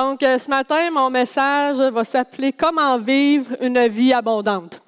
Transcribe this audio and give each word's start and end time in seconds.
Donc, 0.00 0.22
euh, 0.22 0.38
ce 0.38 0.48
matin, 0.48 0.90
mon 0.90 1.10
message 1.10 1.76
va 1.76 2.04
s'appeler 2.04 2.54
Comment 2.54 2.96
vivre 2.96 3.54
une 3.60 3.86
vie 3.86 4.14
abondante. 4.14 4.80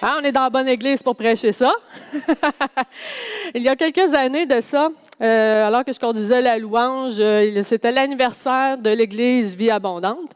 Hein, 0.00 0.16
on 0.18 0.24
est 0.24 0.32
dans 0.32 0.44
la 0.44 0.48
bonne 0.48 0.68
église 0.68 1.02
pour 1.02 1.14
prêcher 1.14 1.52
ça. 1.52 1.70
Il 3.54 3.62
y 3.62 3.68
a 3.68 3.76
quelques 3.76 4.14
années 4.14 4.46
de 4.46 4.62
ça, 4.62 4.88
euh, 5.20 5.66
alors 5.66 5.84
que 5.84 5.92
je 5.92 6.00
conduisais 6.00 6.40
la 6.40 6.56
louange, 6.56 7.16
euh, 7.18 7.62
c'était 7.62 7.92
l'anniversaire 7.92 8.78
de 8.78 8.88
l'église 8.88 9.54
Vie 9.54 9.70
Abondante. 9.70 10.30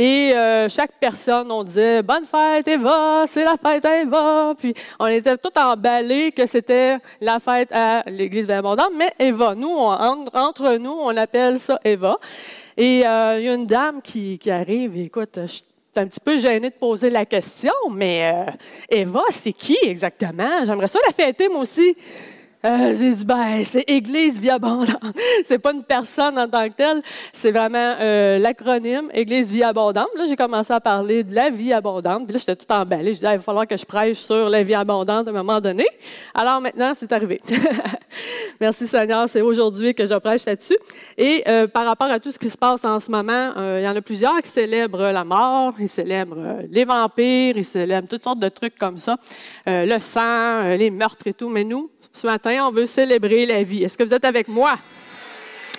Et 0.00 0.32
chaque 0.68 0.92
personne, 1.00 1.50
on 1.50 1.64
disait 1.64 2.02
Bonne 2.04 2.24
fête, 2.24 2.68
Eva, 2.68 3.24
c'est 3.26 3.42
la 3.42 3.56
fête 3.56 3.84
Eva. 3.84 4.54
Puis 4.56 4.72
on 5.00 5.06
était 5.06 5.36
tout 5.36 5.50
emballés 5.58 6.30
que 6.30 6.46
c'était 6.46 6.98
la 7.20 7.40
fête 7.40 7.72
à 7.72 8.04
l'église 8.06 8.46
Vie 8.46 8.52
Abondante, 8.52 8.92
mais 8.96 9.12
Eva. 9.18 9.56
Nous, 9.56 9.68
entre 9.68 10.76
nous, 10.76 10.96
on 11.02 11.16
appelle 11.16 11.58
ça 11.58 11.80
Eva. 11.84 12.16
Et 12.76 13.04
euh, 13.04 13.40
il 13.40 13.44
y 13.44 13.48
a 13.48 13.54
une 13.54 13.66
dame 13.66 14.00
qui, 14.00 14.38
qui 14.38 14.52
arrive, 14.52 14.96
et 14.96 15.06
écoute, 15.06 15.36
je 15.42 15.46
suis 15.46 15.64
un 15.96 16.06
petit 16.06 16.20
peu 16.20 16.38
gênée 16.38 16.70
de 16.70 16.76
poser 16.76 17.10
la 17.10 17.26
question, 17.26 17.72
mais 17.90 18.32
euh, 18.32 18.52
Eva, 18.88 19.22
c'est 19.30 19.52
qui 19.52 19.76
exactement? 19.82 20.64
J'aimerais 20.64 20.86
ça 20.86 21.00
la 21.04 21.12
fêter, 21.12 21.48
moi 21.48 21.62
aussi. 21.62 21.96
Euh, 22.64 22.92
j'ai 22.92 23.14
dit, 23.14 23.24
ben, 23.24 23.62
c'est 23.62 23.84
Église 23.86 24.40
Vie 24.40 24.50
Abondante. 24.50 24.90
c'est 25.44 25.60
pas 25.60 25.72
une 25.72 25.84
personne 25.84 26.36
en 26.36 26.48
tant 26.48 26.68
que 26.68 26.74
telle, 26.74 27.02
c'est 27.32 27.52
vraiment 27.52 27.94
euh, 28.00 28.38
l'acronyme 28.38 29.08
Église 29.14 29.48
Vie 29.48 29.62
Abondante. 29.62 30.08
Là, 30.16 30.24
j'ai 30.26 30.34
commencé 30.34 30.72
à 30.72 30.80
parler 30.80 31.22
de 31.22 31.32
la 31.32 31.50
vie 31.50 31.72
abondante. 31.72 32.24
Puis 32.24 32.32
là, 32.32 32.38
j'étais 32.40 32.56
tout 32.56 32.72
emballée. 32.72 33.14
Je 33.14 33.20
disais, 33.20 33.34
il 33.34 33.36
va 33.36 33.42
falloir 33.42 33.66
que 33.66 33.76
je 33.76 33.84
prêche 33.84 34.18
sur 34.18 34.48
la 34.48 34.64
vie 34.64 34.74
abondante 34.74 35.28
à 35.28 35.30
un 35.30 35.34
moment 35.34 35.60
donné. 35.60 35.86
Alors 36.34 36.60
maintenant, 36.60 36.94
c'est 36.96 37.12
arrivé. 37.12 37.40
Merci 38.60 38.88
Seigneur, 38.88 39.28
c'est 39.28 39.40
aujourd'hui 39.40 39.94
que 39.94 40.04
je 40.04 40.14
prêche 40.14 40.44
là-dessus. 40.44 40.78
Et 41.16 41.44
euh, 41.46 41.68
par 41.68 41.86
rapport 41.86 42.10
à 42.10 42.18
tout 42.18 42.32
ce 42.32 42.40
qui 42.40 42.50
se 42.50 42.58
passe 42.58 42.84
en 42.84 42.98
ce 42.98 43.08
moment, 43.08 43.52
il 43.56 43.84
y 43.84 43.88
en 43.88 43.94
a 43.94 44.00
plusieurs 44.00 44.42
qui 44.42 44.48
célèbrent 44.48 45.12
la 45.12 45.22
mort, 45.22 45.74
ils 45.78 45.88
célèbrent 45.88 46.58
les 46.68 46.84
vampires, 46.84 47.56
ils 47.56 47.64
célèbrent 47.64 48.08
toutes 48.08 48.24
sortes 48.24 48.40
de 48.40 48.48
trucs 48.48 48.76
comme 48.76 48.98
ça, 48.98 49.16
le 49.66 49.98
sang, 50.00 50.76
les 50.76 50.90
meurtres 50.90 51.26
et 51.26 51.34
tout. 51.34 51.48
Mais 51.48 51.62
nous, 51.62 51.88
ce 52.12 52.26
matin, 52.26 52.57
on 52.60 52.70
veut 52.70 52.86
célébrer 52.86 53.46
la 53.46 53.62
vie. 53.62 53.84
Est-ce 53.84 53.96
que 53.96 54.04
vous 54.04 54.14
êtes 54.14 54.24
avec 54.24 54.48
moi? 54.48 54.76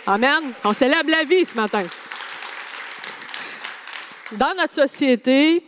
Amen. 0.05 0.53
On 0.63 0.73
célèbre 0.73 1.09
la 1.09 1.23
vie 1.23 1.45
ce 1.45 1.55
matin. 1.55 1.83
Dans 4.33 4.53
notre 4.55 4.73
société, 4.73 5.63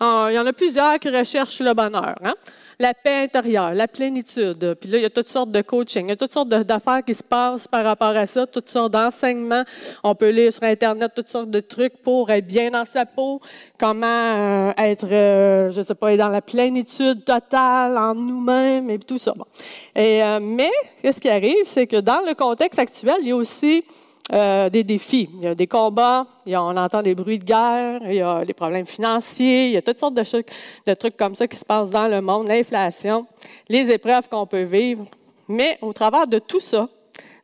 il 0.00 0.32
y 0.32 0.38
en 0.38 0.46
a 0.46 0.52
plusieurs 0.52 0.98
qui 0.98 1.08
recherchent 1.08 1.60
le 1.60 1.74
bonheur. 1.74 2.14
Hein? 2.24 2.34
La 2.82 2.94
paix 2.94 3.22
intérieure, 3.22 3.74
la 3.74 3.86
plénitude. 3.86 4.76
Puis 4.80 4.90
là, 4.90 4.98
il 4.98 5.02
y 5.02 5.06
a 5.06 5.10
toutes 5.10 5.28
sortes 5.28 5.52
de 5.52 5.62
coaching, 5.62 6.06
il 6.06 6.08
y 6.10 6.12
a 6.12 6.16
toutes 6.16 6.32
sortes 6.32 6.48
d'affaires 6.48 7.04
qui 7.04 7.14
se 7.14 7.22
passent 7.22 7.68
par 7.68 7.84
rapport 7.84 8.08
à 8.08 8.26
ça, 8.26 8.44
toutes 8.44 8.68
sortes 8.68 8.92
d'enseignements. 8.92 9.62
On 10.02 10.16
peut 10.16 10.30
lire 10.30 10.52
sur 10.52 10.64
Internet 10.64 11.12
toutes 11.14 11.28
sortes 11.28 11.48
de 11.48 11.60
trucs 11.60 12.02
pour 12.02 12.28
être 12.30 12.44
bien 12.46 12.70
dans 12.70 12.84
sa 12.84 13.06
peau, 13.06 13.40
comment 13.78 14.06
euh, 14.06 14.72
être, 14.78 15.06
euh, 15.12 15.70
je 15.70 15.80
sais 15.80 15.94
pas, 15.94 16.16
dans 16.16 16.28
la 16.28 16.42
plénitude 16.42 17.24
totale 17.24 17.96
en 17.96 18.16
nous-mêmes 18.16 18.90
et 18.90 18.98
tout 18.98 19.18
ça. 19.18 19.32
Euh, 19.96 20.40
mais, 20.42 20.70
qu'est-ce 21.00 21.20
qui 21.20 21.28
arrive, 21.28 21.64
c'est 21.66 21.86
que 21.86 22.00
dans 22.00 22.20
le 22.26 22.34
contexte 22.34 22.80
actuel, 22.80 23.14
il 23.20 23.28
y 23.28 23.30
a 23.30 23.36
aussi 23.36 23.84
euh, 24.30 24.70
des 24.70 24.84
défis. 24.84 25.28
Il 25.34 25.42
y 25.42 25.46
a 25.48 25.54
des 25.54 25.66
combats, 25.66 26.26
on 26.46 26.76
entend 26.76 27.02
des 27.02 27.14
bruits 27.14 27.40
de 27.40 27.44
guerre, 27.44 28.00
il 28.04 28.14
y 28.14 28.20
a 28.22 28.44
des 28.44 28.54
problèmes 28.54 28.86
financiers, 28.86 29.66
il 29.66 29.72
y 29.72 29.76
a 29.76 29.82
toutes 29.82 29.98
sortes 29.98 30.14
de, 30.14 30.94
trucs, 30.94 31.16
comme 31.16 31.34
ça 31.34 31.48
qui 31.48 31.56
se 31.56 31.64
passent 31.64 31.90
dans 31.90 32.06
le 32.06 32.20
monde, 32.20 32.46
l'inflation, 32.46 33.26
les 33.68 33.90
épreuves 33.90 34.28
qu'on 34.28 34.46
peut 34.46 34.62
vivre. 34.62 35.06
Mais 35.48 35.76
au 35.82 35.92
travers 35.92 36.28
de 36.28 36.38
tout 36.38 36.60
ça, 36.60 36.88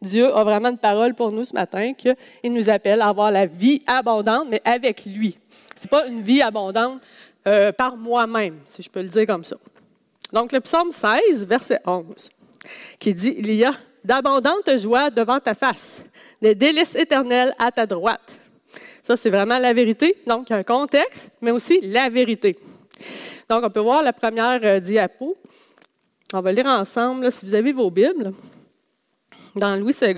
Dieu 0.01 0.33
a 0.33 0.45
vraiment 0.45 0.69
une 0.69 0.79
parole 0.79 1.15
pour 1.15 1.33
nous 1.33 1.45
ce 1.45 1.53
matin 1.53 1.93
qu'il 1.95 2.53
nous 2.53 2.71
appelle 2.71 3.01
à 3.01 3.09
avoir 3.09 3.33
la 3.33 3.47
vie 3.47 3.83
abondante, 3.87 4.47
mais 4.49 4.63
avec 4.65 5.05
lui. 5.05 5.37
C'est 5.75 5.91
pas 5.91 6.07
une 6.07 6.23
vie 6.23 6.41
abondante 6.41 7.01
euh, 7.47 7.73
par 7.73 7.97
moi-même, 7.97 8.61
si 8.69 8.83
je 8.83 8.89
peux 8.89 9.03
le 9.03 9.09
dire 9.09 9.27
comme 9.27 9.43
ça. 9.43 9.57
Donc 10.33 10.53
le 10.53 10.61
psaume 10.61 10.93
16, 10.93 11.45
verset 11.45 11.81
11, 11.85 12.31
qui 13.01 13.15
dit, 13.15 13.35
il 13.37 13.53
y 13.53 13.65
a 13.65 13.75
d'abondante 14.05 14.77
joie 14.79 15.11
devant 15.11 15.41
ta 15.41 15.55
face, 15.55 16.03
des 16.41 16.55
délices 16.55 16.95
éternels 16.95 17.55
à 17.59 17.71
ta 17.71 17.87
droite. 17.87 18.39
Ça, 19.03 19.17
c'est 19.17 19.31
vraiment 19.31 19.59
la 19.59 19.73
vérité. 19.73 20.17
Donc, 20.27 20.51
il 20.51 20.53
y 20.53 20.57
a 20.57 20.59
un 20.59 20.63
contexte, 20.63 21.31
mais 21.41 21.51
aussi 21.51 21.81
la 21.83 22.09
vérité. 22.11 22.59
Donc, 23.49 23.65
on 23.65 23.71
peut 23.71 23.81
voir 23.81 24.03
la 24.03 24.13
première 24.13 24.61
euh, 24.63 24.81
diapo. 24.81 25.37
On 26.35 26.41
va 26.41 26.53
lire 26.53 26.67
ensemble, 26.67 27.33
si 27.33 27.47
vous 27.47 27.55
avez 27.55 27.73
vos 27.73 27.91
Bibles, 27.91 28.35
dans 29.57 29.77
Louis 29.77 29.97
II, 30.03 30.15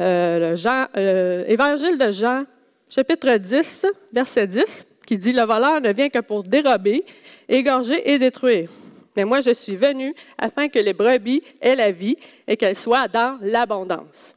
euh, 0.00 0.50
le 0.50 0.56
Jean, 0.56 0.86
euh, 0.96 1.44
Évangile 1.46 1.98
de 1.98 2.10
Jean, 2.10 2.44
chapitre 2.88 3.36
10, 3.36 3.86
verset 4.12 4.46
10, 4.46 4.86
qui 5.06 5.18
dit 5.18 5.32
Le 5.32 5.42
voleur 5.42 5.80
ne 5.82 5.92
vient 5.92 6.08
que 6.08 6.20
pour 6.20 6.44
dérober, 6.44 7.04
égorger 7.46 8.10
et 8.10 8.18
détruire. 8.18 8.70
Mais 9.16 9.24
moi, 9.24 9.40
je 9.40 9.52
suis 9.52 9.76
venu 9.76 10.14
afin 10.38 10.68
que 10.68 10.78
les 10.78 10.92
brebis 10.92 11.42
aient 11.60 11.74
la 11.74 11.90
vie 11.90 12.16
et 12.46 12.56
qu'elles 12.56 12.76
soient 12.76 13.08
dans 13.08 13.38
l'abondance. 13.42 14.34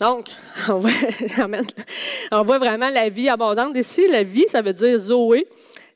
Donc, 0.00 0.28
on 0.68 2.42
voit, 2.42 2.58
vraiment 2.58 2.88
la 2.88 3.08
vie 3.10 3.28
abondante. 3.28 3.76
Ici, 3.76 4.08
la 4.08 4.22
vie, 4.22 4.46
ça 4.48 4.62
veut 4.62 4.72
dire 4.72 4.98
Zoé. 4.98 5.46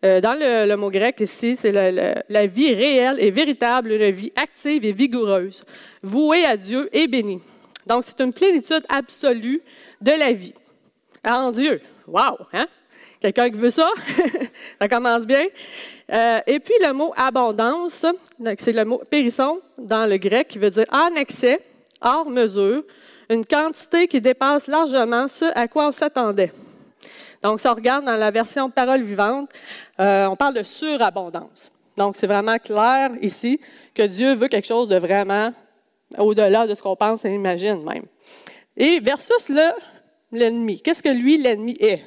Euh, 0.04 0.20
dans 0.20 0.34
le, 0.38 0.76
mot 0.76 0.91
grec 0.91 1.19
ici, 1.20 1.56
c'est 1.56 1.72
la, 1.72 2.47
vie 2.47 2.75
réelle 2.75 3.16
et 3.19 3.31
véritable, 3.31 3.93
une 3.93 4.10
vie 4.10 4.32
active 4.37 4.84
et 4.84 4.93
vigoureuse, 4.93 5.64
vouée 6.03 6.44
à 6.44 6.59
Dieu 6.59 6.91
et 6.93 7.06
bénie. 7.06 7.41
Donc, 7.87 8.04
c'est 8.04 8.20
une 8.20 8.32
plénitude 8.32 8.84
absolue 8.91 9.62
de 10.03 10.10
la 10.10 10.32
vie 10.32 10.53
en 11.26 11.50
Dieu. 11.50 11.81
Wow! 12.06 12.37
Hein? 12.53 12.66
Quelqu'un 13.25 13.49
qui 13.49 13.57
veut 13.57 13.71
ça? 13.71 13.89
ça 14.79 14.87
commence 14.87 15.25
bien. 15.25 15.47
Euh, 16.12 16.41
et 16.47 16.61
puis 16.61 16.75
le 16.83 16.93
mot 16.93 17.15
abondance, 17.17 18.05
c'est 18.59 18.73
le 18.75 18.85
mot 18.85 19.01
périsson 19.09 19.62
dans 19.79 20.05
le 20.05 20.19
grec 20.19 20.47
qui 20.47 20.59
veut 20.59 20.69
dire 20.69 20.85
en 20.93 21.15
excès, 21.15 21.59
hors 22.03 22.29
mesure, 22.29 22.83
une 23.31 23.47
quantité 23.47 24.09
qui 24.09 24.21
dépasse 24.21 24.67
largement 24.67 25.27
ce 25.27 25.47
à 25.59 25.67
quoi 25.69 25.89
on 25.89 25.93
s'attendait. 25.93 26.53
Donc, 27.43 27.61
si 27.61 27.67
on 27.67 27.73
regarde 27.73 28.05
dans 28.05 28.17
la 28.17 28.31
version 28.31 28.69
parole 28.69 29.01
vivante, 29.01 29.49
euh, 30.01 30.27
on 30.27 30.37
parle 30.37 30.56
de 30.56 30.62
surabondance. 30.62 31.73
Donc, 31.97 32.17
c'est 32.17 32.27
vraiment 32.27 32.59
clair 32.59 33.09
ici 33.23 33.59
que 33.95 34.03
Dieu 34.03 34.35
veut 34.35 34.49
quelque 34.49 34.67
chose 34.67 34.87
de 34.87 34.97
vraiment 34.97 35.51
au-delà 36.19 36.67
de 36.67 36.75
ce 36.75 36.83
qu'on 36.83 36.95
pense 36.95 37.25
et 37.25 37.31
imagine 37.31 37.83
même. 37.85 38.05
Et 38.77 39.01
versus 39.01 39.51
l'ennemi. 40.31 40.83
Qu'est-ce 40.83 41.03
que 41.03 41.09
lui, 41.09 41.39
l'ennemi, 41.39 41.75
est? 41.81 42.03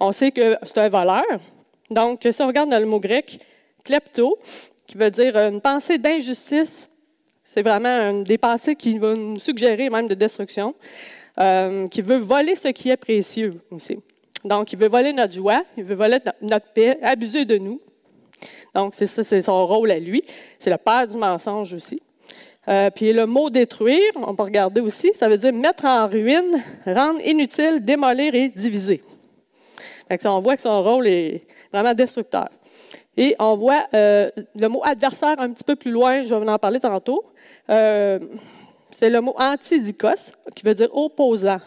On 0.00 0.12
sait 0.12 0.30
que 0.30 0.56
c'est 0.62 0.78
un 0.78 0.88
voleur. 0.88 1.22
Donc, 1.90 2.26
si 2.30 2.42
on 2.42 2.46
regarde 2.46 2.70
dans 2.70 2.78
le 2.78 2.86
mot 2.86 3.00
grec, 3.00 3.40
klepto, 3.84 4.38
qui 4.86 4.96
veut 4.96 5.10
dire 5.10 5.36
une 5.36 5.60
pensée 5.60 5.98
d'injustice, 5.98 6.88
c'est 7.44 7.62
vraiment 7.62 8.22
des 8.22 8.38
pensées 8.38 8.74
qui 8.74 8.98
vont 8.98 9.16
nous 9.16 9.38
suggérer 9.38 9.90
même 9.90 10.08
de 10.08 10.14
destruction, 10.14 10.74
euh, 11.38 11.86
qui 11.88 12.00
veut 12.00 12.18
voler 12.18 12.56
ce 12.56 12.68
qui 12.68 12.90
est 12.90 12.96
précieux 12.96 13.58
aussi. 13.70 13.98
Donc, 14.44 14.72
il 14.72 14.78
veut 14.78 14.88
voler 14.88 15.12
notre 15.12 15.34
joie, 15.34 15.62
il 15.76 15.84
veut 15.84 15.94
voler 15.94 16.18
notre 16.40 16.72
paix, 16.72 16.98
abuser 17.02 17.44
de 17.44 17.58
nous. 17.58 17.80
Donc, 18.74 18.94
c'est 18.94 19.06
ça, 19.06 19.22
c'est 19.22 19.42
son 19.42 19.66
rôle 19.66 19.90
à 19.90 19.98
lui. 19.98 20.22
C'est 20.58 20.70
le 20.70 20.78
père 20.78 21.06
du 21.06 21.16
mensonge 21.16 21.74
aussi. 21.74 22.00
Euh, 22.68 22.90
puis 22.90 23.12
le 23.12 23.26
mot 23.26 23.50
détruire, 23.50 24.12
on 24.16 24.34
peut 24.34 24.44
regarder 24.44 24.80
aussi, 24.80 25.10
ça 25.14 25.28
veut 25.28 25.36
dire 25.36 25.52
mettre 25.52 25.84
en 25.84 26.06
ruine, 26.06 26.62
rendre 26.86 27.20
inutile, 27.26 27.80
démolir 27.80 28.34
et 28.34 28.48
diviser. 28.48 29.02
On 30.24 30.40
voit 30.40 30.56
que 30.56 30.62
son 30.62 30.82
rôle 30.82 31.06
est 31.06 31.46
vraiment 31.72 31.94
destructeur. 31.94 32.48
Et 33.16 33.36
on 33.38 33.56
voit 33.56 33.86
euh, 33.94 34.30
le 34.54 34.68
mot 34.68 34.80
adversaire 34.84 35.38
un 35.38 35.50
petit 35.50 35.64
peu 35.64 35.76
plus 35.76 35.90
loin, 35.90 36.22
je 36.22 36.34
vais 36.34 36.48
en 36.48 36.58
parler 36.58 36.80
tantôt. 36.80 37.24
Euh, 37.68 38.18
c'est 38.98 39.10
le 39.10 39.20
mot 39.20 39.34
antidikos, 39.38 40.32
qui 40.54 40.64
veut 40.64 40.74
dire 40.74 40.88
opposant. 40.94 41.60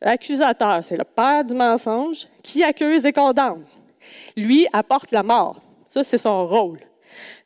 Accusateur, 0.00 0.82
c'est 0.82 0.96
le 0.96 1.04
père 1.04 1.44
du 1.44 1.54
mensonge 1.54 2.26
qui 2.42 2.62
accuse 2.62 3.04
et 3.04 3.12
condamne. 3.12 3.64
Lui 4.36 4.66
apporte 4.72 5.10
la 5.12 5.22
mort. 5.22 5.60
Ça, 5.88 6.04
c'est 6.04 6.18
son 6.18 6.46
rôle. 6.46 6.78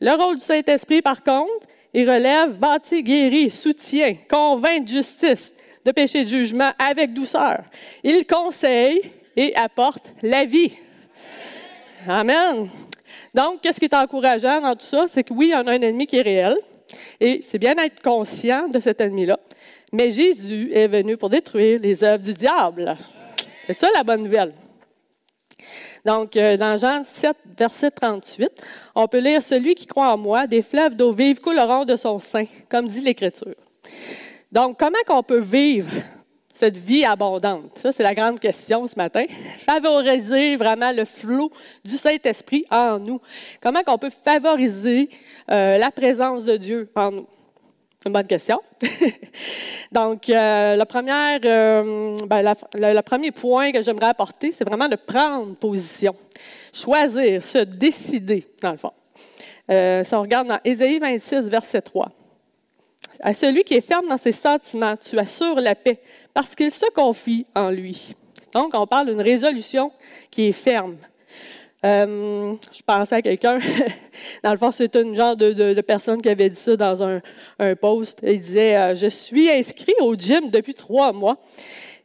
Le 0.00 0.10
rôle 0.12 0.36
du 0.36 0.44
Saint-Esprit, 0.44 1.02
par 1.02 1.22
contre, 1.22 1.66
il 1.94 2.08
relève, 2.10 2.58
bâtit, 2.58 3.02
guérit, 3.02 3.50
soutient, 3.50 4.14
convainc 4.28 4.84
de 4.84 4.88
justice, 4.88 5.54
de 5.84 5.92
péché 5.92 6.24
de 6.24 6.28
jugement 6.28 6.70
avec 6.78 7.12
douceur. 7.12 7.64
Il 8.02 8.26
conseille 8.26 9.12
et 9.36 9.54
apporte 9.56 10.12
la 10.22 10.44
vie. 10.44 10.72
Amen. 12.08 12.68
Donc, 13.34 13.60
qu'est-ce 13.60 13.78
qui 13.78 13.86
est 13.86 13.94
encourageant 13.94 14.60
dans 14.60 14.74
tout 14.74 14.86
ça? 14.86 15.06
C'est 15.08 15.24
que 15.24 15.32
oui, 15.32 15.52
on 15.54 15.66
a 15.66 15.72
un 15.72 15.80
ennemi 15.80 16.06
qui 16.06 16.18
est 16.18 16.22
réel. 16.22 16.56
Et 17.20 17.40
c'est 17.42 17.58
bien 17.58 17.74
d'être 17.74 18.02
conscient 18.02 18.68
de 18.68 18.78
cet 18.80 19.00
ennemi-là. 19.00 19.38
Mais 19.92 20.10
Jésus 20.10 20.70
est 20.72 20.88
venu 20.88 21.16
pour 21.16 21.30
détruire 21.30 21.80
les 21.80 22.04
œuvres 22.04 22.22
du 22.22 22.34
diable. 22.34 22.96
C'est 23.66 23.74
ça 23.74 23.88
la 23.94 24.02
bonne 24.02 24.22
nouvelle. 24.22 24.52
Donc, 26.04 26.36
euh, 26.36 26.56
dans 26.56 26.76
Jean 26.76 27.04
7, 27.04 27.36
verset 27.56 27.90
38, 27.92 28.50
on 28.94 29.06
peut 29.06 29.20
lire 29.20 29.42
Celui 29.42 29.74
qui 29.74 29.86
croit 29.86 30.12
en 30.12 30.18
moi, 30.18 30.46
des 30.46 30.62
fleuves 30.62 30.96
d'eau 30.96 31.12
vive 31.12 31.40
couleront 31.40 31.84
de 31.84 31.94
son 31.94 32.18
sein, 32.18 32.44
comme 32.68 32.88
dit 32.88 33.00
l'Écriture. 33.00 33.54
Donc, 34.50 34.78
comment 34.78 34.98
qu'on 35.06 35.22
peut 35.22 35.38
vivre 35.38 35.92
cette 36.52 36.76
vie 36.76 37.04
abondante? 37.04 37.76
Ça, 37.78 37.92
c'est 37.92 38.02
la 38.02 38.14
grande 38.14 38.38
question 38.38 38.86
ce 38.86 38.94
matin. 38.96 39.24
Favoriser 39.64 40.56
vraiment 40.56 40.92
le 40.92 41.04
flot 41.04 41.50
du 41.84 41.96
Saint-Esprit 41.96 42.64
en 42.70 42.98
nous. 42.98 43.20
Comment 43.60 43.82
qu'on 43.82 43.98
peut 43.98 44.10
favoriser 44.10 45.08
euh, 45.50 45.78
la 45.78 45.90
présence 45.90 46.44
de 46.44 46.56
Dieu 46.56 46.90
en 46.94 47.10
nous? 47.10 47.26
C'est 47.98 48.08
une 48.08 48.12
bonne 48.12 48.26
question. 48.26 48.60
Donc, 49.92 50.28
euh, 50.28 50.84
première, 50.84 51.40
euh, 51.44 52.16
ben, 52.26 52.54
le 52.74 53.00
premier 53.00 53.30
point 53.30 53.72
que 53.72 53.80
j'aimerais 53.80 54.08
apporter, 54.08 54.52
c'est 54.52 54.64
vraiment 54.64 54.88
de 54.88 54.96
prendre 54.96 55.54
position, 55.54 56.14
choisir, 56.72 57.42
se 57.42 57.58
décider, 57.58 58.46
dans 58.60 58.72
le 58.72 58.76
fond. 58.76 58.92
Ça, 59.68 60.18
on 60.18 60.22
regarde 60.22 60.48
dans 60.48 60.58
Ésaïe 60.64 60.98
26, 60.98 61.48
verset 61.48 61.80
3. 61.80 62.10
À 63.24 63.32
celui 63.32 63.62
qui 63.62 63.74
est 63.74 63.80
ferme 63.80 64.08
dans 64.08 64.18
ses 64.18 64.32
sentiments, 64.32 64.96
tu 64.96 65.16
assures 65.16 65.60
la 65.60 65.76
paix, 65.76 66.00
parce 66.34 66.56
qu'il 66.56 66.72
se 66.72 66.86
confie 66.92 67.46
en 67.54 67.70
lui. 67.70 68.16
Donc, 68.52 68.72
on 68.74 68.84
parle 68.84 69.06
d'une 69.06 69.20
résolution 69.20 69.92
qui 70.28 70.48
est 70.48 70.52
ferme. 70.52 70.96
Euh, 71.84 72.54
je 72.72 72.82
pensais 72.84 73.14
à 73.14 73.22
quelqu'un, 73.22 73.60
dans 74.44 74.50
le 74.50 74.58
fond, 74.58 74.72
c'était 74.72 75.02
une 75.02 75.14
genre 75.14 75.36
de, 75.36 75.80
personne 75.80 76.20
qui 76.20 76.28
avait 76.28 76.48
dit 76.48 76.56
ça 76.56 76.76
dans 76.76 77.02
un, 77.02 77.20
post. 77.80 78.18
Il 78.24 78.40
disait 78.40 78.76
euh, 78.76 78.94
Je 78.96 79.06
suis 79.06 79.48
inscrit 79.48 79.94
au 80.00 80.14
gym 80.16 80.50
depuis 80.50 80.74
trois 80.74 81.12
mois 81.12 81.36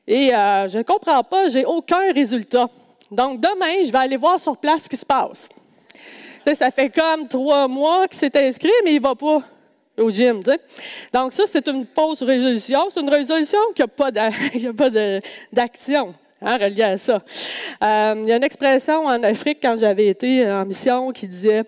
et 0.07 0.33
euh, 0.33 0.67
je 0.67 0.77
ne 0.77 0.83
comprends 0.83 1.23
pas, 1.23 1.49
j'ai 1.49 1.65
aucun 1.65 2.11
résultat. 2.13 2.69
Donc, 3.09 3.41
demain, 3.41 3.83
je 3.83 3.91
vais 3.91 3.97
aller 3.97 4.17
voir 4.17 4.39
sur 4.39 4.55
place 4.57 4.83
ce 4.83 4.89
qui 4.89 4.97
se 4.97 5.05
passe. 5.05 5.49
ça 6.53 6.69
fait 6.69 6.89
comme 6.89 7.27
trois 7.27 7.67
mois 7.67 8.07
qu'il 8.07 8.19
s'est 8.19 8.47
inscrit, 8.47 8.71
mais 8.83 8.91
il 8.91 8.97
ne 8.97 9.03
va 9.03 9.15
pas 9.15 9.43
au 9.97 10.09
gym. 10.09 10.41
Donc, 11.13 11.33
ça, 11.33 11.43
c'est 11.47 11.67
une 11.67 11.85
fausse 11.95 12.23
résolution. 12.23 12.87
C'est 12.89 13.01
une 13.01 13.09
résolution 13.09 13.59
qui 13.75 13.81
n'a 13.81 13.87
pas 13.87 14.11
d'action 15.51 16.13
hein, 16.41 16.57
à 16.59 16.97
ça. 16.97 17.21
Euh, 17.83 18.15
il 18.21 18.29
y 18.29 18.31
a 18.31 18.37
une 18.37 18.43
expression 18.43 19.05
en 19.05 19.21
Afrique, 19.23 19.59
quand 19.61 19.75
j'avais 19.77 20.07
été 20.07 20.49
en 20.49 20.65
mission, 20.65 21.11
qui 21.11 21.27
disait 21.27 21.63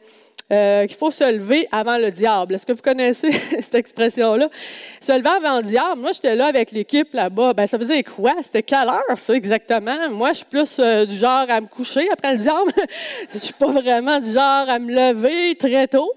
euh, 0.52 0.88
qu'il 0.88 0.98
faut 0.98 1.12
se 1.12 1.24
lever 1.32 1.68
avant 1.72 1.98
le 1.98 2.12
diable. 2.12 2.56
Est-ce 2.56 2.66
que 2.66 2.74
vous 2.74 2.82
connaissez 2.82 3.32
cette 3.62 3.76
expression-là? 3.76 4.50
Se 5.00 5.12
lever 5.12 5.30
avant 5.30 5.58
le 5.58 5.64
diable. 5.64 6.02
Moi, 6.02 6.12
j'étais 6.12 6.36
là 6.36 6.48
avec 6.48 6.72
l'équipe 6.72 7.14
là-bas. 7.14 7.54
Ben, 7.54 7.68
ça 7.68 7.78
faisait 7.78 8.02
dire 8.02 8.14
quoi? 8.16 8.34
C'était 8.42 8.64
quelle 8.64 8.88
heure, 8.88 9.18
ça, 9.18 9.34
exactement? 9.34 10.10
Moi, 10.10 10.30
je 10.30 10.38
suis 10.38 10.46
plus 10.46 10.80
euh, 10.80 11.06
du 11.06 11.16
genre 11.16 11.46
à 11.50 11.62
me 11.62 11.68
coucher 11.68 12.08
après 12.12 12.34
le 12.34 12.40
diable. 12.40 12.72
je 13.34 13.38
suis 13.38 13.54
pas 13.54 13.68
vraiment 13.68 14.20
du 14.20 14.32
genre 14.32 14.70
à 14.70 14.80
me 14.80 14.94
lever 14.94 15.56
très 15.56 15.88
tôt. 15.88 16.14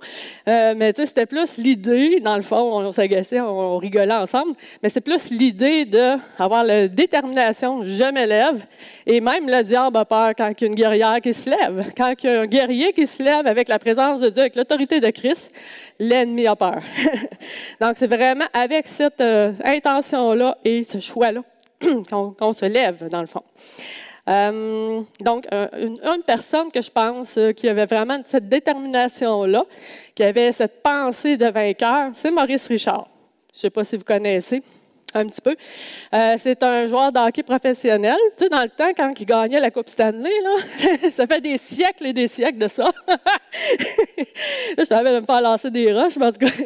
Euh, 0.48 0.74
mais 0.76 0.92
tu 0.92 1.02
sais, 1.02 1.06
c'était 1.06 1.26
plus 1.26 1.58
l'idée, 1.58 2.20
dans 2.20 2.36
le 2.36 2.42
fond, 2.42 2.78
on, 2.78 2.92
s'agaçait, 2.92 3.40
on, 3.40 3.78
rigolait 3.78 4.14
ensemble, 4.14 4.54
mais 4.82 4.88
c'est 4.88 5.00
plus 5.00 5.30
l'idée 5.30 5.84
d'avoir 5.84 6.64
la 6.64 6.88
détermination, 6.88 7.84
je 7.84 8.12
me 8.12 8.26
lève, 8.26 8.64
et 9.06 9.20
même 9.20 9.46
le 9.46 9.62
diable 9.62 9.96
a 9.96 10.04
peur 10.04 10.32
quand 10.36 10.48
il 10.48 10.62
y 10.62 10.64
a 10.64 10.68
une 10.68 10.74
guerrière 10.74 11.20
qui 11.20 11.34
se 11.34 11.50
lève. 11.50 11.92
Quand 11.96 12.12
il 12.22 12.30
y 12.30 12.32
a 12.32 12.40
un 12.40 12.46
guerrier 12.46 12.92
qui 12.92 13.06
se 13.06 13.22
lève 13.22 13.46
avec 13.46 13.68
la 13.68 13.78
présence 13.78 14.20
de 14.22 14.30
Dieu, 14.30 14.40
avec 14.40 14.56
l'autorité 14.56 15.00
de 15.00 15.10
Christ, 15.10 15.50
l'ennemi 15.98 16.46
a 16.46 16.56
peur. 16.56 16.80
Donc, 17.80 17.96
c'est 17.96 18.06
vraiment 18.06 18.46
avec 18.52 18.86
cette 18.86 19.20
euh, 19.20 19.52
intention-là 19.64 20.56
et 20.64 20.84
ce 20.84 21.00
choix-là 21.00 21.42
qu'on 22.10 22.52
se 22.52 22.64
lève, 22.64 23.08
dans 23.08 23.20
le 23.20 23.26
fond. 23.26 23.42
Euh, 24.28 25.02
donc, 25.20 25.46
une, 25.50 25.98
une, 26.00 26.22
personne 26.24 26.70
que 26.70 26.80
je 26.80 26.90
pense 26.90 27.36
euh, 27.38 27.50
qui 27.50 27.68
avait 27.68 27.86
vraiment 27.86 28.20
cette 28.24 28.48
détermination-là, 28.48 29.64
qui 30.14 30.22
avait 30.22 30.52
cette 30.52 30.80
pensée 30.80 31.36
de 31.36 31.46
vainqueur, 31.46 32.10
c'est 32.14 32.30
Maurice 32.30 32.68
Richard. 32.68 33.08
Je 33.52 33.58
ne 33.58 33.60
sais 33.62 33.70
pas 33.70 33.84
si 33.84 33.96
vous 33.96 34.04
connaissez 34.04 34.62
un 35.14 35.26
petit 35.26 35.40
peu. 35.40 35.54
Euh, 36.14 36.34
c'est 36.38 36.62
un 36.62 36.86
joueur 36.86 37.12
d'hockey 37.12 37.42
professionnel. 37.42 38.16
Tu 38.36 38.44
sais, 38.44 38.50
dans 38.50 38.62
le 38.62 38.68
temps, 38.68 38.90
quand 38.96 39.12
il 39.18 39.26
gagnait 39.26 39.60
la 39.60 39.70
Coupe 39.70 39.88
Stanley, 39.88 40.30
là, 40.42 41.10
ça 41.10 41.26
fait 41.26 41.40
des 41.40 41.58
siècles 41.58 42.06
et 42.06 42.12
des 42.12 42.28
siècles 42.28 42.58
de 42.58 42.68
ça. 42.68 42.90
je 44.78 44.84
t'avais 44.84 45.14
de 45.14 45.20
me 45.20 45.24
faire 45.24 45.40
lancer 45.40 45.70
des 45.70 45.92
roches, 45.92 46.16
mais 46.16 46.26
en 46.26 46.32
tout 46.32 46.38
cas. 46.38 46.52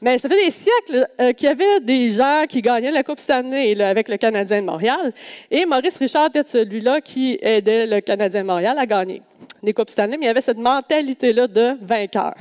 Mais 0.00 0.18
ça 0.18 0.28
fait 0.28 0.44
des 0.44 0.50
siècles 0.50 1.08
euh, 1.18 1.32
qu'il 1.32 1.48
y 1.48 1.52
avait 1.52 1.80
des 1.80 2.10
gens 2.10 2.44
qui 2.46 2.60
gagnaient 2.60 2.90
la 2.90 3.02
Coupe 3.02 3.20
Stanley 3.20 3.80
avec 3.80 4.10
le 4.10 4.18
Canadien 4.18 4.60
de 4.60 4.66
Montréal. 4.66 5.14
Et 5.50 5.64
Maurice 5.64 5.96
Richard 5.96 6.26
était 6.26 6.44
celui-là 6.44 7.00
qui 7.00 7.38
aidait 7.40 7.86
le 7.86 8.00
Canadien 8.00 8.42
de 8.42 8.46
Montréal 8.46 8.76
à 8.78 8.84
gagner 8.84 9.22
des 9.64 9.74
mais 10.18 10.26
il 10.26 10.28
avait 10.28 10.40
cette 10.40 10.58
mentalité-là 10.58 11.46
de 11.46 11.76
vainqueur. 11.80 12.34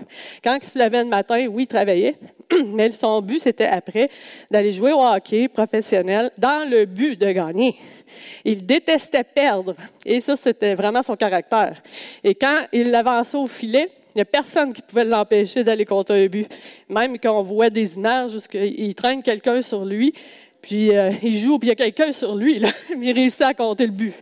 Quand 0.43 0.57
il 0.61 0.63
se 0.63 0.77
levait 0.77 1.03
le 1.03 1.09
matin, 1.09 1.45
oui, 1.49 1.63
il 1.63 1.67
travaillait, 1.67 2.15
mais 2.67 2.91
son 2.91 3.21
but, 3.21 3.39
c'était 3.39 3.67
après 3.67 4.09
d'aller 4.51 4.71
jouer 4.71 4.91
au 4.91 5.03
hockey 5.03 5.47
professionnel 5.47 6.31
dans 6.37 6.69
le 6.69 6.85
but 6.85 7.19
de 7.19 7.31
gagner. 7.31 7.75
Il 8.45 8.65
détestait 8.65 9.23
perdre, 9.23 9.75
et 10.05 10.19
ça, 10.19 10.35
c'était 10.35 10.75
vraiment 10.75 11.01
son 11.01 11.15
caractère. 11.15 11.81
Et 12.23 12.35
quand 12.35 12.67
il 12.71 12.93
avançait 12.93 13.37
au 13.37 13.47
filet, 13.47 13.89
il 14.15 14.19
n'y 14.19 14.21
a 14.21 14.25
personne 14.25 14.71
qui 14.71 14.83
pouvait 14.83 15.05
l'empêcher 15.05 15.63
d'aller 15.63 15.85
contre 15.85 16.13
un 16.13 16.27
but. 16.27 16.47
Même 16.87 17.17
quand 17.17 17.39
on 17.39 17.41
voit 17.41 17.71
des 17.71 17.95
images 17.95 18.33
il 18.53 18.93
traîne 18.93 19.23
quelqu'un 19.23 19.61
sur 19.63 19.83
lui, 19.83 20.13
puis 20.61 20.95
euh, 20.95 21.11
il 21.21 21.37
joue, 21.37 21.57
puis 21.59 21.67
il 21.67 21.69
y 21.69 21.73
a 21.73 21.75
quelqu'un 21.75 22.11
sur 22.11 22.35
lui, 22.35 22.59
là, 22.59 22.69
il 23.01 23.11
réussit 23.11 23.41
à 23.41 23.53
compter 23.53 23.85
le 23.85 23.91
but. 23.91 24.13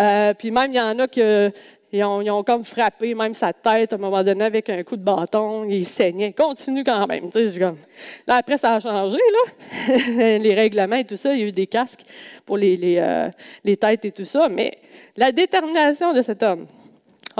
Euh, 0.00 0.34
puis 0.34 0.50
même, 0.50 0.72
il 0.72 0.76
y 0.76 0.80
en 0.80 0.98
a 0.98 1.06
que 1.06 1.52
ils 1.90 2.04
ont, 2.04 2.42
comme 2.44 2.64
frappé 2.64 3.14
même 3.14 3.32
sa 3.32 3.52
tête 3.52 3.94
à 3.94 3.96
un 3.96 3.98
moment 3.98 4.22
donné 4.22 4.44
avec 4.44 4.68
un 4.68 4.82
coup 4.82 4.96
de 4.96 5.02
bâton. 5.02 5.64
Il 5.64 5.86
saignait. 5.86 6.32
Continue 6.32 6.84
quand 6.84 7.06
même. 7.06 7.30
Comme... 7.30 7.78
Là, 8.26 8.36
après, 8.36 8.58
ça 8.58 8.74
a 8.74 8.80
changé. 8.80 9.16
Là. 9.16 10.38
les 10.38 10.54
règlements 10.54 10.96
et 10.96 11.04
tout 11.04 11.16
ça, 11.16 11.32
il 11.32 11.40
y 11.40 11.42
a 11.44 11.46
eu 11.46 11.52
des 11.52 11.66
casques 11.66 12.04
pour 12.44 12.58
les, 12.58 12.76
les, 12.76 12.98
euh, 12.98 13.30
les 13.64 13.76
têtes 13.78 14.04
et 14.04 14.12
tout 14.12 14.24
ça. 14.24 14.48
Mais 14.50 14.78
la 15.16 15.32
détermination 15.32 16.12
de 16.12 16.20
cet 16.20 16.42
homme. 16.42 16.66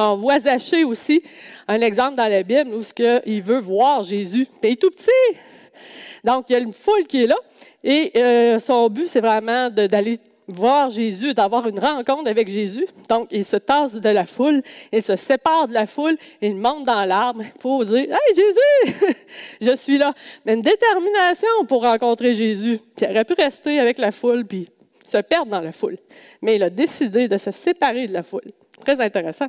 On 0.00 0.16
voit 0.16 0.38
Zachée 0.38 0.84
aussi, 0.84 1.20
un 1.66 1.80
exemple 1.80 2.14
dans 2.14 2.30
la 2.30 2.44
Bible 2.44 2.73
où 2.73 2.82
il 3.26 3.42
veut 3.42 3.58
voir 3.58 4.04
Jésus. 4.04 4.46
il 4.62 4.70
est 4.70 4.80
tout 4.80 4.90
petit. 4.90 5.11
Donc, 6.23 6.46
il 6.49 6.52
y 6.52 6.56
a 6.56 6.61
une 6.61 6.73
foule 6.73 7.04
qui 7.04 7.25
est 7.25 7.26
là. 7.26 7.37
Et 7.82 8.12
euh, 8.16 8.58
son 8.61 8.88
but, 8.88 9.08
c'est 9.08 9.20
vraiment 9.20 9.68
d'aller 9.70 10.20
voir 10.49 10.90
Jésus, 10.90 11.35
d'avoir 11.35 11.69
une 11.69 11.78
rencontre 11.78 12.31
avec 12.31 12.49
Jésus. 12.49 12.87
Donc, 13.09 13.28
il 13.31 13.45
se 13.45 13.57
tasse 13.57 13.95
de 13.95 14.09
la 14.09 14.25
foule, 14.25 14.62
il 14.93 15.02
se 15.02 15.14
sépare 15.17 15.69
de 15.69 15.75
la 15.75 15.87
foule, 15.87 16.17
il 16.40 16.57
monte 16.57 16.85
dans 16.85 17.05
l'arbre 17.05 17.45
pour 17.61 17.85
dire 17.85 18.07
Hey 18.11 18.35
Jésus, 18.35 19.14
je 19.61 19.76
suis 19.76 19.99
là. 19.99 20.12
Mais 20.45 20.55
une 20.55 20.62
détermination 20.62 21.64
pour 21.69 21.83
rencontrer 21.83 22.35
Jésus. 22.35 22.81
Puis 22.97 23.07
il 23.07 23.12
aurait 23.12 23.25
pu 23.25 23.35
rester 23.35 23.78
avec 23.78 23.99
la 23.99 24.11
foule 24.11 24.45
puis 24.45 24.69
se 25.05 25.19
perdre 25.19 25.50
dans 25.50 25.61
la 25.61 25.73
foule. 25.73 25.99
Mais 26.43 26.57
il 26.57 26.62
a 26.62 26.71
décidé 26.71 27.28
de 27.28 27.37
se 27.37 27.50
séparer 27.50 28.09
de 28.09 28.14
la 28.14 28.23
foule. 28.23 28.52
Très 28.81 29.00
intéressant. 29.00 29.49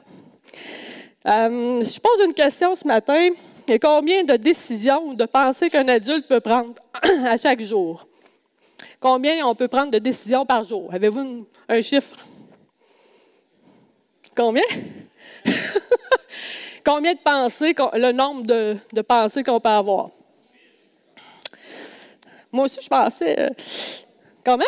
Euh, 1.28 1.84
je 1.84 2.00
pose 2.00 2.26
une 2.26 2.34
question 2.34 2.76
ce 2.76 2.88
matin. 2.88 3.30
Il 3.68 3.80
combien 3.80 4.24
de 4.24 4.36
décisions 4.36 5.10
ou 5.10 5.14
de 5.14 5.26
pensées 5.26 5.70
qu'un 5.70 5.88
adulte 5.88 6.28
peut 6.28 6.40
prendre 6.40 6.74
à 7.26 7.38
chaque 7.38 7.62
jour? 7.62 8.09
Combien 9.00 9.46
on 9.46 9.56
peut 9.56 9.70
prendre 9.70 9.92
de 9.92 10.00
décisions 10.00 10.46
par 10.46 10.64
jour? 10.64 10.94
Avez-vous 10.94 11.48
un 11.70 11.82
chiffre? 11.82 12.18
Combien? 14.36 14.64
Combien 16.86 17.14
de 17.14 17.20
pensées, 17.20 17.74
le 17.94 18.12
nombre 18.12 18.44
de, 18.44 19.02
pensées 19.02 19.44
qu'on 19.44 19.60
peut 19.60 19.70
avoir? 19.70 20.10
Moi 22.52 22.66
aussi, 22.66 22.80
je 22.82 22.90
pensais. 22.90 23.40
Euh, 23.40 23.50
comment? 24.44 24.64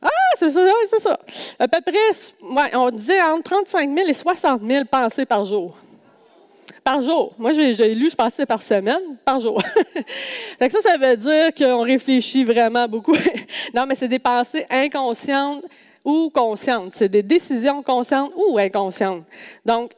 Ah, 0.00 0.08
c'est 0.38 0.50
ça, 0.50 0.60
c'est 0.88 1.00
ça. 1.00 1.18
À 1.58 1.68
peu 1.68 1.80
près, 1.80 2.74
on 2.74 2.90
disait 2.90 3.20
entre 3.20 3.50
35 3.50 3.94
000 3.96 4.08
et 4.08 4.14
60 4.14 4.62
000 4.62 4.84
pensées 4.84 5.26
par 5.26 5.44
jour 5.44 5.76
par 6.88 7.02
jour. 7.02 7.34
Moi, 7.36 7.52
j'ai 7.52 7.94
lu, 7.94 8.08
je 8.08 8.16
pensais 8.16 8.46
par 8.46 8.62
semaine, 8.62 9.18
par 9.22 9.38
jour. 9.40 9.60
ça, 10.58 10.80
ça 10.80 10.96
veut 10.96 11.16
dire 11.18 11.54
qu'on 11.54 11.82
réfléchit 11.82 12.44
vraiment 12.44 12.88
beaucoup. 12.88 13.14
non, 13.74 13.84
mais 13.84 13.94
c'est 13.94 14.08
des 14.08 14.18
pensées 14.18 14.64
inconscientes 14.70 15.64
ou 16.02 16.30
conscientes. 16.30 16.94
C'est 16.94 17.10
des 17.10 17.22
décisions 17.22 17.82
conscientes 17.82 18.32
ou 18.34 18.56
inconscientes. 18.56 19.24
Donc, 19.66 19.92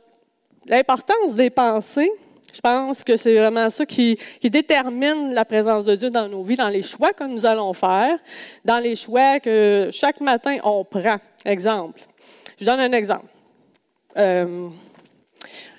l'importance 0.67 1.37
des 1.37 1.49
pensées, 1.49 2.11
je 2.53 2.61
pense 2.61 3.05
que 3.05 3.17
c'est 3.17 3.39
vraiment 3.39 3.71
ça 3.71 3.87
qui, 3.87 4.19
qui, 4.41 4.51
détermine 4.51 5.33
la 5.33 5.45
présence 5.45 5.85
de 5.85 5.95
Dieu 5.95 6.11
dans 6.11 6.27
nos 6.27 6.43
vies, 6.43 6.57
dans 6.57 6.69
les 6.69 6.83
choix 6.83 7.13
que 7.13 7.23
nous 7.23 7.47
allons 7.47 7.73
faire, 7.73 8.19
dans 8.65 8.79
les 8.81 8.97
choix 8.97 9.39
que 9.39 9.91
chaque 9.93 10.21
matin 10.21 10.57
on 10.65 10.85
prend. 10.85 11.19
Exemple. 11.45 12.01
Je 12.59 12.65
donne 12.65 12.81
un 12.81 12.93
exemple. 12.93 13.27
euh, 14.17 14.71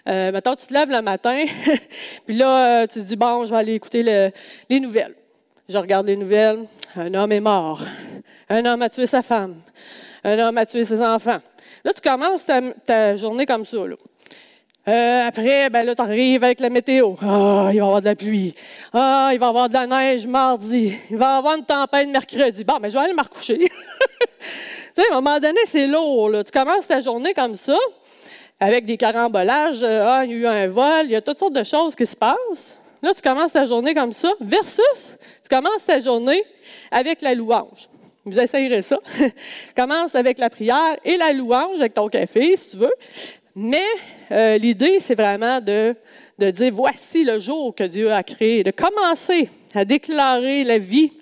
euh, 0.08 0.32
mettons, 0.32 0.56
tu 0.56 0.68
te 0.68 0.74
lèves 0.74 0.90
le 0.90 1.02
matin, 1.02 1.46
puis 2.26 2.36
là, 2.36 2.84
euh, 2.84 2.88
tu 2.88 3.00
te 3.00 3.06
dis, 3.06 3.16
bon, 3.16 3.46
je 3.46 3.52
vais 3.52 3.58
aller 3.58 3.74
écouter 3.74 4.32
les 4.70 4.80
nouvelles. 4.80 5.16
Je 5.70 5.78
regarde 5.78 6.08
les 6.08 6.18
nouvelles. 6.18 6.66
Un 6.96 7.14
homme 7.14 7.32
est 7.32 7.40
mort. 7.40 7.82
Un 8.50 8.66
homme 8.66 8.82
a 8.82 8.90
tué 8.90 9.08
sa 9.08 9.22
femme. 9.22 9.56
Un 10.24 10.38
homme 10.40 10.58
a 10.58 10.66
tué 10.66 10.84
ses 10.84 11.02
enfants. 11.02 11.40
Là, 11.86 11.94
tu 11.94 12.02
commences 12.02 12.46
ta, 12.86 13.16
journée 13.16 13.46
comme 13.46 13.64
ça. 13.64 13.78
Euh, 14.88 15.28
après, 15.28 15.70
ben 15.70 15.84
là, 15.84 15.96
tu 15.96 16.02
arrives 16.02 16.44
avec 16.44 16.60
la 16.60 16.70
météo. 16.70 17.16
Ah, 17.22 17.26
il 17.26 17.66
va 17.66 17.74
y 17.74 17.80
avoir 17.80 18.02
de 18.02 18.06
la 18.08 18.16
pluie. 18.16 18.54
Ah, 18.92 19.30
il 19.32 19.40
va 19.40 19.46
y 19.46 19.50
avoir 19.50 19.70
de 19.70 19.74
la 19.74 19.88
neige 19.88 20.28
mardi. 20.28 20.98
Il 21.10 21.18
va 21.18 21.36
y 21.36 21.38
avoir 21.38 21.58
une 21.58 21.66
tempête 21.66 22.10
mercredi. 22.10 22.64
Bon, 22.64 22.74
mais 22.74 22.82
ben, 22.82 22.90
je 22.90 22.94
vais 22.94 23.04
aller 23.06 23.14
me 23.14 23.24
recoucher. 23.24 23.58
tu 23.60 23.68
sais, 24.96 25.04
à 25.10 25.14
un 25.14 25.22
moment 25.22 25.40
donné, 25.40 25.60
c'est 25.68 25.88
lourd. 25.88 26.32
Tu 26.44 26.52
commences 26.52 26.88
ta 26.88 27.00
journée 27.00 27.34
comme 27.34 27.56
ça, 27.56 27.78
avec 28.62 28.86
des 28.86 28.96
carambolages. 28.96 29.84
Ah, 29.84 30.22
il 30.24 30.32
y 30.32 30.34
a 30.36 30.38
eu 30.38 30.46
un 30.46 30.68
vol. 30.68 31.06
Il 31.06 31.12
y 31.12 31.16
a 31.16 31.22
toutes 31.22 31.40
sortes 31.40 31.56
de 31.56 31.64
choses 31.64 31.96
qui 31.96 32.06
se 32.06 32.16
passent. 32.16 32.80
Là, 33.02 33.12
tu 33.14 33.22
commences 33.22 33.54
ta 33.54 33.66
journée 33.66 33.96
comme 33.96 34.12
ça, 34.12 34.30
versus 34.40 35.16
tu 35.42 35.50
commences 35.50 35.86
ta 35.88 36.00
journée 36.00 36.44
avec 36.92 37.24
la 37.24 37.34
louange. 37.34 37.90
Vous 38.24 38.40
essayerez 38.40 38.84
ça. 38.84 39.00
Commence 39.76 40.14
avec 40.14 40.38
la 40.38 40.52
prière 40.52 40.96
et 41.04 41.18
la 41.18 41.34
louange 41.34 41.80
avec 41.80 41.96
ton 41.96 42.08
café, 42.08 42.56
si 42.56 42.72
tu 42.72 42.78
veux. 42.78 42.94
Mais 43.56 43.88
euh, 44.32 44.60
l'idée, 44.60 45.00
c'est 45.00 45.16
vraiment 45.16 45.60
de, 45.60 45.96
de 46.38 46.52
dire, 46.52 46.72
voici 46.72 47.24
le 47.24 47.40
jour 47.40 47.74
que 47.74 47.84
Dieu 47.84 48.14
a 48.14 48.22
créé, 48.22 48.64
de 48.64 48.70
commencer 48.70 49.50
à 49.74 49.86
déclarer 49.86 50.64
la 50.64 50.78
vie 50.78 51.14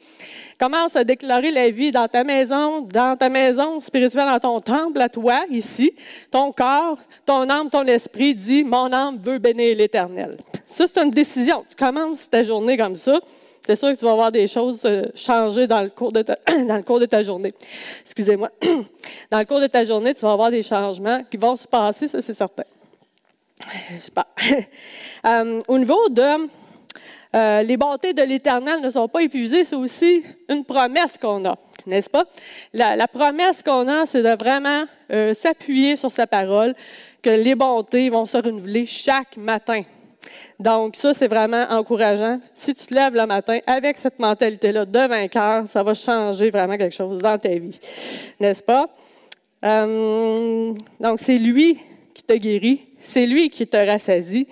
Commence 0.59 0.97
à 0.97 1.05
déclarer 1.05 1.51
la 1.51 1.69
vie 1.69 1.91
dans 1.91 2.09
ta 2.09 2.25
maison, 2.25 2.81
dans 2.81 3.15
ta 3.15 3.29
maison 3.29 3.79
spirituelle, 3.79 4.25
dans 4.25 4.39
ton 4.39 4.59
temple 4.59 4.99
à 4.99 5.07
toi, 5.07 5.45
ici. 5.49 5.93
Ton 6.29 6.51
corps, 6.51 6.97
ton 7.25 7.49
âme, 7.49 7.69
ton 7.69 7.85
esprit 7.85 8.35
dit, 8.35 8.65
mon 8.65 8.91
âme 8.91 9.17
veut 9.23 9.37
bénir 9.37 9.77
l'Éternel. 9.77 10.37
Ça, 10.65 10.85
c'est 10.85 11.01
une 11.01 11.11
décision. 11.11 11.63
Tu 11.69 11.77
commences 11.77 12.29
ta 12.29 12.43
journée 12.43 12.77
comme 12.77 12.97
ça. 12.97 13.21
C'est 13.65 13.77
sûr 13.77 13.91
que 13.91 13.97
tu 13.97 14.03
vas 14.03 14.15
voir 14.15 14.31
des 14.31 14.47
choses 14.47 14.81
euh, 14.83 15.03
changer 15.15 15.65
dans 15.65 15.81
le 15.81 15.89
cours 15.89 16.11
de 16.11 16.23
ta, 16.23 17.21
journée. 17.23 17.53
Excusez-moi. 18.01 18.49
Dans 19.31 19.39
le 19.39 19.45
cours 19.45 19.61
de 19.61 19.67
ta 19.67 19.83
journée, 19.83 20.13
tu 20.15 20.21
vas 20.21 20.31
avoir 20.31 20.49
des 20.49 20.63
changements 20.63 21.23
qui 21.29 21.37
vont 21.37 21.55
se 21.55 21.67
passer, 21.67 22.07
ça 22.07 22.19
c'est 22.19 22.33
certain. 22.33 22.63
Je 23.93 23.99
sais 23.99 24.11
pas. 24.11 24.27
Euh, 25.27 25.61
au 25.67 25.77
niveau 25.77 26.07
de 26.07 26.47
euh, 27.35 27.61
les 27.61 27.77
bontés 27.77 28.13
de 28.13 28.23
l'Éternel 28.23 28.81
ne 28.81 28.89
sont 28.89 29.07
pas 29.07 29.21
épuisées, 29.21 29.63
c'est 29.63 29.75
aussi 29.75 30.23
une 30.47 30.65
promesse 30.65 31.17
qu'on 31.17 31.45
a, 31.45 31.55
n'est-ce 31.85 32.09
pas? 32.09 32.25
La, 32.73 33.07
promesse 33.07 33.61
qu'on 33.61 33.87
a, 33.87 34.07
c'est 34.07 34.23
de 34.23 34.35
vraiment 34.35 34.85
euh, 35.11 35.35
s'appuyer 35.35 35.95
sur 35.95 36.09
sa 36.09 36.25
parole, 36.25 36.73
que 37.21 37.29
les 37.29 37.53
bontés 37.53 38.09
vont 38.09 38.25
se 38.25 38.37
renouveler 38.37 38.85
chaque 38.87 39.37
matin. 39.37 39.83
Donc, 40.59 40.95
ça, 40.95 41.13
c'est 41.13 41.27
vraiment 41.27 41.65
encourageant. 41.69 42.39
Si 42.53 42.73
tu 42.73 42.87
te 42.87 42.93
lèves 42.93 43.13
le 43.13 43.25
matin 43.25 43.59
avec 43.65 43.97
cette 43.97 44.19
mentalité-là 44.19 44.85
de 44.85 45.07
vainqueur, 45.07 45.67
ça 45.67 45.83
va 45.83 45.93
changer 45.93 46.49
vraiment 46.49 46.77
quelque 46.77 46.95
chose 46.95 47.21
dans 47.21 47.37
ta 47.37 47.49
vie, 47.49 47.79
n'est-ce 48.39 48.63
pas? 48.63 48.89
Euh, 49.63 50.73
donc, 50.99 51.19
c'est 51.19 51.37
lui 51.37 51.79
qui 52.13 52.23
te 52.23 52.33
guérit, 52.33 52.81
c'est 52.99 53.25
lui 53.25 53.49
qui 53.49 53.67
te 53.67 53.77
rassasie, 53.77 54.47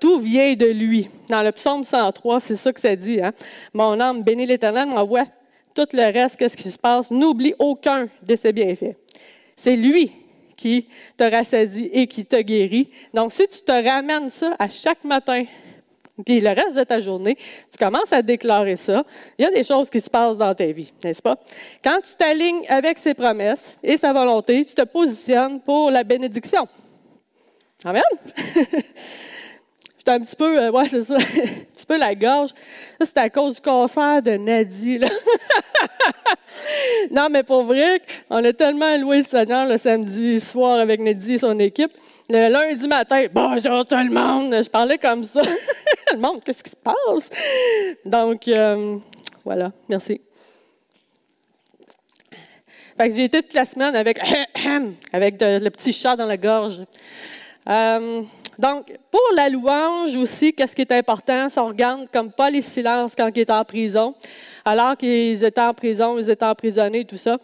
tout 0.00 0.18
vient 0.18 0.54
de 0.54 0.66
lui. 0.66 1.08
Dans 1.28 1.42
le 1.42 1.52
psaume 1.52 1.84
103, 1.84 2.40
c'est 2.40 2.56
ça 2.56 2.72
que 2.72 2.80
ça 2.80 2.94
dit. 2.96 3.20
Hein? 3.20 3.32
Mon 3.72 3.98
âme 4.00 4.22
bénit 4.22 4.46
l'Éternel, 4.46 4.88
m'envoie 4.88 5.24
tout 5.74 5.86
le 5.92 6.12
reste, 6.12 6.36
qu'est-ce 6.36 6.56
qui 6.56 6.70
se 6.70 6.78
passe? 6.78 7.10
N'oublie 7.10 7.54
aucun 7.58 8.08
de 8.22 8.34
ses 8.34 8.52
bienfaits. 8.52 8.96
C'est 9.54 9.76
lui 9.76 10.10
qui 10.56 10.88
te 11.16 11.24
rassasie 11.24 11.90
et 11.92 12.06
qui 12.06 12.24
te 12.24 12.40
guérit. 12.40 12.88
Donc, 13.12 13.32
si 13.32 13.46
tu 13.46 13.60
te 13.60 13.72
ramènes 13.72 14.30
ça 14.30 14.56
à 14.58 14.68
chaque 14.68 15.04
matin, 15.04 15.44
puis 16.24 16.40
le 16.40 16.48
reste 16.48 16.74
de 16.74 16.82
ta 16.82 16.98
journée, 16.98 17.36
tu 17.70 17.78
commences 17.78 18.12
à 18.12 18.22
déclarer 18.22 18.76
ça, 18.76 19.04
il 19.38 19.44
y 19.44 19.48
a 19.48 19.50
des 19.50 19.64
choses 19.64 19.90
qui 19.90 20.00
se 20.00 20.08
passent 20.08 20.38
dans 20.38 20.54
ta 20.54 20.64
vie, 20.64 20.90
n'est-ce 21.04 21.20
pas? 21.20 21.36
Quand 21.84 21.98
tu 22.00 22.14
t'alignes 22.14 22.64
avec 22.68 22.96
ses 22.96 23.12
promesses 23.12 23.76
et 23.82 23.98
sa 23.98 24.14
volonté, 24.14 24.64
tu 24.64 24.74
te 24.74 24.82
positionnes 24.82 25.60
pour 25.60 25.90
la 25.90 26.02
bénédiction. 26.04 26.66
Amen? 27.84 28.02
un 30.08 30.20
petit 30.20 30.36
peu, 30.36 30.60
euh, 30.60 30.70
ouais, 30.70 30.88
c'est 30.88 31.04
ça, 31.04 31.14
un 31.16 31.18
petit 31.18 31.86
peu 31.86 31.98
la 31.98 32.14
gorge. 32.14 32.50
Ça, 33.00 33.06
c'est 33.06 33.18
à 33.18 33.30
cause 33.30 33.56
du 33.56 33.60
concert 33.60 34.22
de 34.22 34.32
Nadie, 34.32 35.00
non, 37.10 37.28
mais 37.30 37.42
pour 37.42 37.64
vrai, 37.64 38.00
on 38.30 38.44
a 38.44 38.52
tellement 38.52 38.96
loué 38.96 39.18
le 39.18 39.24
Seigneur 39.24 39.66
le 39.66 39.78
samedi 39.78 40.40
soir 40.40 40.78
avec 40.78 41.00
Nadie 41.00 41.34
et 41.34 41.38
son 41.38 41.58
équipe. 41.58 41.92
Le 42.28 42.48
lundi 42.48 42.86
matin, 42.88 43.26
bonjour 43.32 43.84
tout 43.84 43.94
le 43.94 44.10
monde, 44.10 44.54
je 44.62 44.68
parlais 44.68 44.98
comme 44.98 45.24
ça. 45.24 45.42
le 46.12 46.18
monde, 46.18 46.42
qu'est-ce 46.44 46.64
qui 46.64 46.70
se 46.70 46.76
passe? 46.76 47.30
Donc, 48.04 48.48
euh, 48.48 48.98
voilà, 49.44 49.72
merci. 49.88 50.20
Fait 52.98 53.08
que 53.08 53.14
j'ai 53.14 53.24
été 53.24 53.42
toute 53.42 53.54
la 53.54 53.64
semaine 53.64 53.94
avec, 53.94 54.18
avec 55.12 55.34
le 55.40 55.68
petit 55.68 55.92
chat 55.92 56.16
dans 56.16 56.26
la 56.26 56.36
gorge. 56.36 56.80
Euh, 57.68 58.22
donc, 58.58 58.92
pour 59.10 59.28
la 59.34 59.48
louange 59.48 60.16
aussi, 60.16 60.52
qu'est-ce 60.52 60.74
qui 60.74 60.82
est 60.82 60.92
important? 60.92 61.48
Si 61.48 61.58
on 61.58 61.68
regarde 61.68 62.08
comme 62.12 62.32
pas 62.32 62.50
les 62.50 62.62
silences 62.62 63.14
quand 63.14 63.30
ils 63.34 63.40
étaient 63.40 63.52
en 63.52 63.64
prison, 63.64 64.14
alors 64.64 64.96
qu'ils 64.96 65.44
étaient 65.44 65.60
en 65.60 65.74
prison, 65.74 66.18
ils 66.18 66.30
étaient 66.30 66.44
emprisonnés, 66.44 67.04
tout 67.04 67.16
ça, 67.16 67.38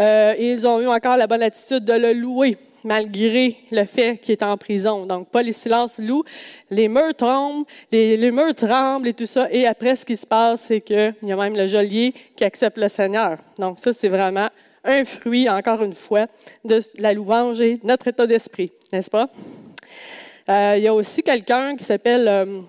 euh, 0.00 0.34
ils 0.38 0.66
ont 0.66 0.80
eu 0.80 0.86
encore 0.86 1.16
la 1.16 1.26
bonne 1.26 1.42
attitude 1.42 1.84
de 1.84 1.92
le 1.92 2.12
louer 2.12 2.58
malgré 2.84 3.56
le 3.72 3.84
fait 3.84 4.18
qu'il 4.18 4.32
est 4.32 4.42
en 4.42 4.56
prison. 4.56 5.06
Donc, 5.06 5.28
pas 5.30 5.42
les 5.42 5.54
silences 5.54 5.98
louent, 5.98 6.24
les 6.70 6.86
murs 6.86 7.14
tombent, 7.16 7.64
les, 7.90 8.16
les, 8.16 8.30
murs 8.30 8.54
tremblent 8.54 9.08
et 9.08 9.14
tout 9.14 9.26
ça. 9.26 9.48
Et 9.50 9.66
après, 9.66 9.96
ce 9.96 10.04
qui 10.04 10.16
se 10.16 10.26
passe, 10.26 10.60
c'est 10.62 10.82
qu'il 10.82 11.14
y 11.22 11.32
a 11.32 11.36
même 11.36 11.56
le 11.56 11.66
geôlier 11.66 12.12
qui 12.36 12.44
accepte 12.44 12.76
le 12.76 12.88
Seigneur. 12.88 13.38
Donc, 13.58 13.80
ça, 13.80 13.92
c'est 13.94 14.08
vraiment 14.08 14.48
un 14.84 15.04
fruit, 15.04 15.48
encore 15.48 15.82
une 15.82 15.94
fois, 15.94 16.26
de 16.62 16.78
la 16.98 17.14
louange 17.14 17.60
et 17.62 17.80
notre 17.82 18.08
état 18.08 18.26
d'esprit, 18.26 18.70
n'est-ce 18.92 19.10
pas? 19.10 19.30
Euh, 20.48 20.74
il 20.76 20.82
y 20.82 20.88
a 20.88 20.94
aussi 20.94 21.22
quelqu'un 21.22 21.74
qui 21.76 21.84
s'appelle, 21.84 22.28
euh, 22.28 22.60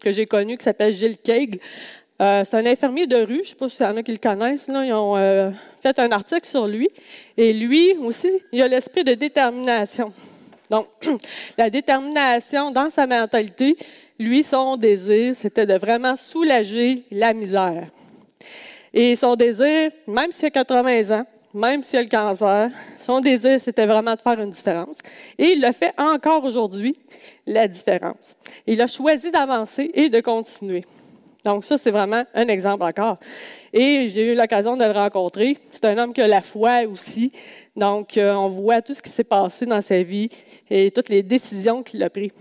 que 0.00 0.12
j'ai 0.12 0.26
connu, 0.26 0.56
qui 0.56 0.64
s'appelle 0.64 0.92
Gilles 0.92 1.18
Keig. 1.18 1.60
Euh, 2.20 2.42
c'est 2.44 2.56
un 2.56 2.66
infirmier 2.66 3.06
de 3.06 3.16
rue, 3.16 3.34
je 3.34 3.40
ne 3.40 3.44
sais 3.44 3.54
pas 3.54 3.68
s'il 3.68 3.86
y 3.86 3.88
en 3.88 3.96
a 3.96 4.02
qui 4.02 4.12
le 4.12 4.18
connaissent, 4.18 4.68
ils 4.68 4.92
ont 4.92 5.52
fait 5.80 5.98
un 5.98 6.10
article 6.10 6.46
sur 6.46 6.66
lui. 6.66 6.88
Et 7.36 7.52
lui 7.52 7.92
aussi, 8.02 8.30
il 8.50 8.62
a 8.62 8.68
l'esprit 8.68 9.04
de 9.04 9.14
détermination. 9.14 10.12
Donc, 10.70 10.86
la 11.58 11.70
détermination 11.70 12.70
dans 12.70 12.90
sa 12.90 13.06
mentalité, 13.06 13.76
lui, 14.18 14.42
son 14.42 14.76
désir, 14.76 15.34
c'était 15.36 15.66
de 15.66 15.74
vraiment 15.74 16.16
soulager 16.16 17.04
la 17.10 17.32
misère. 17.32 17.86
Et 18.92 19.14
son 19.14 19.36
désir, 19.36 19.90
même 20.06 20.32
s'il 20.32 20.46
a 20.46 20.50
80 20.50 21.20
ans, 21.20 21.26
même 21.58 21.82
s'il 21.82 21.98
a 21.98 22.02
le 22.02 22.08
cancer, 22.08 22.70
son 22.96 23.20
désir, 23.20 23.60
c'était 23.60 23.86
vraiment 23.86 24.14
de 24.14 24.20
faire 24.20 24.40
une 24.40 24.50
différence. 24.50 24.98
Et 25.36 25.52
il 25.52 25.60
le 25.60 25.72
fait 25.72 25.92
encore 25.98 26.44
aujourd'hui, 26.44 26.96
la 27.46 27.66
différence. 27.66 28.36
Il 28.66 28.80
a 28.80 28.86
choisi 28.86 29.30
d'avancer 29.30 29.90
et 29.92 30.08
de 30.08 30.20
continuer. 30.20 30.84
Donc 31.44 31.64
ça, 31.64 31.76
c'est 31.76 31.90
vraiment 31.90 32.24
un 32.34 32.48
exemple 32.48 32.84
encore. 32.84 33.18
Et 33.72 34.08
j'ai 34.08 34.32
eu 34.32 34.34
l'occasion 34.34 34.76
de 34.76 34.84
le 34.84 34.92
rencontrer. 34.92 35.58
C'est 35.72 35.84
un 35.86 35.98
homme 35.98 36.12
qui 36.12 36.20
a 36.20 36.26
la 36.26 36.42
foi 36.42 36.82
aussi. 36.90 37.32
Donc, 37.76 38.16
euh, 38.16 38.34
on 38.34 38.48
voit 38.48 38.82
tout 38.82 38.94
ce 38.94 39.02
qui 39.02 39.10
s'est 39.10 39.24
passé 39.24 39.66
dans 39.66 39.80
sa 39.80 40.02
vie 40.02 40.28
et 40.70 40.90
toutes 40.90 41.08
les 41.08 41.22
décisions 41.22 41.82
qu'il 41.82 42.02
a 42.02 42.10
prises. 42.10 42.32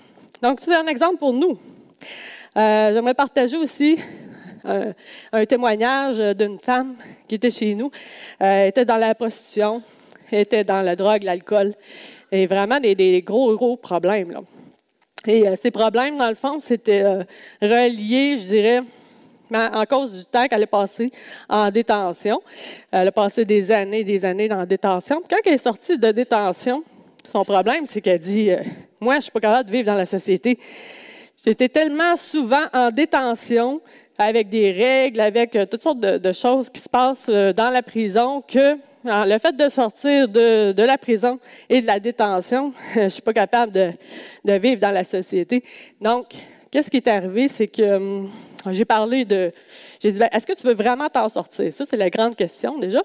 Donc, 0.41 0.59
c'est 0.61 0.75
un 0.75 0.87
exemple 0.87 1.17
pour 1.17 1.33
nous. 1.33 1.57
Euh, 2.57 2.93
j'aimerais 2.93 3.13
partager 3.13 3.57
aussi 3.57 3.97
un, 5.31 5.45
témoignage 5.45 6.17
d'une 6.35 6.59
femme 6.59 6.95
qui 7.27 7.35
était 7.35 7.51
chez 7.51 7.75
nous. 7.75 7.91
Elle 8.39 8.47
euh, 8.47 8.67
était 8.67 8.85
dans 8.85 8.97
la 8.97 9.15
prostitution, 9.15 9.81
était 10.31 10.63
dans 10.63 10.81
la 10.81 10.95
drogue, 10.95 11.23
l'alcool, 11.23 11.73
et 12.31 12.45
vraiment 12.45 12.79
des, 12.79 13.21
gros, 13.25 13.55
gros 13.55 13.77
problèmes. 13.77 14.41
Et 15.25 15.47
euh, 15.47 15.55
ces 15.55 15.71
problèmes, 15.71 16.17
dans 16.17 16.29
le 16.29 16.35
fond, 16.35 16.59
c'était 16.59 17.03
euh, 17.03 17.23
reliés, 17.61 18.37
je 18.37 18.43
dirais, 18.43 18.81
en 19.53 19.85
cause 19.85 20.19
du 20.19 20.25
temps 20.25 20.45
qu'elle 20.47 20.63
est 20.63 20.65
passée 20.65 21.09
en 21.47 21.71
détention. 21.71 22.41
Elle 22.91 23.07
a 23.07 23.11
passé 23.11 23.45
des 23.45 23.71
années 23.71 24.03
des 24.03 24.25
années 24.25 24.49
la 24.49 24.65
détention. 24.65 25.21
quand 25.29 25.37
elle 25.45 25.53
est 25.53 25.57
sortie 25.57 25.97
de 25.97 26.11
détention, 26.11 26.83
son 27.31 27.45
problème, 27.45 27.85
c'est 27.85 28.01
qu'elle 28.01 28.19
dit 28.19 28.49
Moi, 28.99 29.13
je 29.13 29.17
ne 29.17 29.21
suis 29.21 29.31
pas 29.31 29.39
capable 29.39 29.69
de 29.69 29.71
vivre 29.73 29.85
dans 29.85 29.93
la 29.93 30.05
société. 30.05 30.59
J'étais 31.45 31.69
tellement 31.69 32.17
souvent 32.17 32.63
en 32.73 32.91
détention 32.91 33.79
avec 34.17 34.49
des 34.49 34.71
règles, 34.71 35.19
avec 35.19 35.55
euh, 35.55 35.65
toutes 35.65 35.83
sortes 35.83 35.99
de, 35.99 36.31
choses 36.31 36.69
qui 36.69 36.81
se 36.81 36.89
passent 36.89 37.27
euh, 37.29 37.53
dans 37.53 37.69
la 37.69 37.81
prison, 37.81 38.41
que 38.41 38.77
le 39.03 39.37
fait 39.37 39.55
de 39.55 39.69
sortir 39.69 40.27
de, 40.27 40.73
la 40.81 40.97
prison 40.97 41.39
et 41.69 41.81
de 41.81 41.87
la 41.87 41.99
détention, 41.99 42.73
je 42.95 43.01
ne 43.01 43.09
suis 43.09 43.21
pas 43.21 43.33
capable 43.33 43.71
de, 43.71 44.53
vivre 44.53 44.81
dans 44.81 44.91
la 44.91 45.03
société. 45.03 45.63
Donc, 46.01 46.35
qu'est-ce 46.71 46.89
qui 46.89 46.97
est 46.97 47.07
arrivé, 47.07 47.47
c'est 47.47 47.67
que 47.67 48.23
j'ai 48.71 48.85
parlé 48.85 49.25
de. 49.25 49.51
J'ai 49.99 50.11
dit, 50.11 50.19
ben, 50.19 50.29
est-ce 50.31 50.45
que 50.45 50.53
tu 50.53 50.65
veux 50.65 50.73
vraiment 50.73 51.07
t'en 51.07 51.29
sortir? 51.29 51.73
Ça, 51.73 51.85
c'est 51.85 51.97
la 51.97 52.09
grande 52.09 52.35
question 52.35 52.77
déjà. 52.77 53.01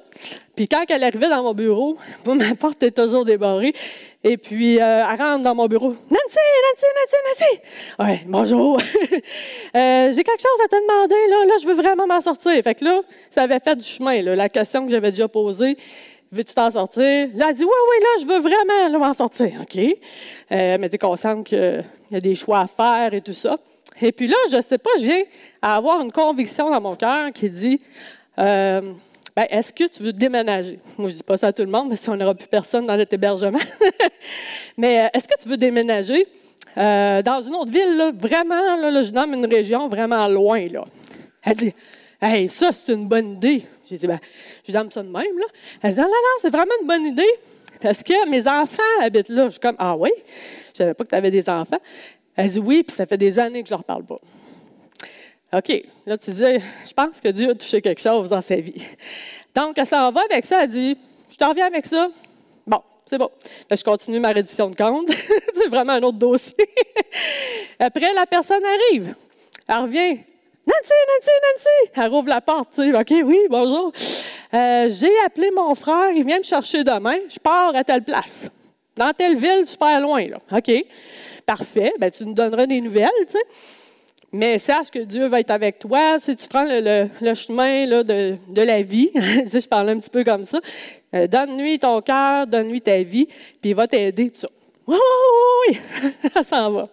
Puis 0.54 0.69
quand 0.69 0.85
elle 0.88 1.04
arrivait 1.04 1.28
dans 1.28 1.42
mon 1.42 1.54
bureau, 1.54 1.97
ma 2.26 2.54
porte 2.54 2.83
est 2.83 2.97
toujours 2.97 3.25
débarrée. 3.25 3.75
Et 4.25 4.37
puis, 4.37 4.81
euh, 4.81 5.04
elle 5.11 5.21
rentre 5.21 5.42
dans 5.42 5.54
mon 5.54 5.66
bureau. 5.66 5.88
Nancy, 5.88 6.38
Nancy, 6.69 6.87
Nancy, 6.97 7.16
Nancy. 7.28 7.61
Ouais, 7.99 8.21
bonjour. 8.26 8.78
Euh, 9.75 10.12
j'ai 10.12 10.23
quelque 10.23 10.42
chose 10.42 10.61
à 10.62 10.69
te 10.69 10.76
demander, 10.76 11.31
là. 11.31 11.47
Là, 11.47 11.54
je 11.62 11.66
veux 11.66 11.73
vraiment 11.73 12.07
m'en 12.07 12.21
sortir. 12.21 12.62
Fait 12.62 12.75
que 12.75 12.85
là, 12.85 13.00
ça 13.31 13.45
avait 13.45 13.59
fait 13.59 13.75
du 13.75 13.85
chemin, 13.85 14.21
la 14.21 14.49
question 14.50 14.85
que 14.85 14.90
j'avais 14.90 15.11
déjà 15.11 15.28
posée. 15.28 15.78
Veux-tu 16.31 16.54
t'en 16.54 16.71
sortir? 16.71 17.28
Là, 17.35 17.47
elle 17.49 17.54
dit, 17.54 17.64
oui, 17.64 17.71
oui, 17.71 17.97
là, 18.02 18.09
je 18.23 18.26
veux 18.26 18.40
vraiment 18.40 18.99
m'en 18.99 19.14
sortir. 19.14 19.52
OK. 19.62 19.76
Euh, 19.76 20.76
mais 20.78 20.88
t'es 20.90 20.99
consciente 20.99 21.47
qu'il 21.47 21.85
y 22.11 22.16
a 22.16 22.21
des 22.21 22.35
choix 22.35 22.61
à 22.61 22.66
faire 22.66 23.14
et 23.14 23.23
tout 23.23 23.33
ça. 23.33 23.59
Et 24.01 24.13
puis 24.13 24.27
là, 24.27 24.37
je 24.51 24.57
ne 24.57 24.63
sais 24.63 24.79
pas, 24.79 24.91
je 24.99 25.05
viens 25.05 25.23
à 25.61 25.77
avoir 25.77 26.01
une 26.01 26.13
conviction 26.13 26.71
dans 26.71 26.81
mon 26.81 26.97
cœur 26.97 27.33
qui 27.33 27.51
dit 27.51 27.81
euh, 28.39 28.81
ben, 29.37 29.47
Est-ce 29.51 29.73
que 29.73 29.89
tu 29.89 30.03
veux 30.03 30.13
déménager? 30.13 30.79
Moi, 30.97 31.09
je 31.09 31.15
ne 31.15 31.19
dis 31.19 31.23
pas 31.23 31.37
ça 31.37 31.49
à 31.49 31.53
tout 31.53 31.63
le 31.63 31.71
monde, 31.71 31.91
parce 31.91 32.05
qu'on 32.05 32.17
n'aura 32.17 32.35
plus 32.35 32.49
personne 32.49 32.87
dans 32.87 32.97
notre 32.97 33.13
hébergement. 33.15 33.59
Mais 34.77 35.05
euh, 35.05 35.09
est-ce 35.15 35.29
que 35.29 35.41
tu 35.41 35.49
veux 35.49 35.57
déménager? 35.57 36.27
Euh, 36.79 37.21
dans 37.23 37.41
une 37.41 37.55
autre 37.55 37.71
ville, 37.71 38.13
vraiment, 38.19 38.77
là, 38.77 39.03
je 39.03 39.13
nomme 39.13 39.35
une 39.35 39.47
région 39.47 39.89
vraiment 39.89 40.27
loin. 40.27 40.67
Là. 40.69 40.85
Elle 41.43 41.57
dit 41.57 41.75
Hey, 42.21 42.49
ça, 42.49 42.73
c'est 42.73 42.93
une 42.93 43.09
bonne 43.09 43.33
idée. 43.33 43.65
J'ai 43.89 43.99
dit 43.99 44.07
ben, 44.07 44.21
Je 44.67 44.73
donne 44.73 44.91
ça 44.91 45.03
de 45.03 45.09
même. 45.09 45.39
Là. 45.39 45.47
Elle 45.83 45.93
dit 45.93 46.01
Non, 46.01 46.07
non, 46.07 46.11
non, 46.11 46.39
c'est 46.41 46.51
vraiment 46.51 46.73
une 46.81 46.87
bonne 46.87 47.07
idée. 47.07 47.33
Parce 47.81 48.03
que 48.03 48.29
mes 48.29 48.47
enfants 48.47 48.83
habitent 49.01 49.29
là. 49.29 49.47
Je 49.47 49.51
suis 49.51 49.61
comme 49.61 49.77
Ah 49.79 49.97
oui, 49.97 50.11
je 50.17 50.23
ne 50.71 50.77
savais 50.77 50.95
pas 50.95 51.05
que 51.05 51.11
tu 51.11 51.17
avais 51.17 51.31
des 51.31 51.49
enfants. 51.49 51.81
Elle 52.37 52.51
dit 52.51 52.59
oui, 52.59 52.83
puis 52.83 52.95
ça 52.95 53.07
fait 53.07 53.17
des 53.17 53.39
années 53.39 53.62
que 53.62 53.69
je 53.69 53.75
ne 53.75 53.79
leur 53.79 53.85
parle 53.85 54.05
pas. 54.05 54.21
OK. 55.55 55.85
Là, 56.07 56.17
tu 56.17 56.31
dis, 56.31 56.43
je 56.43 56.93
pense 56.95 57.21
que 57.21 57.29
Dieu 57.29 57.51
a 57.51 57.55
touché 57.55 57.83
quelque 57.83 58.01
chose 58.01 58.31
dans 58.31 58.41
sa 58.41 58.57
vie. 58.57 58.83
Donc, 59.55 59.77
elle 59.77 59.87
s'en 59.87 60.11
va 60.11 60.23
avec 60.31 60.45
ça. 60.47 60.65
Elle 60.65 60.71
dit, 60.71 60.99
je 61.29 61.37
t'en 61.37 61.51
reviens 61.51 61.67
avec 61.67 61.85
ça. 61.85 62.09
Bon, 62.67 62.81
c'est 63.07 63.19
bon. 63.19 63.31
je 63.71 63.85
continue 63.85 64.19
ma 64.19 64.33
reddition 64.33 64.71
de 64.71 64.77
compte. 64.77 65.11
c'est 65.55 65.69
vraiment 65.69 65.93
un 65.93 66.03
autre 66.03 66.19
dossier. 66.19 66.57
Après, 67.79 68.15
la 68.15 68.25
personne 68.25 68.62
arrive. 68.65 69.15
Elle 69.69 69.77
revient. 69.77 70.21
Nancy, 70.65 70.93
Nancy, 71.09 71.31
Nancy! 71.43 71.91
Elle 71.97 72.11
rouvre 72.11 72.29
la 72.29 72.41
porte. 72.41 72.73
Tu 72.75 72.95
OK, 72.97 73.12
oui, 73.25 73.39
bonjour. 73.51 73.93
Euh, 74.55 74.89
j'ai 74.89 75.12
appelé 75.27 75.51
mon 75.51 75.75
frère. 75.75 76.12
Il 76.15 76.25
vient 76.25 76.39
me 76.39 76.45
chercher 76.45 76.85
demain. 76.85 77.17
Je 77.29 77.39
pars 77.39 77.75
à 77.75 77.85
telle 77.85 78.05
place. 78.05 78.49
Dans 78.97 79.12
telle 79.12 79.37
ville, 79.37 79.67
super 79.67 80.01
loin. 80.01 80.29
Là. 80.29 80.39
OK. 80.51 80.71
Parfait, 81.47 81.93
ben, 81.99 82.11
tu 82.11 82.25
nous 82.25 82.35
donneras 82.35 82.67
des 82.67 82.81
nouvelles, 82.81 83.11
tu 83.27 83.33
sais. 83.33 83.45
Mais 84.35 84.59
sache 84.59 84.91
que 84.91 85.01
Dieu 85.01 85.27
va 85.27 85.41
être 85.41 85.51
avec 85.51 85.79
toi. 85.79 86.19
Si 86.19 86.35
tu 86.35 86.49
prends 86.49 86.65
le, 86.67 87.35
chemin 87.35 87.87
de, 87.87 88.63
la 88.63 88.81
vie, 88.81 89.11
si 89.47 89.61
je 89.61 89.69
parle 89.69 89.91
un 89.91 89.99
petit 89.99 90.09
peu 90.09 90.25
comme 90.25 90.45
ça, 90.45 90.59
euh, 91.15 91.27
donne-lui 91.27 91.79
ton 91.79 92.01
cœur, 92.01 92.47
donne-lui 92.47 92.81
ta 92.81 93.03
vie, 93.03 93.27
puis 93.27 93.71
il 93.71 93.75
va 93.75 93.87
t'aider, 93.87 94.31
tout 94.31 94.41
ça. 94.41 94.49
Oui, 94.87 95.79
ça 96.35 96.43
s'en 96.43 96.71
va. 96.71 96.89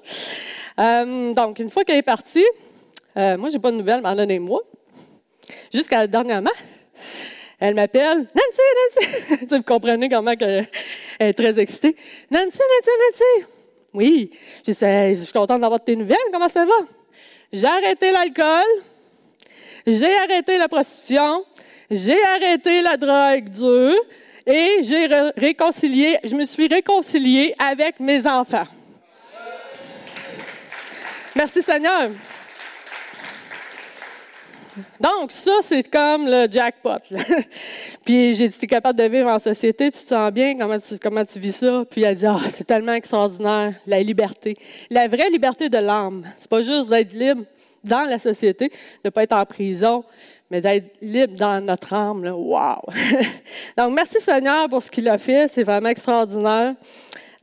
Euh, 0.79 1.33
donc, 1.33 1.59
une 1.59 1.69
fois 1.69 1.85
qu'elle 1.85 1.99
est 1.99 2.01
partie, 2.01 2.45
euh, 3.15 3.37
moi, 3.37 3.47
je 3.47 3.55
n'ai 3.55 3.61
pas 3.61 3.71
de 3.71 3.77
nouvelles, 3.77 4.01
mais 4.03 4.15
donnez-moi. 4.15 4.61
Jusqu'à 5.73 6.07
dernièrement, 6.07 6.51
elle 7.59 7.75
m'appelle 7.75 8.27
Nancy, 8.35 8.61
Nancy. 8.97 9.45
vous 9.49 9.63
comprenez 9.63 10.09
comment 10.09 10.33
elle 10.39 10.67
est 11.19 11.33
très 11.33 11.57
excitée. 11.57 11.95
Nancy, 12.29 12.59
Nancy, 12.59 12.91
Nancy. 13.07 13.58
Oui. 13.93 14.31
Je 14.65 14.71
suis 14.71 15.33
contente 15.33 15.61
d'avoir 15.61 15.83
tes 15.83 15.95
nouvelles. 15.95 16.17
Comment 16.31 16.49
ça 16.49 16.65
va? 16.65 16.73
J'ai 17.51 17.67
arrêté 17.67 18.11
l'alcool. 18.11 18.83
J'ai 19.85 20.15
arrêté 20.15 20.57
la 20.57 20.67
prostitution. 20.67 21.43
J'ai 21.89 22.23
arrêté 22.23 22.81
la 22.81 22.97
drogue 22.97 23.49
dure. 23.49 23.95
Et 24.45 24.81
j'ai 24.81 25.05
réconcilié, 25.37 26.17
je 26.23 26.35
me 26.35 26.43
suis 26.43 26.67
réconciliée 26.67 27.53
avec 27.59 27.99
mes 27.99 28.25
enfants. 28.25 28.65
Merci 31.35 31.61
Seigneur. 31.61 32.09
Donc, 34.99 35.31
ça, 35.31 35.51
c'est 35.61 35.89
comme 35.89 36.25
le 36.25 36.47
jackpot. 36.51 36.99
puis 38.05 38.35
j'ai 38.35 38.47
dit, 38.47 38.57
tu 38.57 38.65
es 38.65 38.67
capable 38.67 38.97
de 38.97 39.05
vivre 39.05 39.29
en 39.29 39.39
société, 39.39 39.91
tu 39.91 39.99
te 39.99 40.07
sens 40.07 40.31
bien, 40.31 40.55
comment 41.01 41.25
tu, 41.25 41.39
vis 41.39 41.55
ça? 41.55 41.83
Puis 41.89 42.03
elle 42.03 42.15
dit, 42.15 42.25
ah, 42.25 42.39
c'est 42.51 42.65
tellement 42.65 42.93
extraordinaire, 42.93 43.73
la 43.87 44.01
liberté. 44.01 44.57
La 44.89 45.07
vraie 45.07 45.29
liberté 45.29 45.69
de 45.69 45.77
l'âme. 45.77 46.23
C'est 46.37 46.49
pas 46.49 46.61
juste 46.61 46.89
d'être 46.89 47.13
libre 47.13 47.43
dans 47.83 48.03
la 48.03 48.19
société, 48.19 48.69
de 48.69 48.75
ne 49.05 49.09
pas 49.09 49.23
être 49.23 49.33
en 49.33 49.45
prison, 49.45 50.03
mais 50.49 50.61
d'être 50.61 50.95
libre 51.01 51.35
dans 51.37 51.63
notre 51.63 51.93
âme. 51.93 52.23
Là. 52.23 52.35
Wow! 52.35 52.81
Donc, 53.77 53.93
merci 53.93 54.19
Seigneur 54.19 54.67
pour 54.69 54.83
ce 54.83 54.91
qu'il 54.91 55.07
a 55.07 55.17
fait. 55.17 55.47
C'est 55.47 55.63
vraiment 55.63 55.89
extraordinaire. 55.89 56.75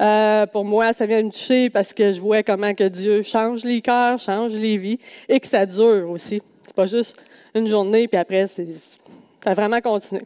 Euh, 0.01 0.46
pour 0.46 0.64
moi, 0.64 0.92
ça 0.92 1.07
vient 1.07 1.22
me 1.22 1.31
toucher 1.31 1.70
parce 1.70 1.94
que 1.94 2.12
je 2.12 2.20
vois 2.20 2.42
comment 2.42 2.75
que 2.75 2.85
Dieu 2.85 3.22
change 3.22 3.64
les 3.64 3.81
cœurs, 3.81 4.18
change 4.18 4.53
les 4.53 4.77
vies 4.77 4.99
et 5.29 5.40
que 5.40 5.46
ça 5.46 5.64
dure 5.64 6.11
aussi. 6.11 6.42
C'est 6.66 6.74
pas 6.74 6.87
juste 6.87 7.16
une 7.55 7.66
journée, 7.66 8.09
puis 8.09 8.18
après, 8.18 8.46
ça 8.46 8.62
a 9.44 9.55
vraiment 9.55 9.81
continué. 9.81 10.22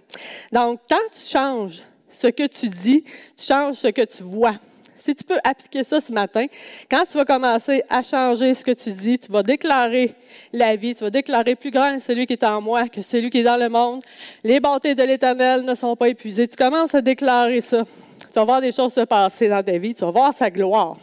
Donc, 0.50 0.80
quand 0.88 0.96
tu 1.12 1.20
changes 1.20 1.82
ce 2.10 2.26
que 2.28 2.46
tu 2.46 2.68
dis, 2.68 3.04
tu 3.36 3.44
changes 3.44 3.76
ce 3.76 3.88
que 3.88 4.04
tu 4.04 4.22
vois. 4.22 4.56
Si 4.96 5.14
tu 5.14 5.24
peux 5.24 5.38
appliquer 5.44 5.82
ça 5.82 5.98
ce 5.98 6.12
matin, 6.12 6.44
quand 6.90 7.04
tu 7.10 7.16
vas 7.16 7.24
commencer 7.24 7.82
à 7.88 8.02
changer 8.02 8.52
ce 8.52 8.62
que 8.62 8.72
tu 8.72 8.92
dis, 8.92 9.18
tu 9.18 9.32
vas 9.32 9.42
déclarer 9.42 10.14
la 10.52 10.76
vie, 10.76 10.94
tu 10.94 11.04
vas 11.04 11.10
déclarer 11.10 11.54
plus 11.54 11.70
grand 11.70 11.98
celui 12.00 12.26
qui 12.26 12.34
est 12.34 12.44
en 12.44 12.60
moi 12.60 12.86
que 12.86 13.00
celui 13.00 13.30
qui 13.30 13.38
est 13.38 13.42
dans 13.42 13.56
le 13.56 13.70
monde. 13.70 14.02
Les 14.44 14.60
bontés 14.60 14.94
de 14.94 15.02
l'Éternel 15.02 15.62
ne 15.64 15.74
sont 15.74 15.96
pas 15.96 16.10
épuisées. 16.10 16.46
Tu 16.48 16.56
commences 16.56 16.94
à 16.94 17.00
déclarer 17.00 17.62
ça. 17.62 17.84
Tu 18.20 18.34
vas 18.34 18.44
voir 18.44 18.60
des 18.60 18.72
choses 18.72 18.92
se 18.92 19.00
passer 19.00 19.48
dans 19.48 19.62
ta 19.62 19.78
vie. 19.78 19.94
Tu 19.94 20.04
vas 20.04 20.10
voir 20.10 20.34
sa 20.34 20.50
gloire. 20.50 20.98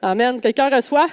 Amen. 0.00 0.40
Quelqu'un 0.40 0.74
reçoit? 0.74 1.08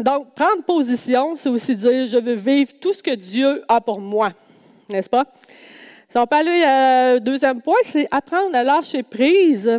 Donc, 0.00 0.34
prendre 0.34 0.64
position, 0.64 1.36
c'est 1.36 1.48
aussi 1.48 1.76
dire, 1.76 2.06
je 2.06 2.18
veux 2.18 2.34
vivre 2.34 2.72
tout 2.80 2.92
ce 2.92 3.02
que 3.02 3.14
Dieu 3.14 3.62
a 3.68 3.80
pour 3.80 4.00
moi. 4.00 4.30
N'est-ce 4.88 5.10
pas? 5.10 5.24
Si 6.08 6.16
on 6.16 6.26
peut 6.26 6.36
aller 6.36 7.16
au 7.16 7.20
deuxième 7.20 7.60
point, 7.60 7.76
c'est 7.84 8.08
apprendre 8.10 8.56
à 8.56 8.62
lâcher 8.62 9.02
prise. 9.02 9.70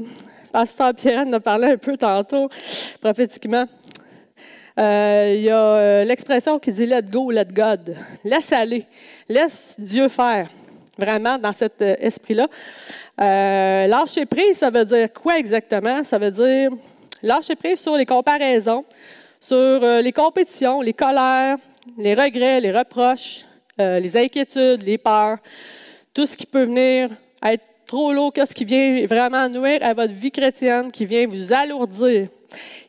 Pasteur 0.51 0.93
Pierre 0.93 1.25
en 1.25 1.33
a 1.33 1.39
parlé 1.39 1.69
un 1.69 1.77
peu 1.77 1.97
tantôt, 1.97 2.49
prophétiquement. 3.01 3.65
Euh, 4.79 5.33
il 5.35 5.41
y 5.41 5.49
a 5.49 5.57
euh, 5.57 6.03
l'expression 6.05 6.57
qui 6.59 6.71
dit 6.71 6.85
let 6.85 7.03
go, 7.03 7.31
let 7.31 7.45
God. 7.45 7.95
Laisse 8.23 8.51
aller. 8.51 8.85
Laisse 9.27 9.75
Dieu 9.77 10.07
faire. 10.07 10.49
Vraiment, 10.97 11.37
dans 11.37 11.53
cet 11.53 11.81
euh, 11.81 11.95
esprit-là. 11.99 12.47
lâcher 13.17 14.25
prise, 14.25 14.57
ça 14.57 14.69
veut 14.69 14.85
dire 14.85 15.11
quoi 15.13 15.37
exactement? 15.37 16.03
Ça 16.03 16.17
veut 16.17 16.31
dire 16.31 16.71
lâcher 17.23 17.55
prise 17.55 17.79
sur 17.79 17.95
les 17.95 18.05
comparaisons, 18.05 18.85
sur 19.41 19.57
euh, 19.57 20.01
les 20.01 20.13
compétitions, 20.13 20.81
les 20.81 20.93
colères, 20.93 21.57
les 21.97 22.13
regrets, 22.13 22.61
les 22.61 22.71
reproches, 22.71 23.41
euh, 23.79 23.99
les 23.99 24.15
inquiétudes, 24.15 24.83
les 24.83 24.99
peurs, 24.99 25.39
tout 26.13 26.27
ce 26.27 26.37
qui 26.37 26.45
peut 26.45 26.65
venir 26.65 27.09
être 27.43 27.63
trop 27.87 28.13
lourd, 28.13 28.31
qu'est-ce 28.31 28.53
qui 28.53 28.63
vient 28.63 29.03
vraiment 29.07 29.49
nuire 29.49 29.79
à 29.81 29.93
votre 29.95 30.13
vie 30.13 30.31
chrétienne, 30.31 30.91
qui 30.91 31.05
vient 31.05 31.25
vous 31.27 31.51
alourdir, 31.51 32.27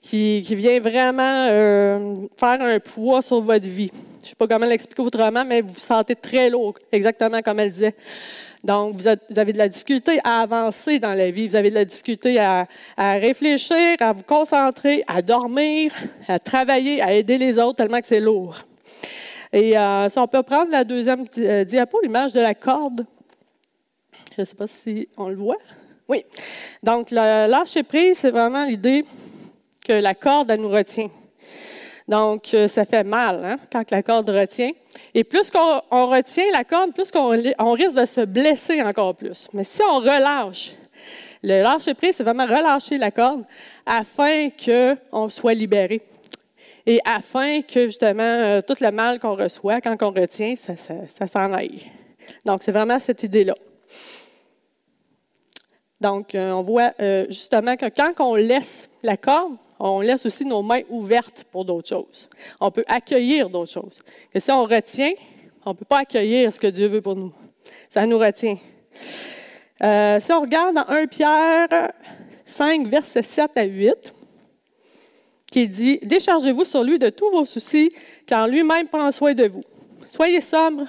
qui, 0.02 0.42
vient 0.42 0.78
vraiment 0.78 1.48
euh, 1.50 2.14
faire 2.36 2.60
un 2.60 2.78
poids 2.78 3.22
sur 3.22 3.40
votre 3.40 3.66
vie. 3.66 3.90
Je 4.20 4.26
ne 4.26 4.28
sais 4.28 4.34
pas 4.36 4.46
comment 4.46 4.66
l'expliquer 4.66 5.02
autrement, 5.02 5.44
mais 5.46 5.62
vous 5.62 5.72
vous 5.72 5.80
sentez 5.80 6.14
très 6.14 6.50
lourd, 6.50 6.74
exactement 6.92 7.40
comme 7.40 7.60
elle 7.60 7.70
disait. 7.70 7.94
Donc, 8.64 8.94
vous, 8.94 9.08
avez 9.08 9.52
de 9.52 9.58
la 9.58 9.68
difficulté 9.68 10.20
à 10.22 10.40
avancer 10.40 11.00
dans 11.00 11.14
la 11.14 11.30
vie, 11.30 11.48
vous 11.48 11.56
avez 11.56 11.70
de 11.70 11.74
la 11.74 11.84
difficulté 11.84 12.38
à, 12.38 12.66
réfléchir, 12.96 13.96
à 13.98 14.12
vous 14.12 14.22
concentrer, 14.22 15.02
à 15.08 15.20
dormir, 15.20 15.92
à 16.28 16.38
travailler, 16.38 17.02
à 17.02 17.12
aider 17.12 17.38
les 17.38 17.58
autres, 17.58 17.76
tellement 17.76 18.00
que 18.00 18.06
c'est 18.06 18.20
lourd. 18.20 18.56
Et 19.52 19.76
euh, 19.76 20.08
si 20.08 20.18
on 20.18 20.28
peut 20.28 20.44
prendre 20.44 20.70
la 20.70 20.84
deuxième 20.84 21.26
euh, 21.38 21.64
diapo, 21.64 22.00
l'image 22.02 22.32
de 22.32 22.40
la 22.40 22.54
corde. 22.54 23.04
Je 24.36 24.40
ne 24.40 24.44
sais 24.44 24.54
pas 24.54 24.66
si 24.66 25.08
on 25.16 25.28
le 25.28 25.36
voit. 25.36 25.58
Oui. 26.08 26.24
Donc, 26.82 27.10
le 27.10 27.48
lâcher 27.48 27.82
prise, 27.82 28.18
c'est 28.18 28.30
vraiment 28.30 28.64
l'idée 28.64 29.04
que 29.84 29.92
la 29.92 30.14
corde, 30.14 30.50
elle 30.50 30.60
nous 30.60 30.70
retient. 30.70 31.10
Donc, 32.12 32.52
euh, 32.52 32.68
ça 32.68 32.84
fait 32.84 33.04
mal 33.04 33.42
hein, 33.42 33.56
quand 33.72 33.90
la 33.90 34.02
corde 34.02 34.28
retient. 34.28 34.72
Et 35.14 35.24
plus 35.24 35.50
qu'on 35.50 36.06
retient 36.08 36.44
la 36.52 36.62
corde, 36.62 36.92
plus 36.92 37.10
qu'on 37.10 37.34
on 37.58 37.72
risque 37.72 37.94
de 37.96 38.04
se 38.04 38.20
blesser 38.26 38.82
encore 38.82 39.14
plus. 39.14 39.48
Mais 39.54 39.64
si 39.64 39.80
on 39.82 39.96
relâche, 39.96 40.72
le 41.42 41.62
lâcher 41.62 41.94
prise, 41.94 42.16
c'est 42.16 42.22
vraiment 42.22 42.44
relâcher 42.44 42.98
la 42.98 43.10
corde 43.10 43.44
afin 43.86 44.50
qu'on 44.50 45.30
soit 45.30 45.54
libéré. 45.54 46.02
Et 46.84 47.00
afin 47.06 47.62
que 47.62 47.86
justement 47.86 48.22
euh, 48.22 48.60
tout 48.60 48.76
le 48.78 48.90
mal 48.90 49.18
qu'on 49.18 49.34
reçoit, 49.34 49.80
quand 49.80 49.96
on 50.02 50.10
retient, 50.10 50.54
ça, 50.54 50.74
ça 50.76 51.26
s'en 51.26 51.50
aille. 51.54 51.90
Donc, 52.44 52.62
c'est 52.62 52.72
vraiment 52.72 53.00
cette 53.00 53.22
idée-là. 53.22 53.54
Donc, 55.98 56.34
euh, 56.34 56.50
on 56.50 56.60
voit 56.60 56.92
justement 57.30 57.74
que 57.76 57.86
quand 57.86 58.12
on 58.18 58.34
laisse 58.34 58.90
la 59.02 59.16
corde, 59.16 59.56
on 59.90 60.00
laisse 60.00 60.24
aussi 60.26 60.44
nos 60.44 60.62
mains 60.62 60.82
ouvertes 60.88 61.44
pour 61.50 61.64
d'autres 61.64 61.88
choses. 61.88 62.28
On 62.60 62.70
peut 62.70 62.84
accueillir 62.86 63.50
d'autres 63.50 63.72
choses. 63.72 64.00
Et 64.32 64.38
si 64.38 64.50
on 64.52 64.62
retient, 64.62 65.12
on 65.64 65.70
ne 65.70 65.74
peut 65.74 65.84
pas 65.84 65.98
accueillir 65.98 66.52
ce 66.52 66.60
que 66.60 66.68
Dieu 66.68 66.86
veut 66.86 67.00
pour 67.00 67.16
nous. 67.16 67.32
Ça 67.90 68.06
nous 68.06 68.18
retient. 68.18 68.58
Euh, 69.82 70.20
si 70.20 70.32
on 70.32 70.40
regarde 70.40 70.76
dans 70.76 70.86
1 70.86 71.06
Pierre 71.08 71.92
5, 72.44 72.86
versets 72.86 73.24
7 73.24 73.56
à 73.56 73.64
8, 73.64 74.14
qui 75.50 75.68
dit 75.68 75.98
Déchargez-vous 76.02 76.64
sur 76.64 76.84
lui 76.84 77.00
de 77.00 77.08
tous 77.08 77.30
vos 77.30 77.44
soucis, 77.44 77.92
car 78.24 78.46
lui-même 78.46 78.86
prend 78.86 79.10
soin 79.10 79.34
de 79.34 79.48
vous. 79.48 79.64
Soyez 80.08 80.40
sobre, 80.40 80.84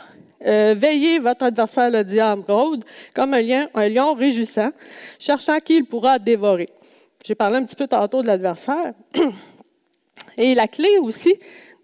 euh, 0.45 0.75
veillez 0.77 1.17
votre 1.17 1.45
adversaire, 1.45 1.89
le 1.89 2.03
diable, 2.03 2.43
rôde 2.47 2.83
comme 3.15 3.33
un 3.33 3.41
lion, 3.41 3.67
un 3.73 3.89
lion 3.89 4.13
réjouissant, 4.13 4.69
cherchant 5.17 5.57
qui 5.59 5.77
il 5.77 5.85
pourra 5.85 6.19
dévorer. 6.19 6.69
J'ai 7.23 7.35
parlé 7.35 7.55
un 7.55 7.63
petit 7.63 7.77
peu 7.77 7.87
tantôt 7.87 8.21
de 8.21 8.27
l'adversaire. 8.27 8.93
Et 10.37 10.53
la 10.55 10.67
clé 10.67 10.97
aussi, 11.01 11.33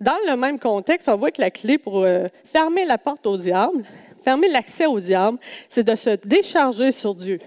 dans 0.02 0.17
le 0.28 0.36
même 0.36 0.60
contexte, 0.60 1.08
on 1.08 1.15
voit 1.15 1.32
que 1.32 1.39
la 1.39 1.49
clé 1.49 1.78
pour 1.78 2.04
euh, 2.04 2.28
fermer 2.43 2.84
la 2.84 2.97
porte 2.97 3.25
au 3.25 3.38
diable, 3.38 3.86
fermer 4.21 4.49
l'accès 4.49 4.86
au 4.86 4.99
diable, 4.99 5.38
c'est 5.69 5.84
de 5.84 5.95
se 5.95 6.10
décharger 6.25 6.91
sur 6.91 7.15
Dieu. 7.15 7.39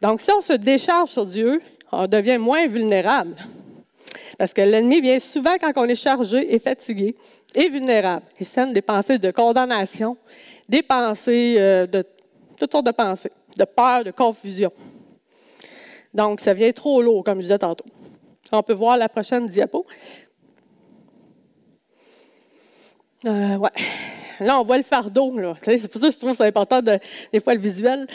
Donc, 0.00 0.20
si 0.20 0.30
on 0.30 0.40
se 0.40 0.52
décharge 0.52 1.10
sur 1.10 1.26
Dieu, 1.26 1.60
on 1.90 2.06
devient 2.06 2.38
moins 2.38 2.68
vulnérable. 2.68 3.34
Parce 4.38 4.54
que 4.54 4.60
l'ennemi 4.60 5.00
vient 5.00 5.18
souvent 5.18 5.56
quand 5.60 5.72
on 5.76 5.84
est 5.84 6.00
chargé 6.00 6.54
et 6.54 6.60
fatigué 6.60 7.16
et 7.54 7.68
vulnérable. 7.68 8.26
Il 8.38 8.46
sème 8.46 8.72
des 8.72 8.82
pensées 8.82 9.18
de 9.18 9.30
condamnation, 9.32 10.16
des 10.68 10.82
pensées 10.82 11.56
euh, 11.58 11.86
de 11.86 12.04
toutes 12.56 12.70
sortes 12.70 12.86
de 12.86 12.92
pensées, 12.92 13.32
de 13.56 13.64
peur, 13.64 14.04
de 14.04 14.12
confusion. 14.12 14.72
Donc, 16.14 16.40
ça 16.40 16.52
vient 16.54 16.72
trop 16.72 17.02
lourd, 17.02 17.24
comme 17.24 17.38
je 17.38 17.42
disais 17.42 17.58
tantôt. 17.58 17.86
On 18.50 18.62
peut 18.62 18.74
voir 18.74 18.96
la 18.96 19.08
prochaine 19.08 19.46
diapo. 19.46 19.86
Euh, 23.24 23.56
ouais. 23.56 23.70
Là, 24.40 24.58
on 24.58 24.64
voit 24.64 24.76
le 24.76 24.82
fardeau. 24.82 25.32
C'est 25.64 25.88
pour 25.88 26.00
ça 26.00 26.08
que 26.08 26.12
je 26.12 26.18
trouve 26.18 26.30
que 26.30 26.36
c'est 26.36 26.46
important, 26.46 26.82
de, 26.82 26.98
des 27.32 27.40
fois, 27.40 27.54
le 27.54 27.60
visuel, 27.60 28.06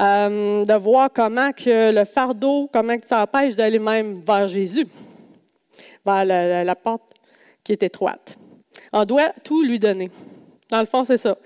euh, 0.00 0.64
de 0.64 0.74
voir 0.74 1.10
comment 1.12 1.52
que 1.52 1.92
le 1.94 2.04
fardeau, 2.04 2.70
comment 2.72 2.96
ça 3.06 3.22
empêche 3.22 3.54
d'aller 3.54 3.78
même 3.78 4.20
vers 4.20 4.48
Jésus, 4.48 4.86
vers 6.04 6.24
la, 6.24 6.74
porte 6.74 7.02
qui 7.62 7.72
est 7.72 7.82
étroite. 7.82 8.38
On 8.92 9.04
doit 9.04 9.30
tout 9.42 9.62
lui 9.62 9.78
donner. 9.78 10.10
Dans 10.70 10.80
le 10.80 10.86
fond, 10.86 11.04
c'est 11.04 11.18
ça. 11.18 11.36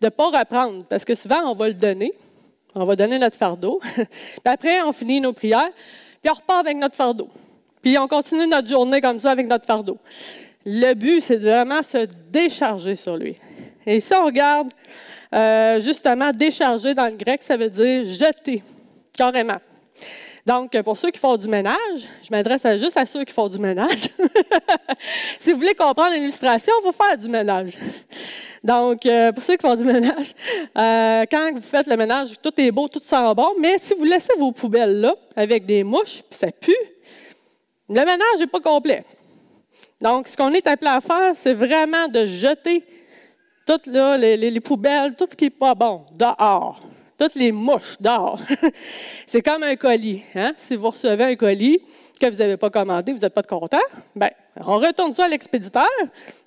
De 0.00 0.06
ne 0.06 0.10
pas 0.10 0.26
reprendre, 0.26 0.84
parce 0.84 1.04
que 1.04 1.14
souvent, 1.14 1.50
on 1.50 1.54
va 1.54 1.68
le 1.68 1.74
donner. 1.74 2.12
On 2.74 2.84
va 2.84 2.96
donner 2.96 3.18
notre 3.18 3.36
fardeau. 3.36 3.80
puis 3.94 4.06
après, 4.44 4.82
on 4.82 4.92
finit 4.92 5.20
nos 5.20 5.32
prières, 5.32 5.70
puis 6.22 6.30
on 6.30 6.34
repart 6.34 6.60
avec 6.60 6.76
notre 6.76 6.96
fardeau. 6.96 7.28
Puis 7.82 7.96
on 7.98 8.08
continue 8.08 8.46
notre 8.46 8.68
journée 8.68 9.00
comme 9.00 9.20
ça 9.20 9.30
avec 9.30 9.46
notre 9.46 9.64
fardeau. 9.64 9.98
Le 10.66 10.94
but, 10.94 11.20
c'est 11.20 11.36
vraiment 11.36 11.82
se 11.82 12.06
décharger 12.30 12.96
sur 12.96 13.16
lui. 13.16 13.36
Et 13.86 14.00
si 14.00 14.12
on 14.14 14.26
regarde, 14.26 14.68
euh, 15.34 15.80
justement, 15.80 16.30
décharger 16.30 16.94
dans 16.94 17.06
le 17.06 17.16
grec, 17.16 17.42
ça 17.42 17.56
veut 17.56 17.70
dire 17.70 18.04
jeter, 18.04 18.62
carrément. 19.16 19.58
Donc, 20.48 20.80
pour 20.80 20.96
ceux 20.96 21.10
qui 21.10 21.18
font 21.18 21.36
du 21.36 21.46
ménage, 21.46 22.08
je 22.22 22.30
m'adresse 22.30 22.62
juste 22.80 22.96
à 22.96 23.04
ceux 23.04 23.22
qui 23.22 23.34
font 23.34 23.48
du 23.48 23.58
ménage. 23.58 24.08
si 25.40 25.52
vous 25.52 25.58
voulez 25.58 25.74
comprendre 25.74 26.14
l'illustration, 26.14 26.72
il 26.80 26.84
faut 26.84 26.92
faire 26.92 27.18
du 27.18 27.28
ménage. 27.28 27.72
Donc, 28.64 29.04
euh, 29.04 29.30
pour 29.30 29.42
ceux 29.44 29.56
qui 29.56 29.66
font 29.66 29.76
du 29.76 29.84
ménage, 29.84 30.34
euh, 30.78 31.26
quand 31.30 31.52
vous 31.52 31.60
faites 31.60 31.86
le 31.86 31.98
ménage, 31.98 32.30
tout 32.42 32.58
est 32.58 32.70
beau, 32.70 32.88
tout 32.88 33.02
sent 33.02 33.34
bon, 33.36 33.56
mais 33.60 33.76
si 33.76 33.92
vous 33.92 34.04
laissez 34.04 34.32
vos 34.38 34.50
poubelles 34.50 34.98
là, 34.98 35.14
avec 35.36 35.66
des 35.66 35.84
mouches, 35.84 36.22
puis 36.22 36.38
ça 36.38 36.50
pue, 36.50 36.74
le 37.90 38.00
ménage 38.00 38.38
n'est 38.40 38.46
pas 38.46 38.60
complet. 38.60 39.04
Donc, 40.00 40.28
ce 40.28 40.36
qu'on 40.38 40.54
est 40.54 40.66
appelé 40.66 40.90
à 40.90 41.02
faire, 41.02 41.32
c'est 41.34 41.52
vraiment 41.52 42.08
de 42.08 42.24
jeter 42.24 42.82
toutes 43.66 43.84
les, 43.86 44.60
poubelles, 44.62 45.14
tout 45.14 45.26
ce 45.30 45.36
qui 45.36 45.44
n'est 45.44 45.50
pas 45.50 45.74
bon, 45.74 46.06
dehors. 46.18 46.87
Toutes 47.18 47.34
les 47.34 47.50
mouches 47.50 47.96
dehors. 48.00 48.38
c'est 49.26 49.42
comme 49.42 49.64
un 49.64 49.74
colis. 49.76 50.22
Hein? 50.34 50.52
Si 50.56 50.76
vous 50.76 50.88
recevez 50.88 51.24
un 51.24 51.36
colis 51.36 51.80
que 52.20 52.26
vous 52.26 52.36
n'avez 52.36 52.56
pas 52.56 52.70
commandé, 52.70 53.12
vous 53.12 53.18
n'êtes 53.18 53.34
pas 53.34 53.42
content, 53.42 53.78
ben, 54.14 54.30
on 54.56 54.78
retourne 54.78 55.12
ça 55.12 55.24
à 55.24 55.28
l'expéditeur. 55.28 55.88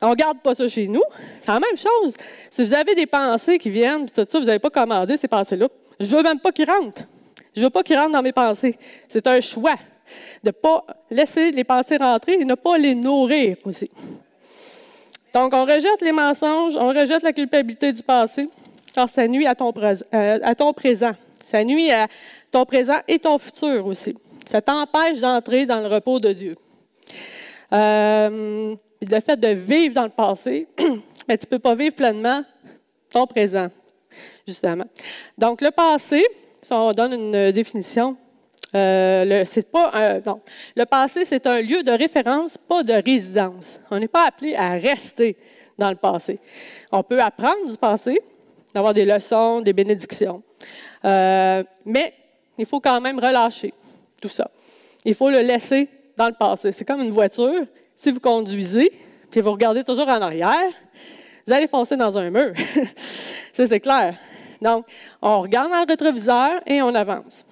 On 0.01 0.11
ne 0.11 0.15
garde 0.15 0.39
pas 0.39 0.53
ça 0.53 0.67
chez 0.67 0.87
nous. 0.87 1.03
C'est 1.41 1.51
la 1.51 1.59
même 1.59 1.77
chose. 1.77 2.15
Si 2.49 2.63
vous 2.63 2.73
avez 2.73 2.95
des 2.95 3.05
pensées 3.05 3.57
qui 3.57 3.69
viennent, 3.69 4.09
tout 4.09 4.25
ça, 4.27 4.39
vous 4.39 4.45
n'avez 4.45 4.59
pas 4.59 4.69
commandé 4.69 5.17
ces 5.17 5.27
pensées-là, 5.27 5.67
je 5.99 6.09
ne 6.09 6.15
veux 6.15 6.23
même 6.23 6.39
pas 6.39 6.51
qu'ils 6.51 6.69
rentrent. 6.69 7.03
Je 7.53 7.59
ne 7.59 7.65
veux 7.65 7.69
pas 7.69 7.83
qu'ils 7.83 7.97
rentrent 7.97 8.11
dans 8.11 8.21
mes 8.21 8.31
pensées. 8.31 8.77
C'est 9.09 9.27
un 9.27 9.41
choix 9.41 9.75
de 10.43 10.49
ne 10.49 10.51
pas 10.51 10.85
laisser 11.09 11.51
les 11.51 11.63
pensées 11.63 11.97
rentrer 11.97 12.33
et 12.33 12.45
ne 12.45 12.55
pas 12.55 12.77
les 12.77 12.95
nourrir 12.95 13.57
aussi. 13.65 13.89
Donc, 15.33 15.53
on 15.53 15.63
rejette 15.63 16.01
les 16.01 16.11
mensonges, 16.11 16.75
on 16.75 16.89
rejette 16.89 17.23
la 17.23 17.31
culpabilité 17.31 17.93
du 17.93 18.03
passé, 18.03 18.49
ça 18.95 19.27
nuit 19.27 19.47
à 19.47 19.55
ton, 19.55 19.73
euh, 19.77 20.39
à 20.41 20.55
ton 20.55 20.73
présent. 20.73 21.13
Ça 21.45 21.63
nuit 21.63 21.91
à 21.91 22.07
ton 22.51 22.65
présent 22.65 22.99
et 23.07 23.19
ton 23.19 23.37
futur 23.37 23.85
aussi. 23.85 24.15
Ça 24.49 24.61
t'empêche 24.61 25.19
d'entrer 25.19 25.65
dans 25.65 25.79
le 25.79 25.87
repos 25.87 26.19
de 26.19 26.33
Dieu. 26.33 26.55
Euh, 27.73 28.75
le 29.01 29.19
fait 29.21 29.39
de 29.39 29.47
vivre 29.49 29.95
dans 29.95 30.03
le 30.03 30.09
passé, 30.09 30.67
mais 31.27 31.37
tu 31.39 31.45
ne 31.45 31.49
peux 31.49 31.59
pas 31.59 31.75
vivre 31.75 31.95
pleinement 31.95 32.43
ton 33.09 33.25
présent, 33.25 33.67
justement. 34.45 34.85
Donc, 35.37 35.61
le 35.61 35.71
passé, 35.71 36.25
si 36.61 36.73
on 36.73 36.91
donne 36.91 37.13
une 37.13 37.51
définition, 37.51 38.17
euh, 38.73 39.25
le, 39.25 40.23
le 40.75 40.85
passé, 40.85 41.25
c'est 41.25 41.45
un 41.47 41.61
lieu 41.61 41.83
de 41.83 41.91
référence, 41.91 42.57
pas 42.57 42.83
de 42.83 42.93
résidence. 42.93 43.79
On 43.89 43.99
n'est 43.99 44.07
pas 44.07 44.27
appelé 44.27 44.55
à 44.55 44.71
rester 44.71 45.37
dans 45.77 45.89
le 45.89 45.95
passé. 45.95 46.39
On 46.91 47.03
peut 47.03 47.21
apprendre 47.21 47.69
du 47.69 47.77
passé, 47.77 48.21
avoir 48.75 48.93
des 48.93 49.05
leçons, 49.05 49.61
des 49.61 49.73
bénédictions. 49.73 50.41
Euh, 51.03 51.63
mais 51.85 52.13
il 52.57 52.65
faut 52.65 52.79
quand 52.79 53.01
même 53.01 53.19
relâcher 53.19 53.73
tout 54.21 54.29
ça. 54.29 54.49
Il 55.03 55.15
faut 55.15 55.29
le 55.29 55.41
laisser 55.41 55.89
dans 56.15 56.27
le 56.27 56.33
passé. 56.33 56.71
C'est 56.71 56.85
comme 56.85 57.01
une 57.01 57.11
voiture. 57.11 57.65
Si 57.95 58.11
vous 58.11 58.19
conduisez, 58.19 58.91
puis 59.29 59.41
vous 59.41 59.51
regardez 59.51 59.83
toujours 59.83 60.07
en 60.07 60.21
arrière, 60.21 60.71
vous 61.47 61.53
allez 61.53 61.67
foncer 61.67 61.97
dans 61.97 62.17
un 62.17 62.29
mur. 62.29 62.53
ça, 63.53 63.67
c'est 63.67 63.79
clair. 63.79 64.15
Donc, 64.61 64.85
on 65.21 65.41
regarde 65.41 65.71
dans 65.71 65.81
le 65.81 65.87
rétroviseur 65.87 66.61
et 66.67 66.81
on 66.81 66.93
avance. 66.93 67.45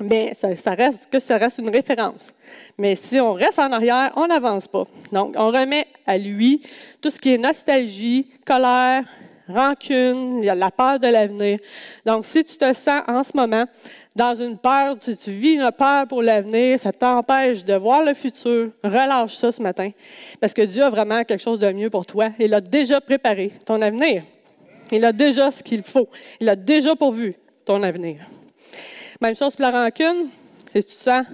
Mais 0.00 0.32
ça, 0.34 0.74
reste 0.74 1.08
que 1.10 1.18
ça 1.18 1.38
reste 1.38 1.58
une 1.58 1.70
référence. 1.70 2.32
Mais 2.76 2.94
si 2.94 3.18
on 3.18 3.32
reste 3.32 3.58
en 3.58 3.72
arrière, 3.72 4.12
on 4.16 4.26
n'avance 4.26 4.68
pas. 4.68 4.86
Donc, 5.10 5.34
on 5.36 5.48
remet 5.48 5.86
à 6.06 6.18
lui 6.18 6.62
tout 7.00 7.10
ce 7.10 7.18
qui 7.18 7.34
est 7.34 7.38
nostalgie, 7.38 8.30
colère, 8.44 9.04
rancune, 9.48 10.38
il 10.38 10.44
y 10.44 10.48
a 10.48 10.54
la 10.54 10.70
peur 10.70 10.98
de 10.98 11.08
l'avenir. 11.08 11.58
Donc, 12.04 12.26
si 12.26 12.44
tu 12.44 12.56
te 12.56 12.72
sens 12.72 13.02
en 13.06 13.22
ce 13.22 13.36
moment 13.36 13.64
dans 14.14 14.34
une 14.34 14.58
peur, 14.58 14.96
si 14.98 15.16
tu 15.16 15.30
vis 15.30 15.54
une 15.54 15.70
peur 15.70 16.06
pour 16.06 16.22
l'avenir, 16.22 16.78
ça 16.78 16.92
t'empêche 16.92 17.64
de 17.64 17.74
voir 17.74 18.02
le 18.04 18.14
futur, 18.14 18.70
relâche 18.82 19.34
ça 19.34 19.52
ce 19.52 19.62
matin. 19.62 19.90
Parce 20.40 20.54
que 20.54 20.62
Dieu 20.62 20.82
a 20.82 20.90
vraiment 20.90 21.24
quelque 21.24 21.42
chose 21.42 21.58
de 21.58 21.70
mieux 21.72 21.90
pour 21.90 22.06
toi. 22.06 22.30
Il 22.38 22.52
a 22.54 22.60
déjà 22.60 23.00
préparé 23.00 23.52
ton 23.64 23.80
avenir. 23.80 24.22
Il 24.90 25.04
a 25.04 25.12
déjà 25.12 25.50
ce 25.50 25.62
qu'il 25.62 25.82
faut. 25.82 26.08
Il 26.40 26.48
a 26.48 26.56
déjà 26.56 26.96
pourvu 26.96 27.34
ton 27.64 27.82
avenir. 27.82 28.20
Même 29.20 29.36
chose 29.36 29.54
pour 29.54 29.62
la 29.62 29.84
rancune. 29.84 30.28
Si 30.72 30.84
tu 30.84 30.92
sens 30.92 31.24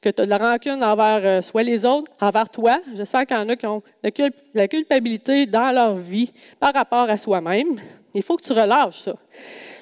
que 0.00 0.08
tu 0.08 0.22
as 0.22 0.24
de 0.24 0.30
la 0.30 0.38
rancune 0.38 0.82
envers 0.82 1.20
euh, 1.24 1.40
soit 1.42 1.62
les 1.62 1.84
autres, 1.84 2.10
envers 2.20 2.48
toi, 2.48 2.78
je 2.96 3.04
sens 3.04 3.24
qu'il 3.26 3.36
y 3.36 3.40
en 3.40 3.48
a 3.48 3.56
qui 3.56 3.66
ont 3.66 3.82
de 4.02 4.30
la 4.54 4.68
culpabilité 4.68 5.46
dans 5.46 5.70
leur 5.72 5.94
vie 5.94 6.32
par 6.58 6.72
rapport 6.72 7.08
à 7.10 7.16
soi-même. 7.16 7.78
Il 8.14 8.22
faut 8.22 8.36
que 8.36 8.42
tu 8.42 8.52
relâches 8.52 9.00
ça. 9.00 9.14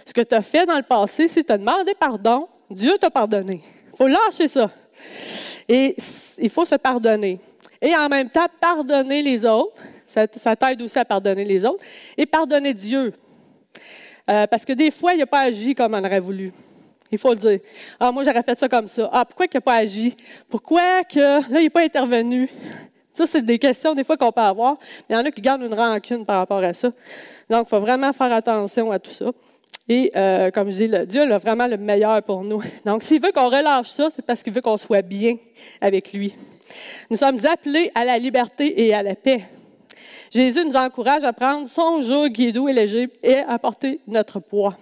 Ce 0.04 0.12
que 0.12 0.20
tu 0.20 0.35
as 0.35 0.42
fait 0.42 0.66
dans 0.66 0.76
le 0.76 0.83
passé, 0.83 1.28
si 1.28 1.44
tu 1.44 1.52
as 1.52 1.59
demandé 1.59 1.94
pardon, 1.98 2.48
Dieu 2.70 2.98
t'a 2.98 3.11
pardonné. 3.11 3.62
Il 3.92 3.96
faut 3.96 4.09
lâcher 4.09 4.48
ça. 4.48 4.70
Et 5.68 5.94
il 6.38 6.50
faut 6.50 6.64
se 6.64 6.74
pardonner. 6.74 7.40
Et 7.81 7.94
en 7.94 8.09
même 8.09 8.28
temps, 8.28 8.46
pardonner 8.61 9.22
les 9.22 9.44
autres. 9.44 9.74
Ça, 10.07 10.57
t'aide 10.57 10.83
aussi 10.83 10.98
à 10.98 11.04
pardonner 11.04 11.44
les 11.44 11.64
autres. 11.64 11.85
Et 12.16 12.26
pardonner 12.26 12.74
Dieu. 12.74 13.12
Euh, 14.31 14.46
parce 14.46 14.64
que 14.64 14.72
des 14.72 14.90
fois, 14.90 15.12
il 15.12 15.18
n'a 15.18 15.26
pas 15.26 15.40
agi 15.40 15.74
comme 15.74 15.94
on 15.94 16.04
aurait 16.04 16.20
voulu. 16.20 16.52
Il 17.10 17.18
faut 17.18 17.30
le 17.30 17.36
dire. 17.36 17.60
Ah, 17.98 18.12
moi, 18.12 18.22
j'aurais 18.22 18.42
fait 18.42 18.58
ça 18.58 18.68
comme 18.68 18.88
ça. 18.88 19.08
Ah, 19.12 19.24
pourquoi 19.24 19.46
il 19.46 19.54
n'a 19.54 19.60
pas 19.60 19.74
agi? 19.74 20.16
Pourquoi 20.48 21.04
que 21.04 21.18
là, 21.18 21.60
il 21.60 21.64
n'est 21.64 21.70
pas 21.70 21.82
intervenu? 21.82 22.48
Ça, 23.14 23.26
c'est 23.26 23.42
des 23.42 23.58
questions 23.58 23.94
des 23.94 24.04
fois 24.04 24.16
qu'on 24.16 24.30
peut 24.30 24.40
avoir. 24.40 24.76
Mais 25.08 25.16
il 25.16 25.18
y 25.18 25.20
en 25.20 25.24
a 25.24 25.30
qui 25.30 25.40
gardent 25.40 25.62
une 25.62 25.74
rancune 25.74 26.24
par 26.24 26.38
rapport 26.38 26.58
à 26.62 26.72
ça. 26.72 26.92
Donc, 27.50 27.66
il 27.66 27.70
faut 27.70 27.80
vraiment 27.80 28.12
faire 28.12 28.32
attention 28.32 28.92
à 28.92 28.98
tout 28.98 29.10
ça. 29.10 29.32
Et 29.88 30.12
euh, 30.14 30.50
comme 30.50 30.70
je 30.70 30.76
dis, 30.76 30.88
le, 30.88 31.06
Dieu 31.06 31.22
a 31.22 31.38
vraiment 31.38 31.66
le 31.66 31.78
meilleur 31.78 32.22
pour 32.22 32.44
nous. 32.44 32.62
Donc, 32.84 33.02
s'il 33.02 33.20
veut 33.20 33.32
qu'on 33.32 33.48
relâche 33.48 33.88
ça, 33.88 34.08
c'est 34.14 34.24
parce 34.24 34.42
qu'il 34.42 34.52
veut 34.52 34.60
qu'on 34.60 34.76
soit 34.76 35.02
bien 35.02 35.36
avec 35.80 36.12
lui. 36.12 36.36
Nous 37.10 37.16
sommes 37.16 37.38
appelés 37.46 37.90
à 37.94 38.04
la 38.04 38.18
liberté 38.18 38.86
et 38.86 38.92
à 38.92 39.02
la 39.02 39.14
paix. 39.14 39.44
Jésus 40.30 40.64
nous 40.64 40.76
encourage 40.76 41.24
à 41.24 41.32
prendre 41.32 41.66
son 41.66 42.02
joug 42.02 42.30
qui 42.32 42.48
est 42.48 42.52
doux 42.52 42.68
et 42.68 42.74
léger 42.74 43.08
et 43.22 43.38
à 43.38 43.58
porter 43.58 44.00
notre 44.06 44.40
poids. 44.40 44.76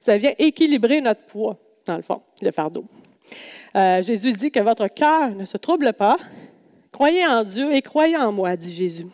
Ça 0.00 0.16
vient 0.16 0.32
équilibrer 0.38 1.00
notre 1.00 1.22
poids, 1.22 1.56
dans 1.86 1.96
le 1.96 2.02
fond, 2.02 2.22
le 2.40 2.50
fardeau. 2.50 2.84
Euh, 3.74 4.02
Jésus 4.02 4.32
dit 4.32 4.50
que 4.50 4.60
votre 4.60 4.86
cœur 4.88 5.30
ne 5.30 5.44
se 5.44 5.56
trouble 5.56 5.92
pas. 5.92 6.16
Croyez 6.90 7.26
en 7.26 7.42
Dieu 7.44 7.72
et 7.74 7.80
croyez 7.80 8.16
en 8.16 8.32
moi, 8.32 8.54
dit 8.54 8.72
Jésus. 8.72 9.06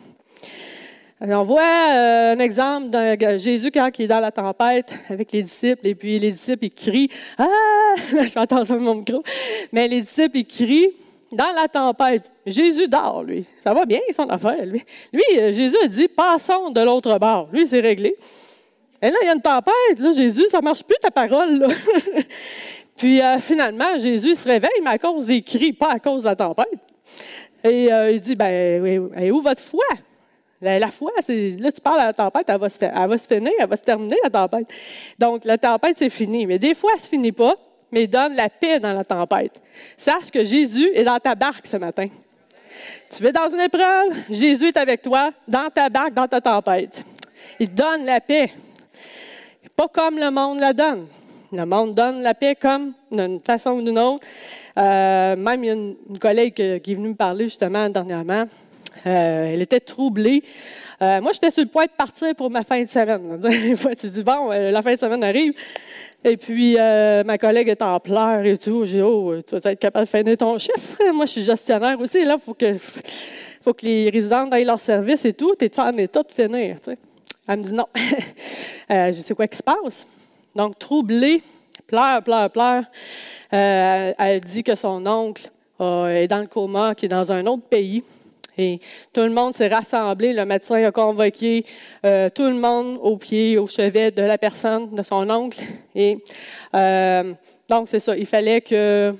on 1.21 1.43
voit 1.43 1.61
euh, 1.61 2.35
un 2.35 2.39
exemple 2.39 2.89
de 2.89 3.37
Jésus 3.37 3.71
quand 3.71 3.89
il 3.97 4.03
est 4.03 4.07
dans 4.07 4.19
la 4.19 4.31
tempête 4.31 4.93
avec 5.09 5.31
les 5.31 5.43
disciples, 5.43 5.87
et 5.87 5.95
puis 5.95 6.19
les 6.19 6.31
disciples, 6.31 6.65
ils 6.65 6.71
crient 6.71 7.09
Ah! 7.37 7.47
Là, 8.13 8.25
je 8.25 8.29
fais 8.29 8.39
attention 8.39 8.75
à 8.75 8.79
mon 8.79 8.95
micro. 8.95 9.23
Mais 9.71 9.87
les 9.87 10.01
disciples, 10.01 10.37
ils 10.37 10.45
crient 10.45 10.91
dans 11.31 11.53
la 11.55 11.67
tempête. 11.67 12.29
Jésus 12.45 12.87
dort, 12.87 13.23
lui. 13.23 13.45
Ça 13.63 13.73
va 13.73 13.85
bien, 13.85 13.99
son 14.13 14.29
affaire, 14.29 14.65
lui. 14.65 14.83
Lui, 15.13 15.23
euh, 15.37 15.53
Jésus 15.53 15.77
a 15.83 15.87
dit 15.87 16.07
Passons 16.07 16.69
de 16.71 16.81
l'autre 16.81 17.17
bord. 17.17 17.47
Lui, 17.51 17.65
c'est 17.65 17.79
réglé. 17.79 18.17
Et 19.01 19.09
là, 19.09 19.17
il 19.21 19.25
y 19.25 19.29
a 19.29 19.33
une 19.33 19.41
tempête. 19.41 19.99
Là, 19.99 20.11
Jésus, 20.11 20.45
ça 20.49 20.59
ne 20.59 20.63
marche 20.63 20.83
plus 20.83 20.97
ta 21.01 21.11
parole. 21.11 21.59
Là. 21.59 21.67
Puis 22.97 23.21
euh, 23.21 23.39
finalement, 23.39 23.97
Jésus 23.97 24.35
se 24.35 24.47
réveille, 24.47 24.81
mais 24.83 24.91
à 24.91 24.97
cause 24.97 25.25
des 25.25 25.41
cris, 25.41 25.71
pas 25.71 25.91
à 25.91 25.99
cause 25.99 26.23
de 26.23 26.27
la 26.27 26.35
tempête. 26.35 26.67
Et 27.63 27.91
euh, 27.91 28.11
il 28.11 28.19
dit, 28.19 28.35
ben, 28.35 29.09
et 29.17 29.31
où 29.31 29.41
votre 29.41 29.61
foi? 29.61 29.85
La, 30.61 30.91
foi, 30.91 31.11
c'est, 31.21 31.51
là, 31.51 31.71
tu 31.71 31.79
parles 31.79 32.01
à 32.01 32.07
la 32.07 32.13
tempête, 32.13 32.43
elle 32.49 32.59
va, 32.59 32.67
se, 32.67 32.77
finir, 32.77 33.51
elle 33.57 33.69
va 33.69 33.77
se 33.77 33.83
terminer, 33.83 34.17
la 34.21 34.29
tempête. 34.29 34.67
Donc, 35.17 35.45
la 35.45 35.57
tempête, 35.57 35.95
c'est 35.95 36.09
fini. 36.09 36.45
Mais 36.45 36.59
des 36.59 36.73
fois, 36.73 36.91
elle 36.93 36.99
ne 36.99 37.03
se 37.03 37.09
finit 37.09 37.31
pas, 37.31 37.55
mais 37.91 38.07
donne 38.07 38.35
la 38.35 38.49
paix 38.49 38.77
dans 38.79 38.91
la 38.91 39.05
tempête. 39.05 39.61
Sache 39.95 40.29
que 40.31 40.43
Jésus 40.43 40.91
est 40.93 41.05
dans 41.05 41.17
ta 41.17 41.35
barque 41.35 41.65
ce 41.65 41.77
matin. 41.77 42.07
Tu 43.09 43.23
vas 43.23 43.31
dans 43.31 43.49
une 43.49 43.61
épreuve, 43.61 44.13
Jésus 44.29 44.67
est 44.67 44.77
avec 44.77 45.01
toi, 45.01 45.31
dans 45.47 45.69
ta 45.69 45.87
barque, 45.89 46.13
dans 46.13 46.27
ta 46.27 46.41
tempête. 46.41 47.05
Il 47.57 47.73
donne 47.73 48.03
la 48.03 48.19
paix. 48.19 48.51
Pas 49.79 49.87
comme 49.87 50.17
le 50.17 50.29
monde 50.29 50.59
la 50.59 50.73
donne. 50.73 51.05
Le 51.53 51.63
monde 51.63 51.93
donne 51.93 52.21
la 52.21 52.33
paix 52.33 52.53
comme 52.53 52.91
d'une 53.09 53.39
façon 53.39 53.75
ou 53.75 53.81
d'une 53.81 53.97
autre. 53.97 54.27
Euh, 54.77 55.37
même 55.37 55.63
il 55.63 55.67
y 55.67 55.69
a 55.69 55.73
une, 55.73 55.95
collègue 56.19 56.81
qui 56.81 56.91
est 56.91 56.95
venue 56.95 57.07
me 57.07 57.15
parler 57.15 57.45
justement 57.45 57.87
dernièrement. 57.87 58.43
Euh, 59.07 59.53
elle 59.53 59.61
était 59.61 59.79
troublée. 59.79 60.43
Euh, 61.01 61.21
moi, 61.21 61.31
j'étais 61.31 61.49
sur 61.49 61.63
le 61.63 61.69
point 61.69 61.85
de 61.85 61.91
partir 61.91 62.35
pour 62.35 62.49
ma 62.49 62.65
fin 62.65 62.83
de 62.83 62.89
semaine. 62.89 63.39
Des 63.39 63.73
fois, 63.77 63.95
tu 63.95 64.09
dis, 64.09 64.21
bon, 64.21 64.49
la 64.49 64.81
fin 64.81 64.95
de 64.95 64.99
semaine 64.99 65.23
arrive. 65.23 65.53
Et 66.25 66.35
puis, 66.35 66.75
ma 66.75 67.37
collègue 67.37 67.69
est 67.69 67.81
en 67.81 68.01
pleurs 68.01 68.45
et 68.45 68.57
tout. 68.57 68.85
J'ai 68.85 68.97
dit, 68.97 69.01
oh, 69.01 69.33
tu 69.47 69.57
vas 69.57 69.71
être 69.71 69.79
capable 69.79 70.07
de 70.07 70.09
finir 70.09 70.37
ton 70.37 70.57
chiffre. 70.57 70.97
Moi, 71.13 71.23
je 71.23 71.31
suis 71.31 71.43
gestionnaire 71.43 71.97
aussi. 72.01 72.25
Là, 72.25 72.35
il 72.37 72.45
faut 72.45 72.53
que, 72.53 72.73
faut 73.61 73.73
que 73.73 73.85
les 73.85 74.09
résidents 74.09 74.49
aillent 74.51 74.65
leur 74.65 74.81
service 74.81 75.23
et 75.23 75.31
tout. 75.31 75.55
Tu 75.57 75.63
es 75.63 75.79
en 75.79 75.95
état 75.97 76.21
de 76.21 76.33
finir? 76.33 76.75
Elle 77.47 77.59
me 77.59 77.63
dit 77.63 77.73
non. 77.73 77.87
je 78.89 79.21
sais 79.23 79.33
quoi 79.33 79.47
qui 79.47 79.57
se 79.57 79.63
passe. 79.63 80.05
Donc, 80.55 80.79
troublée, 80.79 81.43
pleure, 81.87 82.23
pleure, 82.23 82.49
pleure. 82.49 82.83
Euh, 83.53 84.13
elle 84.17 84.41
dit 84.41 84.63
que 84.63 84.75
son 84.75 85.05
oncle 85.05 85.49
est 85.79 86.27
dans 86.27 86.39
le 86.39 86.47
coma, 86.47 86.93
qui 86.95 87.05
est 87.05 87.09
dans 87.09 87.31
un 87.31 87.45
autre 87.45 87.63
pays. 87.63 88.03
Et 88.57 88.79
tout 89.13 89.21
le 89.21 89.29
monde 89.29 89.53
s'est 89.53 89.69
rassemblé. 89.69 90.33
Le 90.33 90.43
médecin 90.43 90.83
a 90.83 90.91
convoqué 90.91 91.65
euh, 92.05 92.29
tout 92.29 92.43
le 92.43 92.55
monde 92.55 92.99
au 93.01 93.15
pied, 93.15 93.57
au 93.57 93.67
chevet 93.67 94.11
de 94.11 94.21
la 94.21 94.37
personne, 94.37 94.93
de 94.93 95.01
son 95.01 95.29
oncle. 95.29 95.63
Et 95.95 96.17
euh, 96.75 97.33
donc, 97.69 97.87
c'est 97.87 98.01
ça. 98.01 98.17
Il 98.17 98.25
fallait 98.25 98.59
que, 98.59 99.15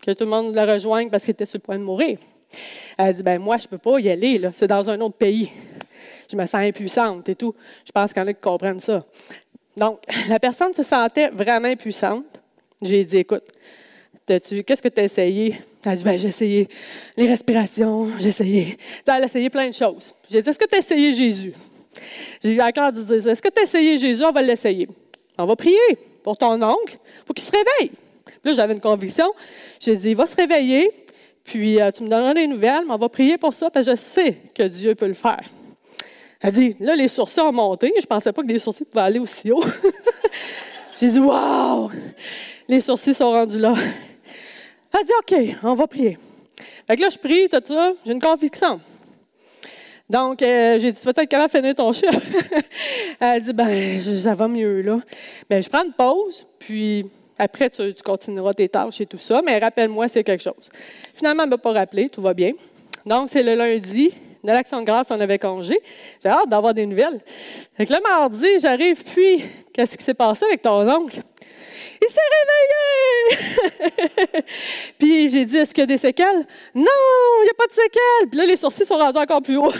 que 0.00 0.12
tout 0.12 0.24
le 0.24 0.30
monde 0.30 0.54
le 0.54 0.72
rejoigne 0.72 1.10
parce 1.10 1.24
qu'il 1.24 1.32
était 1.32 1.44
sur 1.44 1.58
le 1.58 1.62
point 1.62 1.78
de 1.78 1.84
mourir. 1.84 2.18
Elle 2.96 3.14
dit, 3.14 3.22
ben 3.22 3.38
moi, 3.38 3.58
je 3.58 3.64
ne 3.64 3.68
peux 3.68 3.78
pas 3.78 3.98
y 3.98 4.08
aller. 4.08 4.40
C'est 4.54 4.68
dans 4.68 4.88
un 4.88 4.98
autre 5.02 5.16
pays. 5.16 5.50
Je 6.32 6.36
me 6.36 6.46
sens 6.46 6.62
impuissante 6.62 7.28
et 7.28 7.34
tout. 7.34 7.54
Je 7.84 7.92
pense 7.92 8.12
qu'il 8.12 8.22
y 8.22 8.24
en 8.24 8.28
a 8.28 8.32
qui 8.32 8.40
comprennent 8.40 8.80
ça. 8.80 9.04
Donc, 9.76 10.00
la 10.28 10.38
personne 10.38 10.72
se 10.72 10.82
sentait 10.82 11.28
vraiment 11.28 11.68
impuissante. 11.68 12.24
J'ai 12.80 13.04
dit, 13.04 13.18
écoute, 13.18 13.44
qu'est-ce 14.26 14.82
que 14.82 14.88
tu 14.88 15.00
as 15.00 15.04
essayé? 15.04 15.56
Elle 15.84 15.92
a 15.92 15.96
dit, 15.96 16.04
ben, 16.04 16.18
j'ai 16.18 16.28
essayé 16.28 16.68
les 17.16 17.26
respirations, 17.26 18.08
j'ai 18.18 18.28
essayé. 18.28 18.78
Elle 19.06 19.22
a 19.22 19.24
essayé 19.24 19.50
plein 19.50 19.68
de 19.68 19.74
choses. 19.74 20.14
J'ai 20.30 20.42
dit, 20.42 20.48
est-ce 20.48 20.58
que 20.58 20.66
tu 20.66 20.74
as 20.74 20.78
essayé 20.78 21.12
Jésus? 21.12 21.52
J'ai 22.42 22.54
eu 22.54 22.60
encore 22.60 22.92
dit, 22.92 23.00
est-ce 23.00 23.42
que 23.42 23.48
tu 23.48 23.60
as 23.60 23.64
essayé 23.64 23.98
Jésus? 23.98 24.24
On 24.24 24.32
va 24.32 24.42
l'essayer. 24.42 24.88
On 25.38 25.44
va 25.44 25.56
prier 25.56 25.78
pour 26.22 26.36
ton 26.36 26.60
oncle, 26.62 26.96
pour 27.26 27.34
qu'il 27.34 27.44
se 27.44 27.52
réveille. 27.52 27.92
là, 28.44 28.54
j'avais 28.54 28.74
une 28.74 28.80
conviction. 28.80 29.32
J'ai 29.80 29.96
dit, 29.96 30.10
il 30.10 30.16
va 30.16 30.26
se 30.26 30.36
réveiller, 30.36 30.90
puis 31.44 31.80
euh, 31.80 31.90
tu 31.90 32.04
me 32.04 32.08
donneras 32.08 32.34
des 32.34 32.46
nouvelles, 32.46 32.84
mais 32.86 32.94
on 32.94 32.98
va 32.98 33.08
prier 33.08 33.38
pour 33.38 33.52
ça, 33.52 33.70
parce 33.70 33.86
que 33.86 33.92
je 33.92 33.96
sais 33.96 34.36
que 34.54 34.62
Dieu 34.62 34.94
peut 34.94 35.08
le 35.08 35.14
faire. 35.14 35.42
Elle 36.42 36.52
dit, 36.52 36.76
là, 36.80 36.96
les 36.96 37.06
sourcils 37.06 37.40
ont 37.40 37.52
monté. 37.52 37.92
Je 38.00 38.06
pensais 38.06 38.32
pas 38.32 38.42
que 38.42 38.48
les 38.48 38.58
sourcils 38.58 38.84
pouvaient 38.84 39.04
aller 39.04 39.20
aussi 39.20 39.52
haut. 39.52 39.62
J'ai 41.00 41.10
dit, 41.10 41.20
waouh! 41.20 41.90
Les 42.68 42.80
sourcils 42.80 43.14
sont 43.14 43.30
rendus 43.30 43.60
là. 43.60 43.74
Elle 44.92 45.06
dit, 45.06 45.12
OK, 45.20 45.56
on 45.62 45.74
va 45.74 45.86
prier. 45.86 46.18
Fait 46.86 46.96
que 46.96 47.02
là, 47.02 47.08
je 47.10 47.18
prie, 47.18 47.48
tout 47.48 47.62
ça. 47.64 47.92
J'ai 48.04 48.12
une 48.12 48.20
conviction. 48.20 48.80
Donc, 50.10 50.42
euh, 50.42 50.78
j'ai 50.80 50.90
dit, 50.90 50.98
tu 50.98 51.04
vas 51.04 51.10
être 51.10 51.24
capable 51.28 51.52
de 51.52 51.58
finir 51.58 51.74
ton 51.74 51.92
chiffre? 51.92 52.20
Elle 53.20 53.42
dit, 53.42 53.52
ben, 53.52 54.00
ça 54.00 54.34
va 54.34 54.48
mieux, 54.48 54.82
là. 54.82 55.00
Ben, 55.48 55.62
je 55.62 55.68
prends 55.68 55.84
une 55.84 55.92
pause, 55.92 56.46
puis 56.58 57.06
après, 57.38 57.70
tu, 57.70 57.94
tu 57.94 58.02
continueras 58.02 58.52
tes 58.52 58.68
tâches 58.68 59.00
et 59.00 59.06
tout 59.06 59.16
ça, 59.16 59.40
mais 59.42 59.58
rappelle-moi, 59.58 60.08
c'est 60.08 60.24
quelque 60.24 60.42
chose. 60.42 60.70
Finalement, 61.14 61.44
elle 61.44 61.50
ne 61.50 61.54
m'a 61.54 61.58
pas 61.58 61.72
rappelé, 61.72 62.10
tout 62.10 62.20
va 62.20 62.34
bien. 62.34 62.52
Donc, 63.06 63.30
c'est 63.30 63.42
le 63.42 63.54
lundi 63.54 64.12
de 64.42 64.50
l'Action 64.50 64.80
de 64.80 64.86
grâce, 64.86 65.10
on 65.10 65.20
avait 65.20 65.38
congé. 65.38 65.78
J'ai 66.22 66.28
hâte 66.28 66.48
d'avoir 66.48 66.74
des 66.74 66.86
nouvelles. 66.86 67.20
Fait 67.76 67.86
que 67.86 67.92
le 67.92 68.00
mardi, 68.00 68.58
j'arrive, 68.60 69.02
puis, 69.04 69.44
qu'est-ce 69.72 69.96
qui 69.96 70.04
s'est 70.04 70.14
passé 70.14 70.44
avec 70.44 70.62
ton 70.62 70.88
oncle? 70.88 71.20
Il 72.02 72.08
s'est 72.08 72.20
réveillé! 73.38 74.44
puis 74.98 75.28
j'ai 75.28 75.44
dit, 75.44 75.58
est-ce 75.58 75.72
qu'il 75.72 75.82
y 75.82 75.84
a 75.84 75.86
des 75.86 75.98
séquelles? 75.98 76.46
Non, 76.74 76.84
il 77.40 77.44
n'y 77.44 77.50
a 77.50 77.54
pas 77.56 77.66
de 77.66 77.72
séquelles. 77.72 78.28
Puis 78.28 78.38
là, 78.38 78.46
les 78.46 78.56
sourcils 78.56 78.84
sont 78.84 78.96
rendus 78.96 79.18
encore 79.18 79.42
plus 79.42 79.56
hauts. 79.56 79.72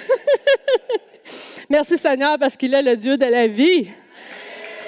Merci 1.68 1.98
Seigneur 1.98 2.38
parce 2.38 2.56
qu'il 2.56 2.72
est 2.74 2.82
le 2.82 2.96
Dieu 2.96 3.16
de 3.16 3.24
la 3.24 3.48
vie. 3.48 3.88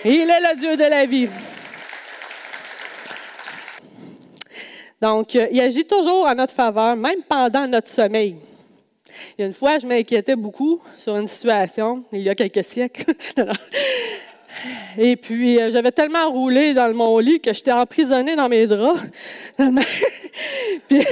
Il 0.04 0.30
est 0.30 0.52
le 0.52 0.56
Dieu 0.56 0.76
de 0.76 0.84
la 0.84 1.06
vie. 1.06 1.28
Donc, 5.00 5.34
il 5.34 5.60
agit 5.60 5.84
toujours 5.84 6.26
en 6.26 6.34
notre 6.34 6.54
faveur, 6.54 6.94
même 6.94 7.22
pendant 7.28 7.66
notre 7.66 7.88
sommeil. 7.88 8.37
Il 9.37 9.42
y 9.42 9.44
a 9.44 9.46
une 9.46 9.53
fois, 9.53 9.79
je 9.79 9.87
m'inquiétais 9.87 10.37
beaucoup 10.37 10.81
sur 10.94 11.16
une 11.16 11.27
situation, 11.27 12.05
il 12.12 12.20
y 12.20 12.29
a 12.29 12.35
quelques 12.35 12.64
siècles. 12.64 13.14
Et 14.98 15.16
puis, 15.16 15.61
euh, 15.61 15.70
j'avais 15.70 15.90
tellement 15.90 16.31
roulé 16.31 16.74
dans 16.74 16.92
mon 16.94 17.18
lit 17.18 17.40
que 17.40 17.53
j'étais 17.53 17.72
emprisonnée 17.72 18.37
dans 18.37 18.48
mes 18.48 18.66
draps. 18.66 19.00
puis, 20.88 21.03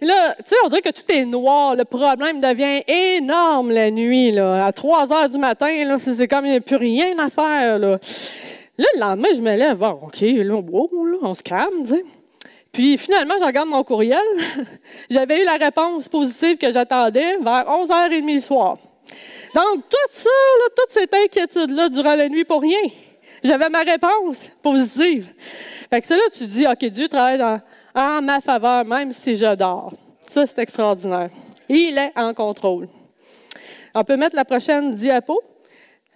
là, 0.00 0.34
tu 0.38 0.44
sais, 0.46 0.56
on 0.64 0.68
dirait 0.68 0.82
que 0.82 0.90
tout 0.90 1.10
est 1.12 1.24
noir. 1.24 1.76
Le 1.76 1.84
problème 1.84 2.40
devient 2.40 2.82
énorme 2.86 3.70
la 3.70 3.90
nuit. 3.90 4.32
Là. 4.32 4.66
À 4.66 4.72
3 4.72 5.12
heures 5.12 5.28
du 5.28 5.38
matin, 5.38 5.96
c'est 5.98 6.28
comme 6.28 6.46
il 6.46 6.52
n'y 6.52 6.56
a 6.56 6.60
plus 6.60 6.76
rien 6.76 7.18
à 7.18 7.28
faire. 7.28 7.78
Là. 7.78 7.98
là, 8.78 8.86
le 8.94 9.00
lendemain, 9.00 9.28
je 9.34 9.42
me 9.42 9.56
lève. 9.56 9.78
Bon, 9.78 9.98
OK, 10.02 10.20
là, 10.20 10.54
wow, 10.54 11.06
là 11.06 11.18
on 11.22 11.34
se 11.34 11.42
calme, 11.42 11.84
tu 11.84 11.90
sais. 11.90 12.04
Puis 12.72 12.96
finalement, 12.98 13.34
je 13.38 13.44
regarde 13.44 13.68
mon 13.68 13.82
courriel. 13.82 14.20
J'avais 15.10 15.42
eu 15.42 15.44
la 15.44 15.56
réponse 15.56 16.08
positive 16.08 16.56
que 16.56 16.70
j'attendais 16.70 17.36
vers 17.38 17.64
11h30 17.64 18.34
le 18.34 18.40
soir. 18.40 18.78
Donc, 19.54 19.88
tout 19.88 19.96
ça, 20.10 20.30
toute 20.76 20.90
cette 20.90 21.12
inquiétude-là 21.12 21.88
durant 21.88 22.14
la 22.14 22.28
nuit 22.28 22.44
pour 22.44 22.60
rien. 22.60 22.90
J'avais 23.42 23.68
ma 23.68 23.80
réponse 23.80 24.48
positive. 24.62 25.32
Fait 25.88 26.00
que 26.00 26.06
c'est 26.06 26.16
là 26.16 26.22
tu 26.32 26.46
dis, 26.46 26.66
OK, 26.66 26.84
Dieu 26.84 27.08
travaille 27.08 27.42
en 27.94 28.22
ma 28.22 28.40
faveur, 28.40 28.84
même 28.84 29.12
si 29.12 29.34
je 29.34 29.54
dors. 29.54 29.92
Ça, 30.26 30.46
c'est 30.46 30.60
extraordinaire. 30.60 31.30
Il 31.68 31.98
est 31.98 32.12
en 32.16 32.32
contrôle. 32.34 32.88
On 33.94 34.04
peut 34.04 34.16
mettre 34.16 34.36
la 34.36 34.44
prochaine 34.44 34.92
diapo. 34.92 35.40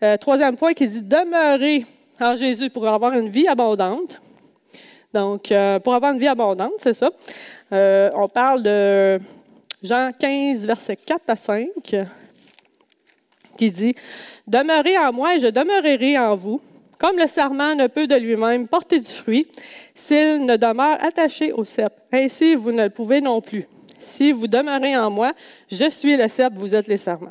Euh, 0.02 0.16
troisième 0.16 0.56
point 0.56 0.74
qui 0.74 0.86
dit 0.86 1.02
demeurer 1.02 1.86
en 2.20 2.36
Jésus 2.36 2.70
pour 2.70 2.86
avoir 2.88 3.14
une 3.14 3.28
vie 3.28 3.48
abondante. 3.48 4.20
Donc, 5.14 5.52
euh, 5.52 5.78
pour 5.78 5.94
avoir 5.94 6.12
une 6.12 6.18
vie 6.18 6.26
abondante, 6.26 6.72
c'est 6.78 6.92
ça. 6.92 7.08
Euh, 7.72 8.10
on 8.16 8.28
parle 8.28 8.64
de 8.64 9.20
Jean 9.80 10.10
15, 10.18 10.66
versets 10.66 10.96
4 10.96 11.22
à 11.28 11.36
5, 11.36 11.68
qui 13.56 13.70
dit 13.70 13.94
Demeurez 14.48 14.98
en 14.98 15.12
moi 15.12 15.36
et 15.36 15.38
je 15.38 15.46
demeurerai 15.46 16.18
en 16.18 16.34
vous. 16.34 16.60
Comme 16.98 17.16
le 17.16 17.28
serment 17.28 17.76
ne 17.76 17.86
peut 17.86 18.08
de 18.08 18.16
lui-même 18.16 18.66
porter 18.66 18.98
du 18.98 19.08
fruit 19.08 19.46
s'il 19.94 20.44
ne 20.44 20.56
demeure 20.56 20.98
attaché 21.00 21.52
au 21.52 21.64
cep. 21.64 21.92
Ainsi, 22.12 22.56
vous 22.56 22.72
ne 22.72 22.84
le 22.84 22.90
pouvez 22.90 23.20
non 23.20 23.40
plus. 23.40 23.66
Si 24.00 24.32
vous 24.32 24.48
demeurez 24.48 24.96
en 24.96 25.10
moi, 25.10 25.32
je 25.70 25.90
suis 25.90 26.16
le 26.16 26.26
cep, 26.26 26.52
vous 26.54 26.74
êtes 26.74 26.88
les 26.88 26.96
serments. 26.96 27.30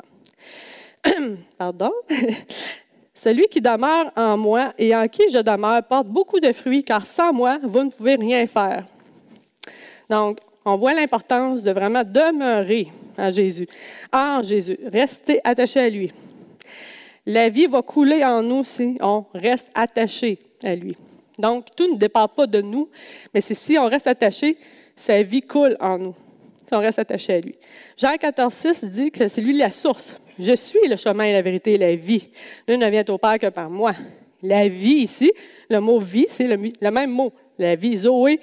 Pardon? 1.58 1.92
Celui 3.14 3.46
qui 3.46 3.60
demeure 3.60 4.10
en 4.16 4.36
moi 4.36 4.74
et 4.76 4.94
en 4.94 5.06
qui 5.06 5.22
je 5.32 5.38
demeure 5.38 5.82
porte 5.84 6.08
beaucoup 6.08 6.40
de 6.40 6.52
fruits, 6.52 6.82
car 6.82 7.06
sans 7.06 7.32
moi, 7.32 7.58
vous 7.62 7.84
ne 7.84 7.90
pouvez 7.90 8.16
rien 8.16 8.46
faire. 8.46 8.84
Donc, 10.10 10.38
on 10.64 10.76
voit 10.76 10.94
l'importance 10.94 11.62
de 11.62 11.70
vraiment 11.70 12.02
demeurer 12.02 12.88
en 13.16 13.30
Jésus, 13.30 13.68
en 14.12 14.42
Jésus, 14.42 14.78
rester 14.92 15.40
attaché 15.44 15.80
à 15.80 15.88
lui. 15.88 16.12
La 17.24 17.48
vie 17.48 17.66
va 17.66 17.82
couler 17.82 18.24
en 18.24 18.42
nous 18.42 18.64
si 18.64 18.98
on 19.00 19.24
reste 19.32 19.70
attaché 19.74 20.38
à 20.62 20.74
lui. 20.74 20.96
Donc, 21.38 21.66
tout 21.76 21.92
ne 21.92 21.96
dépend 21.96 22.28
pas 22.28 22.46
de 22.46 22.60
nous, 22.60 22.88
mais 23.32 23.40
c'est 23.40 23.54
si 23.54 23.78
on 23.78 23.86
reste 23.86 24.06
attaché, 24.06 24.58
sa 24.96 25.22
vie 25.22 25.42
coule 25.42 25.76
en 25.80 25.98
nous. 25.98 26.14
Si 26.66 26.74
on 26.74 26.78
reste 26.80 26.98
attaché 26.98 27.34
à 27.34 27.40
lui. 27.40 27.54
Jean 27.96 28.16
14, 28.16 28.52
6 28.52 28.84
dit 28.86 29.10
que 29.10 29.28
c'est 29.28 29.40
lui 29.40 29.56
la 29.56 29.70
source. 29.70 30.18
Je 30.38 30.54
suis 30.56 30.88
le 30.88 30.96
chemin, 30.96 31.32
la 31.32 31.42
vérité 31.42 31.74
et 31.74 31.78
la 31.78 31.94
vie. 31.94 32.28
Ne 32.68 32.90
vient 32.90 33.04
au 33.08 33.18
Père 33.18 33.38
que 33.38 33.48
par 33.48 33.70
moi. 33.70 33.92
La 34.42 34.68
vie 34.68 35.02
ici, 35.02 35.32
le 35.70 35.80
mot 35.80 35.98
vie, 35.98 36.26
c'est 36.28 36.46
le, 36.46 36.90
même 36.90 37.10
mot. 37.10 37.32
La 37.58 37.76
vie 37.76 37.96
Zoé, 37.96 38.40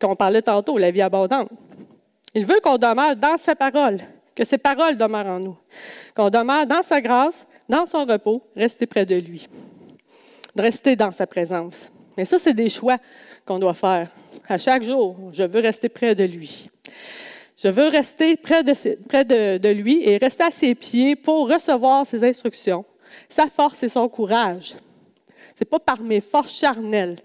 qu'on 0.00 0.16
parlait 0.16 0.42
tantôt, 0.42 0.78
la 0.78 0.90
vie 0.90 1.02
abondante. 1.02 1.48
Il 2.34 2.44
veut 2.44 2.60
qu'on 2.62 2.76
demeure 2.76 3.14
dans 3.14 3.36
sa 3.38 3.54
parole, 3.54 4.00
que 4.34 4.44
ses 4.44 4.58
paroles 4.58 4.96
demeurent 4.96 5.26
en 5.26 5.40
nous, 5.40 5.56
qu'on 6.14 6.30
demeure 6.30 6.66
dans 6.66 6.82
sa 6.82 7.00
grâce, 7.00 7.46
dans 7.68 7.86
son 7.86 8.04
repos, 8.04 8.42
rester 8.56 8.86
près 8.86 9.06
de 9.06 9.16
lui, 9.16 9.48
rester 10.56 10.96
dans 10.96 11.12
sa 11.12 11.26
présence. 11.26 11.90
Mais 12.16 12.24
ça, 12.24 12.38
c'est 12.38 12.54
des 12.54 12.68
choix 12.68 12.96
qu'on 13.46 13.58
doit 13.58 13.74
faire. 13.74 14.10
À 14.48 14.58
chaque 14.58 14.82
jour, 14.82 15.16
je 15.32 15.44
veux 15.44 15.60
rester 15.60 15.88
près 15.88 16.14
de 16.14 16.24
lui. 16.24 16.68
Je 17.62 17.68
veux 17.68 17.88
rester 17.88 18.36
près 18.36 18.62
de, 18.62 19.72
lui 19.72 20.08
et 20.08 20.16
rester 20.16 20.44
à 20.44 20.50
ses 20.52 20.76
pieds 20.76 21.16
pour 21.16 21.50
recevoir 21.50 22.06
ses 22.06 22.22
instructions, 22.22 22.84
sa 23.28 23.48
force 23.48 23.82
et 23.82 23.88
son 23.88 24.08
courage. 24.08 24.76
Ce 25.56 25.64
n'est 25.64 25.68
pas 25.68 25.80
par 25.80 26.00
mes 26.00 26.20
forces 26.20 26.54
charnelles, 26.54 27.18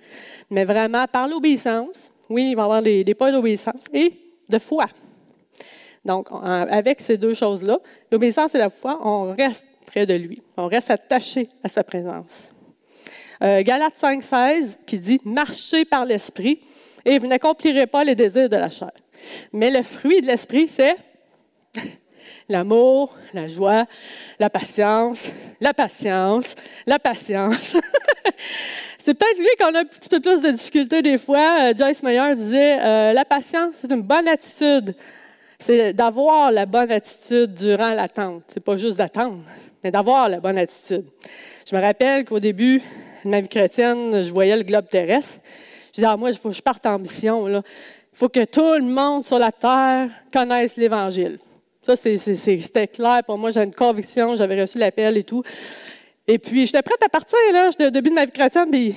mais 0.49 0.65
vraiment 0.65 1.05
par 1.05 1.27
l'obéissance. 1.27 2.11
Oui, 2.29 2.49
il 2.49 2.55
va 2.55 2.63
y 2.63 2.65
avoir 2.65 2.81
des, 2.81 3.03
des 3.03 3.13
points 3.13 3.31
d'obéissance 3.31 3.83
et 3.93 4.11
de 4.49 4.57
foi. 4.57 4.87
Donc, 6.03 6.27
avec 6.31 6.99
ces 6.99 7.17
deux 7.17 7.35
choses-là, 7.35 7.77
l'obéissance 8.11 8.55
et 8.55 8.57
la 8.57 8.69
foi, 8.69 8.99
on 9.03 9.33
reste 9.35 9.67
près 9.85 10.07
de 10.07 10.15
lui. 10.15 10.41
On 10.57 10.65
reste 10.65 10.89
attaché 10.89 11.47
à 11.63 11.69
sa 11.69 11.83
présence. 11.83 12.49
Euh, 13.43 13.61
Galates 13.61 13.97
5, 13.97 14.23
16, 14.23 14.79
qui 14.87 14.97
dit 14.97 15.21
Marchez 15.23 15.85
par 15.85 16.05
l'esprit 16.05 16.59
et 17.05 17.19
vous 17.19 17.27
n'accomplirez 17.27 17.85
pas 17.85 18.03
les 18.03 18.15
désirs 18.15 18.49
de 18.49 18.55
la 18.55 18.69
chair. 18.69 18.91
Mais 19.51 19.71
le 19.71 19.83
fruit 19.83 20.21
de 20.21 20.27
l'esprit, 20.27 20.67
c'est 20.67 20.95
l'amour, 22.49 23.15
la 23.33 23.47
joie, 23.47 23.85
la 24.39 24.49
patience, 24.49 25.27
la 25.59 25.73
patience, 25.73 26.55
la 26.85 26.99
patience. 26.99 27.75
c'est 28.99 29.13
peut-être 29.13 29.37
lui 29.37 29.47
qu'on 29.59 29.73
a 29.75 29.79
un 29.79 29.85
petit 29.85 30.09
peu 30.09 30.19
plus 30.19 30.41
de 30.41 30.51
difficultés 30.51 31.01
des 31.01 31.17
fois. 31.17 31.63
Euh, 31.63 31.73
Joyce 31.77 32.03
Meyer 32.03 32.35
disait 32.35 32.79
euh, 32.81 33.13
La 33.13 33.25
patience, 33.25 33.75
c'est 33.79 33.91
une 33.91 34.01
bonne 34.01 34.27
attitude. 34.27 34.95
C'est 35.59 35.93
d'avoir 35.93 36.51
la 36.51 36.65
bonne 36.65 36.91
attitude 36.91 37.53
durant 37.53 37.91
l'attente. 37.91 38.43
C'est 38.47 38.63
pas 38.63 38.75
juste 38.75 38.97
d'attendre, 38.97 39.43
mais 39.83 39.91
d'avoir 39.91 40.27
la 40.27 40.39
bonne 40.39 40.57
attitude. 40.57 41.05
Je 41.69 41.75
me 41.75 41.81
rappelle 41.81 42.25
qu'au 42.25 42.39
début 42.39 42.81
de 43.23 43.29
ma 43.29 43.39
vie 43.39 43.47
chrétienne, 43.47 44.21
je 44.21 44.31
voyais 44.33 44.57
le 44.57 44.63
globe 44.63 44.89
terrestre. 44.89 45.39
Je 45.87 46.01
disais, 46.01 46.07
ah, 46.07 46.17
moi, 46.17 46.31
il 46.31 46.37
faut 46.37 46.49
que 46.49 46.55
je 46.55 46.61
parte 46.61 46.85
en 46.85 46.99
mission. 46.99 47.63
Il 48.13 48.17
faut 48.17 48.29
que 48.29 48.45
tout 48.45 48.75
le 48.75 48.83
monde 48.83 49.25
sur 49.25 49.39
la 49.39 49.51
terre 49.51 50.09
connaisse 50.31 50.77
l'Évangile. 50.77 51.39
Ça, 51.81 51.95
c'était 51.95 52.87
clair 52.87 53.21
pour 53.25 53.37
moi. 53.37 53.49
J'avais 53.49 53.65
une 53.65 53.73
conviction, 53.73 54.35
j'avais 54.35 54.61
reçu 54.61 54.77
l'appel 54.77 55.17
et 55.17 55.23
tout. 55.23 55.43
Et 56.27 56.37
puis, 56.37 56.65
j'étais 56.65 56.81
prête 56.81 57.01
à 57.03 57.09
partir, 57.09 57.37
là, 57.51 57.69
au 57.69 57.89
début 57.89 58.09
de 58.09 58.15
ma 58.15 58.25
vie 58.25 58.31
chrétienne, 58.31 58.69
puis 58.71 58.95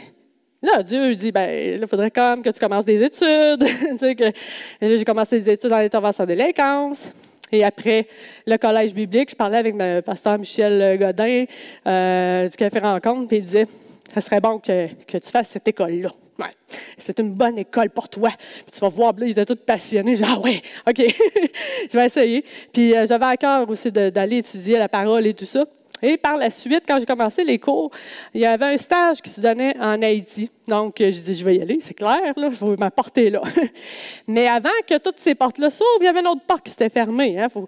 là, 0.62 0.82
Dieu 0.82 1.14
dit, 1.16 1.32
ben, 1.32 1.78
il 1.80 1.86
faudrait 1.88 2.10
comme 2.10 2.42
que 2.42 2.50
tu 2.50 2.60
commences 2.60 2.84
des 2.84 3.02
études. 3.02 3.66
j'ai 4.80 5.04
commencé 5.04 5.40
des 5.40 5.52
études 5.52 5.70
dans 5.70 5.78
l'intervention 5.78 6.24
de 6.24 6.28
délinquance. 6.28 7.08
Et 7.50 7.64
après 7.64 8.06
le 8.46 8.56
collège 8.58 8.94
biblique, 8.94 9.30
je 9.30 9.36
parlais 9.36 9.58
avec 9.58 9.74
le 9.76 10.00
pasteur 10.02 10.38
Michel 10.38 10.98
Godin 10.98 11.44
euh, 11.86 12.48
du 12.48 12.56
Café 12.56 12.78
Rencontre, 12.80 13.28
puis 13.28 13.38
il 13.38 13.42
disait, 13.42 13.66
ça 14.12 14.20
serait 14.20 14.40
bon 14.40 14.58
que 14.58 14.86
tu 14.86 15.30
fasses 15.30 15.48
cette 15.48 15.66
école-là. 15.66 16.12
Ouais. 16.38 16.50
C'est 16.98 17.18
une 17.20 17.32
bonne 17.32 17.58
école 17.58 17.90
pour 17.90 18.08
toi. 18.08 18.30
Puis 18.30 18.72
tu 18.72 18.80
vas 18.80 18.88
voir, 18.88 19.12
là, 19.16 19.26
ils 19.26 19.30
étaient 19.30 19.46
tous 19.46 19.56
passionnés. 19.56 20.16
Genre, 20.16 20.28
ah 20.36 20.40
ouais, 20.40 20.62
OK, 20.88 20.98
je 21.90 21.96
vais 21.96 22.06
essayer. 22.06 22.44
Puis 22.72 22.94
euh, 22.94 23.06
j'avais 23.06 23.26
à 23.26 23.36
cœur 23.36 23.68
aussi 23.68 23.90
d'aller 23.90 24.38
étudier 24.38 24.78
la 24.78 24.88
parole 24.88 25.26
et 25.26 25.34
tout 25.34 25.46
ça. 25.46 25.64
Et 26.02 26.18
par 26.18 26.36
la 26.36 26.50
suite, 26.50 26.84
quand 26.86 26.98
j'ai 27.00 27.06
commencé 27.06 27.42
les 27.42 27.58
cours, 27.58 27.90
il 28.34 28.42
y 28.42 28.46
avait 28.46 28.66
un 28.66 28.76
stage 28.76 29.22
qui 29.22 29.30
se 29.30 29.40
donnait 29.40 29.74
en 29.78 30.02
Haïti. 30.02 30.50
Donc, 30.68 30.96
je 30.98 31.08
dis, 31.08 31.34
je 31.34 31.44
vais 31.44 31.56
y 31.56 31.62
aller, 31.62 31.78
c'est 31.80 31.94
clair, 31.94 32.34
là, 32.36 32.50
je 32.50 32.66
vais 32.66 32.76
m'apporter 32.76 33.30
là. 33.30 33.40
Mais 34.26 34.46
avant 34.46 34.68
que 34.86 34.98
toutes 34.98 35.18
ces 35.18 35.34
portes-là 35.34 35.70
s'ouvrent, 35.70 36.00
il 36.00 36.04
y 36.04 36.08
avait 36.08 36.20
une 36.20 36.28
autre 36.28 36.44
porte 36.46 36.64
qui 36.64 36.70
s'était 36.70 36.90
fermée. 36.90 37.40
Hein. 37.40 37.48
Faut, 37.48 37.66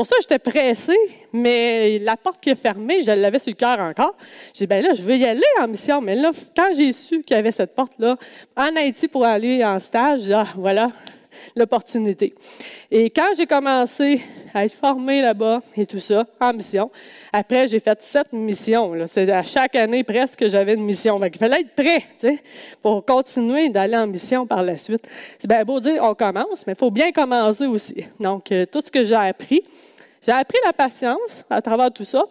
pour 0.00 0.06
ça, 0.06 0.16
j'étais 0.18 0.38
pressée, 0.38 0.96
mais 1.30 1.98
la 1.98 2.16
porte 2.16 2.40
qui 2.40 2.48
est 2.48 2.54
fermée, 2.54 3.02
je 3.02 3.10
l'avais 3.10 3.38
sur 3.38 3.50
le 3.50 3.56
cœur 3.56 3.78
encore. 3.80 4.14
J'ai 4.54 4.64
dit, 4.64 4.66
ben 4.66 4.82
là, 4.82 4.94
je 4.94 5.02
veux 5.02 5.14
y 5.14 5.26
aller 5.26 5.42
en 5.60 5.68
mission. 5.68 6.00
Mais 6.00 6.14
là, 6.14 6.30
quand 6.56 6.68
j'ai 6.74 6.90
su 6.92 7.22
qu'il 7.22 7.36
y 7.36 7.38
avait 7.38 7.52
cette 7.52 7.74
porte-là, 7.74 8.16
en 8.56 8.76
Haïti 8.76 9.08
pour 9.08 9.26
aller 9.26 9.62
en 9.62 9.78
stage, 9.78 10.30
ah, 10.30 10.46
voilà, 10.56 10.90
l'opportunité. 11.54 12.34
Et 12.90 13.10
quand 13.10 13.28
j'ai 13.36 13.46
commencé 13.46 14.22
à 14.54 14.64
être 14.64 14.72
formée 14.72 15.20
là-bas 15.20 15.60
et 15.76 15.84
tout 15.84 15.98
ça, 15.98 16.24
en 16.40 16.52
mission, 16.54 16.90
après, 17.30 17.68
j'ai 17.68 17.78
fait 17.78 18.00
sept 18.00 18.32
missions. 18.32 18.94
C'est 19.06 19.30
à 19.30 19.42
chaque 19.42 19.76
année 19.76 20.02
presque 20.02 20.48
j'avais 20.48 20.74
une 20.74 20.84
mission. 20.84 21.20
il 21.22 21.38
fallait 21.38 21.60
être 21.60 21.74
prêt 21.74 22.38
pour 22.82 23.04
continuer 23.04 23.68
d'aller 23.68 23.96
en 23.96 24.06
mission 24.06 24.46
par 24.46 24.62
la 24.62 24.78
suite. 24.78 25.06
C'est 25.38 25.46
bien 25.46 25.62
beau 25.62 25.78
dire 25.78 26.02
on 26.02 26.14
commence, 26.14 26.66
mais 26.66 26.72
il 26.72 26.78
faut 26.78 26.90
bien 26.90 27.12
commencer 27.12 27.66
aussi. 27.66 28.06
Donc, 28.18 28.50
euh, 28.50 28.64
tout 28.64 28.80
ce 28.80 28.90
que 28.90 29.04
j'ai 29.04 29.14
appris, 29.14 29.62
j'ai 30.24 30.32
appris 30.32 30.58
la 30.64 30.72
patience 30.72 31.44
à 31.48 31.62
travers 31.62 31.90
tout 31.92 32.04
ça, 32.04 32.24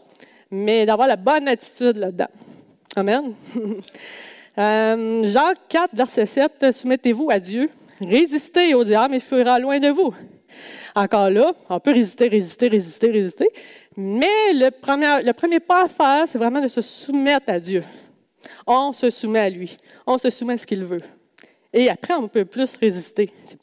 mais 0.51 0.85
d'avoir 0.85 1.07
la 1.07 1.15
bonne 1.15 1.47
attitude 1.47 1.97
là-dedans. 1.97 2.29
Amen. 2.95 3.33
Euh, 4.57 5.21
Jacques 5.23 5.69
4, 5.69 5.95
verset 5.95 6.25
7, 6.25 6.71
soumettez-vous 6.73 7.29
à 7.31 7.39
Dieu 7.39 7.69
Résistez 8.01 8.73
au 8.73 8.83
diable, 8.83 9.15
il 9.15 9.21
fuira 9.21 9.59
loin 9.59 9.79
de 9.79 9.89
vous. 9.89 10.13
Encore 10.95 11.29
là, 11.29 11.53
on 11.69 11.79
peut 11.79 11.91
résister, 11.91 12.27
résister, 12.27 12.67
résister, 12.69 13.11
résister. 13.11 13.49
Mais 13.95 14.53
le 14.53 14.69
premier, 14.71 15.21
le 15.23 15.33
premier 15.33 15.59
pas 15.59 15.83
à 15.83 15.87
faire, 15.87 16.25
c'est 16.27 16.37
vraiment 16.37 16.61
de 16.61 16.67
se 16.67 16.81
soumettre 16.81 17.49
à 17.49 17.59
Dieu. 17.59 17.83
On 18.65 18.93
se 18.93 19.09
soumet 19.09 19.39
à 19.39 19.49
lui. 19.49 19.77
On 20.07 20.17
se 20.17 20.29
soumet 20.29 20.53
à 20.53 20.57
ce 20.57 20.65
qu'il 20.65 20.83
veut. 20.83 21.01
Et 21.73 21.89
après, 21.89 22.13
on 22.13 22.27
peut 22.27 22.45
plus 22.45 22.75
résister. 22.77 23.29
C'est 23.45 23.59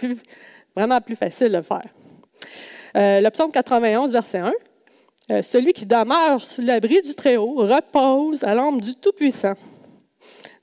vraiment 0.74 1.00
plus 1.00 1.16
facile 1.16 1.48
de 1.48 1.56
le 1.56 1.62
faire. 1.62 1.86
Euh, 2.96 3.20
le 3.20 3.30
psaume 3.30 3.50
91, 3.52 4.10
verset 4.10 4.38
1. 4.38 4.52
Euh, 5.30 5.42
celui 5.42 5.72
qui 5.72 5.84
demeure 5.84 6.42
sous 6.44 6.62
l'abri 6.62 7.02
du 7.02 7.14
Très-Haut 7.14 7.56
repose 7.56 8.42
à 8.42 8.54
l'ombre 8.54 8.80
du 8.80 8.94
Tout-Puissant. 8.94 9.54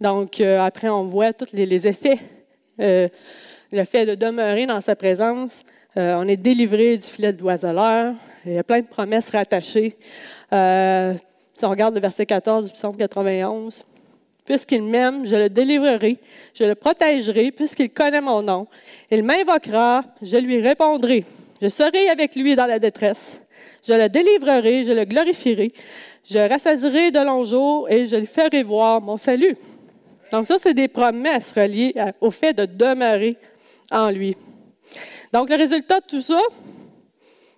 Donc, 0.02 0.42
euh, 0.42 0.60
après, 0.60 0.90
on 0.90 1.04
voit 1.04 1.32
tous 1.32 1.48
les, 1.54 1.88
effets 1.88 2.20
euh, 2.80 3.08
le 3.72 3.84
fait 3.84 4.06
de 4.06 4.16
demeurer 4.16 4.66
dans 4.66 4.82
sa 4.82 4.96
présence. 4.96 5.64
Euh, 5.96 6.16
on 6.18 6.28
est 6.28 6.38
délivré 6.38 6.98
du 6.98 7.06
filet 7.06 7.34
de 7.34 7.42
l'oiseleur. 7.42 8.16
Il 8.46 8.54
y 8.54 8.58
a 8.58 8.64
plein 8.64 8.82
de 8.82 8.88
promesses 8.88 9.30
rattachées. 9.30 9.96
Si 10.52 11.66
on 11.66 11.70
regarde 11.70 11.94
le 11.94 12.02
verset 12.02 12.26
14 12.26 12.66
du 12.68 12.74
psaume 12.74 12.98
91, 12.98 13.86
Puisqu'il 14.46 14.84
m'aime, 14.84 15.26
je 15.26 15.38
le 15.38 15.50
délivrerai, 15.50 16.18
je 16.54 16.66
le 16.66 16.76
protégerai, 16.76 17.52
puisqu'il 17.52 17.90
connaît 17.90 18.20
mon 18.20 18.42
nom. 18.42 18.68
Il 19.10 19.24
m'invoquera, 19.24 20.04
je 20.22 20.36
lui 20.36 20.60
répondrai. 20.60 21.24
Je 21.62 21.70
serai 21.70 22.10
avec 22.10 22.36
lui 22.36 22.56
dans 22.56 22.66
la 22.66 22.80
détresse. 22.80 23.42
Je 23.88 23.94
le 23.94 24.10
délivrerai, 24.10 24.84
je 24.84 24.92
le 24.92 25.06
glorifierai. 25.06 25.74
Je 26.30 26.40
rassasirai 26.40 27.12
de 27.12 27.20
longs 27.20 27.44
jours 27.44 27.90
et 27.90 28.06
je 28.06 28.16
lui 28.16 28.26
ferai 28.26 28.64
voir 28.64 29.02
mon 29.02 29.18
salut. 29.18 29.56
Donc 30.32 30.48
ça, 30.48 30.56
c'est 30.58 30.74
des 30.74 30.88
promesses 30.88 31.52
reliées 31.52 31.94
au 32.22 32.32
fait 32.32 32.54
de 32.54 32.66
demeurer 32.66 33.38
en 33.92 34.10
lui. 34.10 34.36
Donc, 35.32 35.50
le 35.50 35.56
résultat 35.56 36.00
de 36.00 36.06
tout 36.06 36.22
ça, 36.22 36.40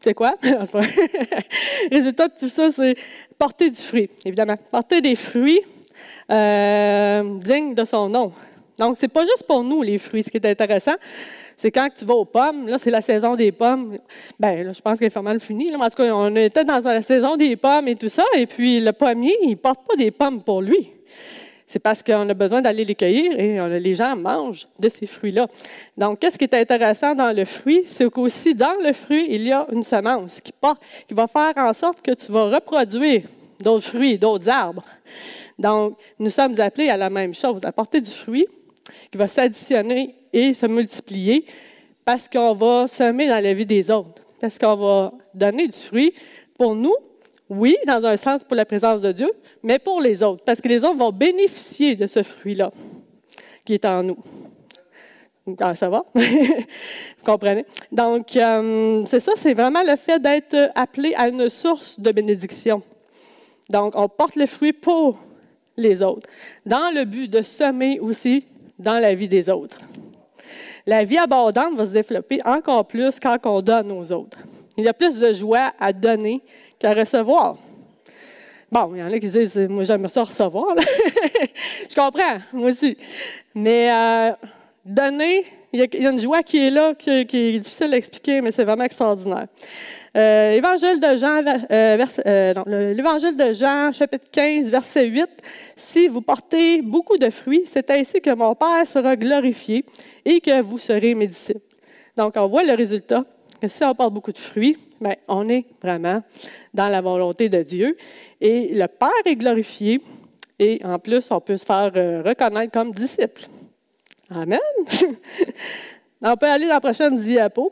c'est 0.02 0.14
quoi? 0.14 0.36
résultat 1.92 2.28
de 2.28 2.34
tout 2.40 2.50
ça, 2.50 2.72
c'est 2.72 2.96
porter 3.38 3.70
du 3.70 3.80
fruit, 3.80 4.10
évidemment. 4.24 4.56
Porter 4.72 5.02
des 5.02 5.16
fruits 5.16 5.62
euh, 6.32 7.38
dignes 7.40 7.74
de 7.74 7.86
son 7.86 8.10
nom. 8.10 8.32
Donc, 8.78 8.98
c'est 8.98 9.08
pas 9.08 9.22
juste 9.22 9.44
pour 9.48 9.64
nous, 9.64 9.82
les 9.82 9.98
fruits. 9.98 10.24
Ce 10.24 10.30
qui 10.30 10.38
est 10.38 10.46
intéressant, 10.46 10.96
c'est 11.58 11.72
quand 11.72 11.88
tu 11.96 12.06
vas 12.06 12.16
aux 12.16 12.26
pommes, 12.26 12.68
là, 12.68 12.78
c'est 12.78 12.92
la 12.92 13.02
saison 13.02 13.36
des 13.36 13.52
pommes. 13.52 13.98
Ben, 14.40 14.74
je 14.74 14.82
pense 14.82 15.00
qu'elle 15.00 15.12
est 15.16 15.22
mal 15.22 15.40
finie. 15.40 15.70
Là. 15.70 15.78
En 15.80 15.90
tout 15.90 15.96
cas, 15.96 16.14
on 16.14 16.36
était 16.36 16.66
dans 16.66 16.80
la 16.80 17.02
saison 17.02 17.38
des 17.38 17.56
pommes 17.56 17.88
et 17.88 17.96
tout 17.96 18.10
ça, 18.10 18.24
et 18.36 18.46
puis 18.46 18.80
le 18.80 18.92
pommier, 18.92 19.36
il 19.44 19.56
porte 19.56 19.88
pas 19.88 19.96
des 19.96 20.12
pommes 20.12 20.42
pour 20.42 20.62
lui 20.62 20.92
c'est 21.76 21.80
parce 21.80 22.02
qu'on 22.04 22.30
a 22.30 22.34
besoin 22.34 22.62
d'aller 22.62 22.86
les 22.86 22.96
cueillir 22.96 23.38
et 23.38 23.80
les 23.82 23.96
gens 23.96 24.16
mangent 24.16 24.68
de 24.80 24.88
ces 24.88 25.06
fruits-là. 25.06 25.48
Donc, 25.98 26.20
qu'est-ce 26.20 26.38
qui 26.38 26.46
est 26.46 26.54
intéressant 26.54 27.16
dans 27.16 27.36
le 27.36 27.44
fruit? 27.44 27.82
C'est 27.86 28.10
qu'aussi 28.10 28.56
dans 28.56 28.78
le 28.82 28.94
fruit, 28.94 29.26
il 29.30 29.46
y 29.46 29.52
a 29.52 29.68
une 29.72 29.84
semence 29.84 30.40
qui, 30.40 30.54
qui 31.06 31.14
va 31.14 31.28
faire 31.28 31.54
en 31.58 31.74
sorte 31.74 32.02
que 32.02 32.12
tu 32.12 32.32
vas 32.32 32.46
reproduire 32.46 33.24
d'autres 33.60 33.88
fruits, 33.88 34.18
d'autres 34.18 34.48
arbres. 34.48 34.84
Donc, 35.60 35.98
nous 36.20 36.30
sommes 36.30 36.58
appelés 36.62 36.90
à 36.90 36.98
la 36.98 37.10
même 37.10 37.34
chose, 37.34 37.60
à 37.66 37.74
porter 37.74 38.00
du 38.00 38.12
fruit 38.12 38.48
qui 39.12 39.18
va 39.18 39.28
s'additionner 39.28 40.16
et 40.32 40.54
se 40.54 40.66
multiplier 40.66 41.46
parce 42.04 42.30
qu'on 42.30 42.54
va 42.54 42.88
semer 42.88 43.28
dans 43.28 43.44
la 43.44 43.54
vie 43.54 43.66
des 43.66 43.90
autres, 43.90 44.22
parce 44.40 44.60
qu'on 44.60 44.76
va 44.76 45.14
donner 45.34 45.68
du 45.68 45.78
fruit 45.78 46.14
pour 46.58 46.76
nous, 46.76 46.96
oui, 47.50 47.76
dans 47.86 48.04
un 48.06 48.18
sens 48.18 48.44
pour 48.44 48.56
la 48.56 48.66
présence 48.66 49.02
de 49.02 49.12
Dieu, 49.12 49.32
mais 49.64 49.80
pour 49.80 50.02
les 50.02 50.22
autres, 50.24 50.44
parce 50.44 50.62
que 50.62 50.68
les 50.68 50.84
autres 50.84 50.98
vont 50.98 51.12
bénéficier 51.12 51.96
de 51.96 52.08
ce 52.08 52.24
fruit-là. 52.24 52.72
qui 53.64 53.74
est 53.74 53.86
en 53.86 54.04
nous. 54.04 54.18
Ah, 55.60 55.76
ça 55.76 55.90
va? 55.90 56.04
Vous 56.16 57.24
comprenez? 57.24 57.66
Donc, 57.92 58.36
euh, 58.36 59.04
c'est 59.06 59.20
ça, 59.20 59.34
c'est 59.36 59.54
vraiment 59.54 59.82
le 59.84 59.96
fait 59.96 60.20
d'être 60.20 60.72
appelé 60.76 61.14
à 61.16 61.30
une 61.30 61.50
source 61.50 62.00
de 62.00 62.12
bénédiction. 62.12 62.82
Donc, 63.70 63.94
on 63.96 64.08
porte 64.08 64.36
le 64.36 64.46
fruit 64.46 64.74
pour 64.74 65.20
les 65.78 66.02
autres, 66.02 66.28
dans 66.66 66.94
le 66.94 67.06
but 67.06 67.30
de 67.30 67.42
semer 67.42 68.00
aussi 68.00 68.46
dans 68.78 69.00
la 69.00 69.16
vie 69.16 69.28
des 69.28 69.50
autres. 69.50 69.80
La 70.86 71.04
vie 71.04 71.18
abondante 71.18 71.76
va 71.76 71.86
se 71.86 71.94
développer 71.94 72.40
encore 72.46 72.86
plus 72.86 73.20
quand 73.20 73.38
on 73.46 73.62
donne 73.62 73.92
aux 73.92 74.12
autres. 74.12 74.38
Il 74.78 74.84
y 74.84 74.88
a 74.88 74.94
plus 74.94 75.18
de 75.18 75.34
joie 75.34 75.72
à 75.80 75.94
donner 75.94 76.44
qu'à 76.78 76.94
recevoir. 76.94 77.58
Bon, 78.72 78.92
il 78.94 79.00
y 79.00 79.04
en 79.04 79.12
a 79.12 79.20
qui 79.20 79.30
disent, 79.30 79.58
moi 79.70 79.84
j'aime 79.84 80.08
ça 80.10 80.24
recevoir. 80.24 80.76
Je 81.90 81.96
comprends, 81.96 82.40
moi 82.52 82.70
aussi. 82.70 82.98
Mais 83.54 83.90
euh, 83.92 84.32
donner, 84.84 85.46
il 85.76 86.02
y, 86.02 86.06
a, 86.06 86.10
une 86.10 86.20
joie 86.20 86.42
qui 86.42 86.66
est 86.66 86.70
là, 86.70 86.94
qui, 86.96 87.10
est 87.10 87.60
difficile 87.60 87.94
à 87.94 87.98
expliquer, 87.98 88.40
mais 88.40 88.52
c'est 88.52 88.64
vraiment 88.64 88.86
extraordinaire. 88.86 89.48
Euh, 90.16 90.54
L'évangile 90.54 91.00
de 91.02 91.18
Jean, 91.18 91.44
euh, 91.46 92.06
euh 92.26 92.94
l'évangile 92.94 93.36
de 93.36 93.52
Jean, 93.52 93.92
chapitre 93.92 94.26
15, 94.32 94.70
verset 94.70 95.08
8. 95.08 95.28
Si 95.76 96.08
vous 96.08 96.22
portez 96.22 96.82
beaucoup 96.82 97.18
de 97.18 97.30
fruits, 97.30 97.64
c'est 97.66 97.92
ainsi 97.92 98.22
que 98.22 98.34
mon 98.34 98.56
Père 98.56 98.88
sera 98.88 99.18
glorifié 99.18 99.84
et 100.24 100.40
que 100.40 100.62
vous 100.62 100.78
serez 100.78 101.14
mes 101.14 101.28
disciples. 101.28 101.60
Donc, 102.16 102.36
on 102.38 102.48
voit 102.48 102.64
le 102.64 102.74
résultat. 102.74 103.26
Que 103.62 103.68
si 103.68 103.84
on 103.84 103.94
porte 103.94 104.14
beaucoup 104.14 104.32
de 104.32 104.38
fruits, 104.38 104.78
bien, 105.02 105.16
on 105.28 105.50
est 105.50 105.66
vraiment 105.82 106.24
dans 106.74 106.88
la 106.88 107.02
volonté 107.02 107.50
de 107.50 107.62
Dieu. 107.64 107.98
Et 108.40 108.74
le 108.74 108.88
Père 108.88 109.10
est 109.26 109.36
glorifié. 109.36 110.02
Et 110.58 110.80
en 110.86 111.00
plus, 111.00 111.30
on 111.32 111.42
peut 111.42 111.58
se 111.58 111.66
faire 111.66 111.92
reconnaître 112.24 112.72
comme 112.72 112.94
disciple. 112.94 113.50
Amen. 114.30 114.60
on 116.22 116.38
peut 116.38 116.48
aller 116.48 116.68
dans 116.68 116.74
la 116.74 116.82
prochaine 116.82 117.18
diapo. 117.18 117.72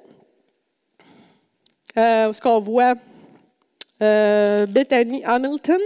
Euh, 1.98 2.32
ce 2.34 2.42
qu'on 2.42 2.60
voit 2.60 2.94
euh, 4.02 4.66
Bethany 4.66 5.24
Hamilton. 5.24 5.80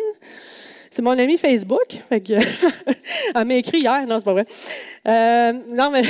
C'est 0.98 1.04
mon 1.04 1.12
ami 1.12 1.38
Facebook. 1.38 2.00
elle 2.10 3.46
m'a 3.46 3.54
écrit 3.54 3.82
hier. 3.82 4.04
Non, 4.08 4.16
c'est 4.18 4.26
pas 4.26 4.34
vrai. 4.34 4.48
Euh, 5.08 5.54
non, 5.76 5.92
mais 5.92 6.02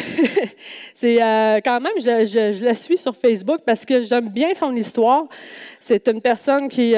c'est 0.95 1.21
euh, 1.21 1.59
quand 1.61 1.81
même, 1.81 1.91
je, 1.97 2.63
la 2.63 2.73
suis 2.73 2.97
sur 2.97 3.13
Facebook 3.13 3.59
parce 3.65 3.83
que 3.83 4.03
j'aime 4.03 4.29
bien 4.29 4.53
son 4.55 4.73
histoire. 4.73 5.25
C'est 5.81 6.07
une 6.07 6.21
personne 6.21 6.69
qui, 6.69 6.95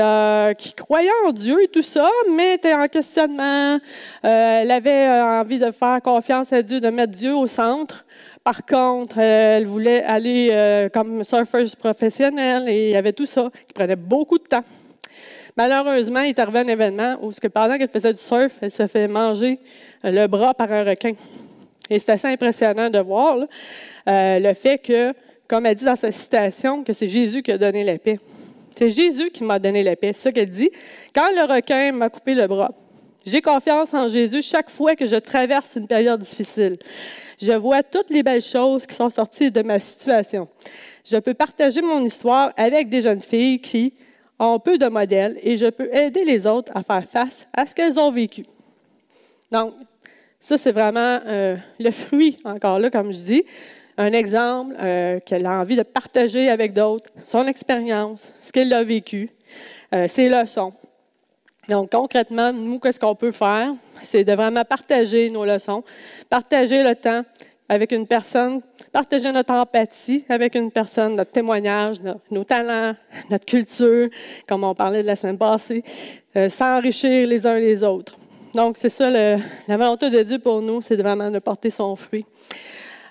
qui 0.60 0.74
croyait 0.76 1.10
en 1.26 1.32
Dieu 1.32 1.64
et 1.64 1.68
tout 1.68 1.82
ça, 1.82 2.08
mais 2.30 2.54
était 2.54 2.76
en 2.76 2.88
questionnement. 2.88 3.80
elle 4.22 4.70
avait 4.70 5.10
envie 5.10 5.58
de 5.58 5.72
faire 5.72 6.00
confiance 6.04 6.54
à 6.54 6.62
Dieu, 6.62 6.80
de 6.80 6.90
mettre 6.90 7.14
Dieu 7.14 7.36
au 7.36 7.48
centre. 7.48 8.06
Par 8.44 8.66
contre, 8.66 9.18
elle 9.18 9.66
voulait 9.66 10.04
aller 10.04 10.50
euh, 10.52 10.90
comme 10.90 11.24
surfeuse 11.24 11.74
professionnelle 11.74 12.70
et 12.70 12.90
il 12.90 12.92
y 12.92 12.96
avait 12.96 13.14
tout 13.14 13.26
ça 13.26 13.50
qui 13.68 13.74
prenait 13.74 13.96
beaucoup 13.96 14.38
de 14.38 14.44
temps. 14.44 14.64
Malheureusement, 15.60 16.22
il 16.22 16.30
est 16.30 16.40
arrivé 16.40 16.60
un 16.60 16.68
événement 16.70 17.18
où, 17.22 17.32
pendant 17.54 17.78
qu'elle 17.78 17.90
faisait 17.90 18.14
du 18.14 18.20
surf, 18.20 18.58
elle 18.62 18.72
se 18.72 18.88
fait 18.88 19.10
manger 19.10 19.60
euh, 20.06 20.10
le 20.10 20.26
bras 20.26 20.54
par 20.54 20.72
un 20.72 20.86
requin. 20.86 21.12
Et 21.90 22.00
c'est 22.00 22.14
assez 22.14 22.30
impressionnant 22.30 22.90
de 22.90 23.00
voir 23.00 23.40
euh, 23.40 24.40
le 24.40 24.54
fait 24.54 24.78
que, 24.78 25.14
comme 25.50 25.66
elle 25.66 25.76
dit 25.76 25.84
dans 25.84 25.98
sa 25.98 26.14
citation, 26.14 26.82
que 26.82 26.94
c'est 26.94 27.10
Jésus 27.10 27.42
qui 27.42 27.52
a 27.52 27.58
donné 27.58 27.84
la 27.84 27.98
paix. 27.98 28.22
C'est 28.74 28.90
Jésus 28.90 29.32
qui 29.32 29.44
m'a 29.44 29.60
donné 29.60 29.84
la 29.84 29.98
paix. 29.98 30.14
C'est 30.14 30.30
ça 30.30 30.32
qu'elle 30.32 30.50
dit. 30.50 30.70
Quand 31.14 31.28
le 31.36 31.54
requin 31.54 31.92
m'a 31.92 32.08
coupé 32.08 32.36
le 32.36 32.48
bras, 32.48 32.72
j'ai 33.26 33.42
confiance 33.42 33.94
en 33.94 34.08
Jésus 34.08 34.42
chaque 34.42 34.70
fois 34.70 34.96
que 34.96 35.06
je 35.06 35.18
traverse 35.18 35.76
une 35.76 35.88
période 35.88 36.22
difficile. 36.22 36.78
Je 37.38 37.52
vois 37.52 37.84
toutes 37.84 38.12
les 38.12 38.24
belles 38.24 38.42
choses 38.42 38.86
qui 38.86 38.96
sont 38.96 39.10
sorties 39.10 39.52
de 39.52 39.62
ma 39.62 39.82
situation. 39.82 40.48
Je 41.04 41.18
peux 41.18 41.34
partager 41.34 41.82
mon 41.82 42.00
histoire 42.06 42.54
avec 42.56 42.88
des 42.88 43.02
jeunes 43.02 43.20
filles 43.20 43.60
qui 43.60 43.94
ont 44.40 44.60
peu 44.60 44.78
de 44.78 44.88
modèles 44.88 45.38
et 45.44 45.58
je 45.58 45.68
peux 45.68 45.94
aider 45.94 46.24
les 46.24 46.48
autres 46.48 46.72
à 46.74 46.82
faire 46.82 47.06
face 47.06 47.48
à 47.54 47.66
ce 47.66 47.76
qu'elles 47.76 48.00
ont 48.00 48.12
vécu. 48.12 48.46
Donc, 49.52 49.74
ça, 50.40 50.58
c'est 50.58 50.72
vraiment 50.72 51.20
euh, 51.26 51.58
le 51.80 51.92
fruit, 51.92 52.38
encore 52.46 52.80
là, 52.80 52.90
comme 52.90 53.12
je 53.12 53.20
dis, 53.20 53.44
un 53.98 54.14
exemple 54.14 54.76
euh, 54.80 55.20
qu'elle 55.20 55.46
a 55.46 55.60
envie 55.60 55.76
de 55.76 55.84
partager 55.84 56.50
avec 56.50 56.74
d'autres, 56.74 57.10
son 57.26 57.46
expérience, 57.48 58.32
ce 58.40 58.52
qu'elle 58.54 58.72
a 58.72 58.84
vécu, 58.84 59.30
euh, 59.94 60.08
ses 60.08 60.30
leçons. 60.30 60.74
Donc, 61.68 61.92
concrètement, 61.92 62.54
nous, 62.54 62.80
qu'est-ce 62.80 63.00
qu'on 63.00 63.16
peut 63.16 63.32
faire? 63.32 63.74
C'est 64.04 64.24
de 64.24 64.34
vraiment 64.34 64.64
partager 64.64 65.30
nos 65.30 65.44
leçons, 65.44 65.84
partager 66.30 66.82
le 66.82 66.96
temps 66.96 67.24
avec 67.70 67.92
une 67.92 68.08
personne, 68.08 68.62
partager 68.92 69.32
notre 69.32 69.54
empathie 69.54 70.26
avec 70.28 70.56
une 70.56 70.72
personne, 70.72 71.16
notre 71.16 71.32
témoignage, 71.32 71.98
nos, 72.32 72.44
talents, 72.44 72.96
notre 73.30 73.46
culture, 73.46 74.10
comme 74.48 74.64
on 74.64 74.74
parlait 74.74 75.04
de 75.04 75.08
la 75.08 75.16
semaine 75.16 75.38
passée, 75.38 75.84
euh, 76.36 76.50
s'enrichir 76.50 77.28
les 77.28 77.46
uns 77.46 77.60
les 77.60 77.84
autres. 77.84 78.18
Donc, 78.56 78.78
c'est 78.78 78.90
ça, 78.90 79.08
la 79.10 79.78
volonté 79.78 80.10
de 80.10 80.24
Dieu 80.24 80.40
pour 80.40 80.64
nous, 80.64 80.82
c'est 80.82 80.98
vraiment 80.98 81.30
de 81.30 81.38
porter 81.38 81.70
son 81.70 81.96
fruit. 81.96 82.26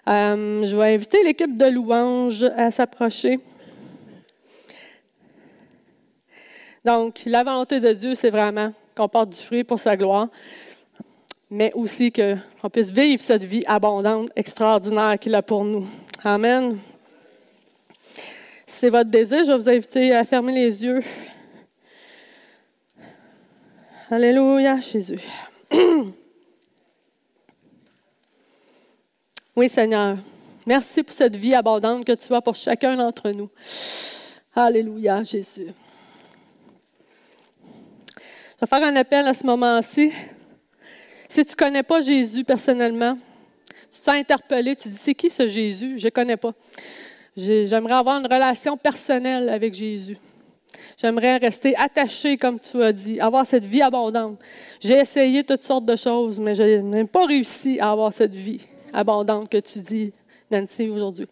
Euh, 0.08 0.66
je 0.66 0.76
vais 0.76 0.94
inviter 0.94 1.22
l'équipe 1.22 1.56
de 1.56 1.66
louange 1.66 2.42
à 2.56 2.72
s'approcher. 2.72 3.38
Donc, 6.84 7.22
la 7.26 7.44
volonté 7.44 7.78
de 7.78 7.92
Dieu, 7.92 8.16
c'est 8.16 8.30
vraiment 8.30 8.72
qu'on 8.96 9.08
porte 9.08 9.30
du 9.30 9.38
fruit 9.38 9.62
pour 9.62 9.78
sa 9.78 9.96
gloire, 9.96 10.28
mais 11.50 11.72
aussi 11.74 12.12
qu'on 12.12 12.70
puisse 12.70 12.90
vivre 12.90 13.22
cette 13.22 13.44
vie 13.44 13.64
abondante, 13.66 14.30
extraordinaire 14.36 15.18
qu'il 15.18 15.34
a 15.34 15.42
pour 15.42 15.64
nous. 15.64 15.86
Amen. 16.22 16.78
Si 18.66 18.80
c'est 18.80 18.90
votre 18.90 19.10
désir, 19.10 19.44
je 19.44 19.52
vais 19.52 19.56
vous 19.56 19.68
inviter 19.68 20.14
à 20.14 20.24
fermer 20.24 20.52
les 20.52 20.84
yeux. 20.84 21.00
Alléluia, 24.10 24.80
Jésus. 24.80 25.20
Oui, 29.56 29.68
Seigneur. 29.68 30.18
Merci 30.64 31.02
pour 31.02 31.12
cette 31.12 31.34
vie 31.34 31.52
abondante 31.52 32.04
que 32.04 32.12
tu 32.12 32.32
as 32.32 32.40
pour 32.40 32.54
chacun 32.54 32.94
d'entre 32.94 33.32
nous. 33.32 33.50
Alléluia, 34.54 35.24
Jésus. 35.24 35.66
Je 38.06 38.60
vais 38.60 38.66
faire 38.68 38.84
un 38.84 38.94
appel 38.94 39.26
à 39.26 39.34
ce 39.34 39.44
moment-ci. 39.44 40.12
Si 41.28 41.44
tu 41.44 41.52
ne 41.52 41.56
connais 41.56 41.82
pas 41.82 42.00
Jésus 42.00 42.42
personnellement, 42.42 43.18
tu 43.90 44.00
te 44.00 44.10
interpellé, 44.10 44.74
tu 44.74 44.84
te 44.84 44.88
dis, 44.88 44.96
c'est 44.98 45.14
qui 45.14 45.30
ce 45.30 45.46
Jésus? 45.46 45.98
Je 45.98 46.06
ne 46.06 46.10
connais 46.10 46.36
pas. 46.36 46.54
J'aimerais 47.36 47.94
avoir 47.94 48.18
une 48.18 48.26
relation 48.26 48.76
personnelle 48.76 49.48
avec 49.48 49.74
Jésus. 49.74 50.16
J'aimerais 51.00 51.36
rester 51.36 51.76
attaché, 51.76 52.36
comme 52.36 52.58
tu 52.58 52.82
as 52.82 52.92
dit, 52.92 53.20
avoir 53.20 53.46
cette 53.46 53.64
vie 53.64 53.82
abondante. 53.82 54.38
J'ai 54.80 54.98
essayé 54.98 55.44
toutes 55.44 55.60
sortes 55.60 55.84
de 55.84 55.96
choses, 55.96 56.40
mais 56.40 56.54
je 56.54 56.80
n'ai 56.80 57.04
pas 57.04 57.26
réussi 57.26 57.78
à 57.78 57.92
avoir 57.92 58.12
cette 58.12 58.34
vie 58.34 58.66
abondante 58.92 59.48
que 59.48 59.58
tu 59.58 59.78
dis, 59.80 60.12
Nancy, 60.50 60.88
aujourd'hui. 60.88 61.26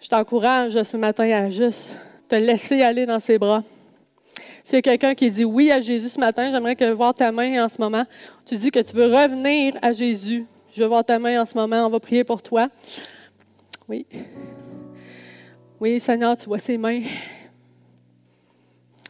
Je 0.00 0.08
t'encourage 0.08 0.82
ce 0.82 0.96
matin 0.96 1.30
à 1.30 1.50
juste 1.50 1.94
te 2.28 2.36
laisser 2.36 2.82
aller 2.82 3.04
dans 3.04 3.20
ses 3.20 3.38
bras. 3.38 3.62
S'il 4.70 4.76
y 4.76 4.78
a 4.78 4.82
quelqu'un 4.82 5.16
qui 5.16 5.32
dit 5.32 5.44
oui 5.44 5.72
à 5.72 5.80
Jésus 5.80 6.10
ce 6.10 6.20
matin, 6.20 6.48
j'aimerais 6.48 6.76
que 6.76 6.92
voir 6.92 7.12
ta 7.12 7.32
main 7.32 7.64
en 7.64 7.68
ce 7.68 7.76
moment. 7.80 8.04
Tu 8.46 8.56
dis 8.56 8.70
que 8.70 8.78
tu 8.78 8.94
veux 8.94 9.06
revenir 9.06 9.74
à 9.82 9.90
Jésus. 9.90 10.46
Je 10.72 10.80
veux 10.80 10.86
voir 10.88 11.04
ta 11.04 11.18
main 11.18 11.42
en 11.42 11.44
ce 11.44 11.58
moment. 11.58 11.84
On 11.86 11.90
va 11.90 11.98
prier 11.98 12.22
pour 12.22 12.40
toi. 12.40 12.68
Oui. 13.88 14.06
Oui, 15.80 15.98
Seigneur, 15.98 16.36
tu 16.36 16.46
vois 16.46 16.60
ses 16.60 16.78
mains. 16.78 17.02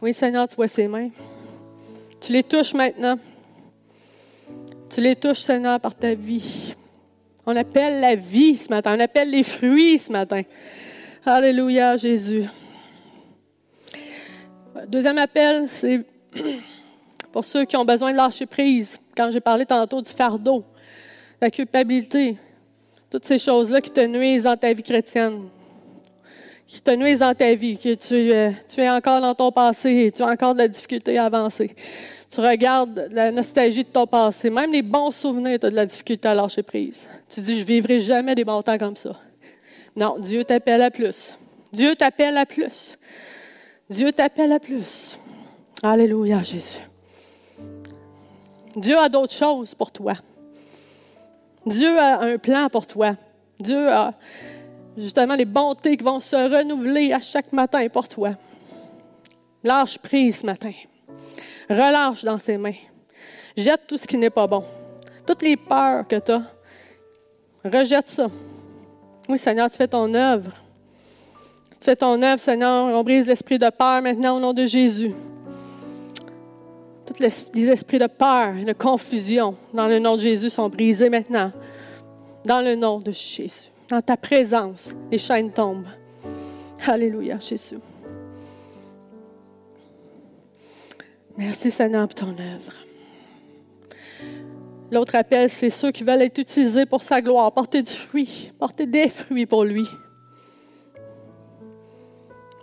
Oui, 0.01 0.15
Seigneur, 0.15 0.47
tu 0.47 0.55
vois 0.55 0.67
ses 0.67 0.87
mains. 0.87 1.09
Tu 2.19 2.33
les 2.33 2.41
touches 2.41 2.73
maintenant. 2.73 3.19
Tu 4.89 4.99
les 4.99 5.15
touches, 5.15 5.41
Seigneur, 5.41 5.79
par 5.79 5.93
ta 5.93 6.15
vie. 6.15 6.73
On 7.45 7.55
appelle 7.55 8.01
la 8.01 8.15
vie 8.15 8.57
ce 8.57 8.67
matin. 8.67 8.95
On 8.97 8.99
appelle 8.99 9.29
les 9.29 9.43
fruits 9.43 9.99
ce 9.99 10.11
matin. 10.11 10.41
Alléluia, 11.23 11.97
Jésus. 11.97 12.45
Deuxième 14.87 15.17
appel, 15.17 15.67
c'est 15.67 16.01
pour 17.33 17.43
ceux 17.43 17.65
qui 17.65 17.75
ont 17.75 17.85
besoin 17.85 18.11
de 18.11 18.17
lâcher 18.17 18.45
prise. 18.45 18.99
Quand 19.15 19.29
j'ai 19.29 19.41
parlé 19.41 19.65
tantôt 19.65 20.01
du 20.01 20.11
fardeau, 20.11 20.63
la 21.41 21.49
culpabilité, 21.49 22.37
toutes 23.09 23.25
ces 23.25 23.37
choses-là 23.37 23.81
qui 23.81 23.91
te 23.91 23.99
nuisent 24.05 24.43
dans 24.43 24.55
ta 24.55 24.71
vie 24.71 24.83
chrétienne, 24.83 25.49
qui 26.65 26.79
te 26.79 26.91
nuisent 26.91 27.19
dans 27.19 27.35
ta 27.35 27.53
vie, 27.53 27.77
que 27.77 27.95
tu, 27.95 28.31
euh, 28.31 28.51
tu 28.73 28.79
es 28.79 28.89
encore 28.89 29.19
dans 29.19 29.35
ton 29.35 29.51
passé 29.51 30.05
et 30.05 30.11
tu 30.11 30.23
as 30.23 30.27
encore 30.27 30.53
de 30.53 30.59
la 30.59 30.67
difficulté 30.69 31.17
à 31.17 31.25
avancer. 31.25 31.75
Tu 32.33 32.39
regardes 32.39 33.09
la 33.11 33.29
nostalgie 33.29 33.83
de 33.83 33.89
ton 33.89 34.07
passé, 34.07 34.49
même 34.49 34.71
les 34.71 34.81
bons 34.81 35.11
souvenirs, 35.11 35.59
tu 35.59 35.65
as 35.65 35.69
de 35.69 35.75
la 35.75 35.85
difficulté 35.85 36.29
à 36.29 36.33
lâcher 36.33 36.63
prise. 36.63 37.09
Tu 37.27 37.41
dis, 37.41 37.59
je 37.59 37.65
vivrai 37.65 37.99
jamais 37.99 38.35
des 38.35 38.45
bons 38.45 38.61
temps 38.61 38.77
comme 38.77 38.95
ça. 38.95 39.19
Non, 39.97 40.15
Dieu 40.17 40.45
t'appelle 40.45 40.81
à 40.81 40.89
plus. 40.89 41.37
Dieu 41.73 41.93
t'appelle 41.97 42.37
à 42.37 42.45
plus. 42.45 42.97
Dieu 43.91 44.13
t'appelle 44.13 44.53
à 44.53 44.59
plus. 44.61 45.19
Alléluia, 45.83 46.41
Jésus. 46.41 46.77
Dieu 48.73 48.97
a 48.97 49.09
d'autres 49.09 49.33
choses 49.33 49.75
pour 49.75 49.91
toi. 49.91 50.13
Dieu 51.65 51.99
a 51.99 52.21
un 52.21 52.37
plan 52.37 52.69
pour 52.69 52.87
toi. 52.87 53.17
Dieu 53.59 53.89
a 53.91 54.13
justement 54.97 55.35
les 55.35 55.43
bontés 55.43 55.97
qui 55.97 56.05
vont 56.05 56.21
se 56.21 56.37
renouveler 56.37 57.11
à 57.11 57.19
chaque 57.19 57.51
matin 57.51 57.85
pour 57.89 58.07
toi. 58.07 58.31
Lâche 59.61 59.97
prise 59.97 60.39
ce 60.39 60.45
matin. 60.45 60.71
Relâche 61.69 62.23
dans 62.23 62.37
ses 62.37 62.55
mains. 62.55 62.79
Jette 63.57 63.87
tout 63.87 63.97
ce 63.97 64.07
qui 64.07 64.17
n'est 64.17 64.29
pas 64.29 64.47
bon. 64.47 64.63
Toutes 65.27 65.41
les 65.41 65.57
peurs 65.57 66.07
que 66.07 66.15
tu 66.15 66.31
as, 66.31 66.43
rejette 67.65 68.07
ça. 68.07 68.31
Oui, 69.27 69.37
Seigneur, 69.37 69.69
tu 69.69 69.75
fais 69.75 69.89
ton 69.89 70.13
œuvre. 70.13 70.60
Tu 71.81 71.85
fais 71.85 71.95
ton 71.95 72.21
œuvre, 72.21 72.39
Seigneur. 72.39 72.85
On 72.85 73.03
brise 73.03 73.25
l'esprit 73.25 73.57
de 73.57 73.67
peur 73.71 74.03
maintenant 74.03 74.37
au 74.37 74.39
nom 74.39 74.53
de 74.53 74.67
Jésus. 74.67 75.13
Tous 77.07 77.19
les 77.19 77.69
esprits 77.69 77.97
de 77.97 78.05
peur 78.05 78.55
et 78.55 78.63
de 78.63 78.73
confusion 78.73 79.55
dans 79.73 79.87
le 79.87 79.97
nom 79.97 80.15
de 80.15 80.21
Jésus 80.21 80.51
sont 80.51 80.69
brisés 80.69 81.09
maintenant. 81.09 81.51
Dans 82.45 82.59
le 82.59 82.75
nom 82.75 82.99
de 82.99 83.11
Jésus. 83.11 83.71
Dans 83.89 83.99
ta 83.99 84.15
présence, 84.15 84.91
les 85.11 85.17
chaînes 85.17 85.51
tombent. 85.51 85.87
Alléluia, 86.85 87.39
Jésus. 87.39 87.79
Merci 91.35 91.71
Seigneur 91.71 92.07
pour 92.07 92.13
ton 92.13 92.29
œuvre. 92.29 92.73
L'autre 94.91 95.15
appel, 95.15 95.49
c'est 95.49 95.71
ceux 95.71 95.89
qui 95.89 96.03
veulent 96.03 96.21
être 96.21 96.37
utilisés 96.37 96.85
pour 96.85 97.01
sa 97.01 97.21
gloire, 97.21 97.51
porter 97.51 97.81
du 97.81 97.91
fruit, 97.91 98.51
porter 98.59 98.85
des 98.85 99.09
fruits 99.09 99.47
pour 99.47 99.63
lui. 99.63 99.87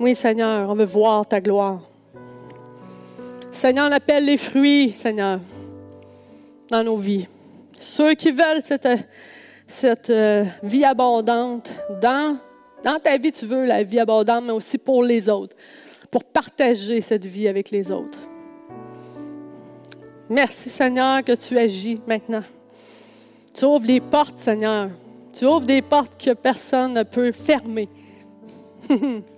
Oui, 0.01 0.14
Seigneur, 0.14 0.70
on 0.70 0.74
veut 0.74 0.84
voir 0.84 1.26
ta 1.26 1.40
gloire. 1.40 1.80
Seigneur, 3.51 3.88
on 3.88 3.92
appelle 3.92 4.26
les 4.26 4.36
fruits, 4.36 4.90
Seigneur, 4.90 5.40
dans 6.70 6.84
nos 6.84 6.96
vies. 6.96 7.26
Ceux 7.80 8.14
qui 8.14 8.30
veulent 8.30 8.62
cette, 8.62 8.88
cette 9.66 10.11
euh, 10.11 10.44
vie 10.62 10.84
abondante, 10.84 11.72
dans, 12.01 12.38
dans 12.84 12.96
ta 13.01 13.16
vie, 13.18 13.32
tu 13.32 13.44
veux 13.44 13.64
la 13.64 13.82
vie 13.82 13.99
abondante, 13.99 14.44
mais 14.44 14.53
aussi 14.53 14.78
pour 14.78 15.03
les 15.03 15.28
autres, 15.28 15.57
pour 16.12 16.22
partager 16.22 17.01
cette 17.01 17.24
vie 17.24 17.49
avec 17.49 17.72
les 17.72 17.90
autres. 17.90 18.20
Merci, 20.30 20.70
Seigneur, 20.70 21.24
que 21.24 21.32
tu 21.32 21.59
agis 21.59 22.01
maintenant. 22.07 22.44
Tu 23.53 23.64
ouvres 23.64 23.86
les 23.86 24.01
portes, 24.01 24.38
Seigneur. 24.38 24.90
Tu 25.36 25.44
ouvres 25.44 25.66
des 25.66 25.82
portes 25.82 26.22
que 26.22 26.34
personne 26.34 26.92
ne 26.92 27.03
peut 27.03 27.32
fermer. 27.32 27.88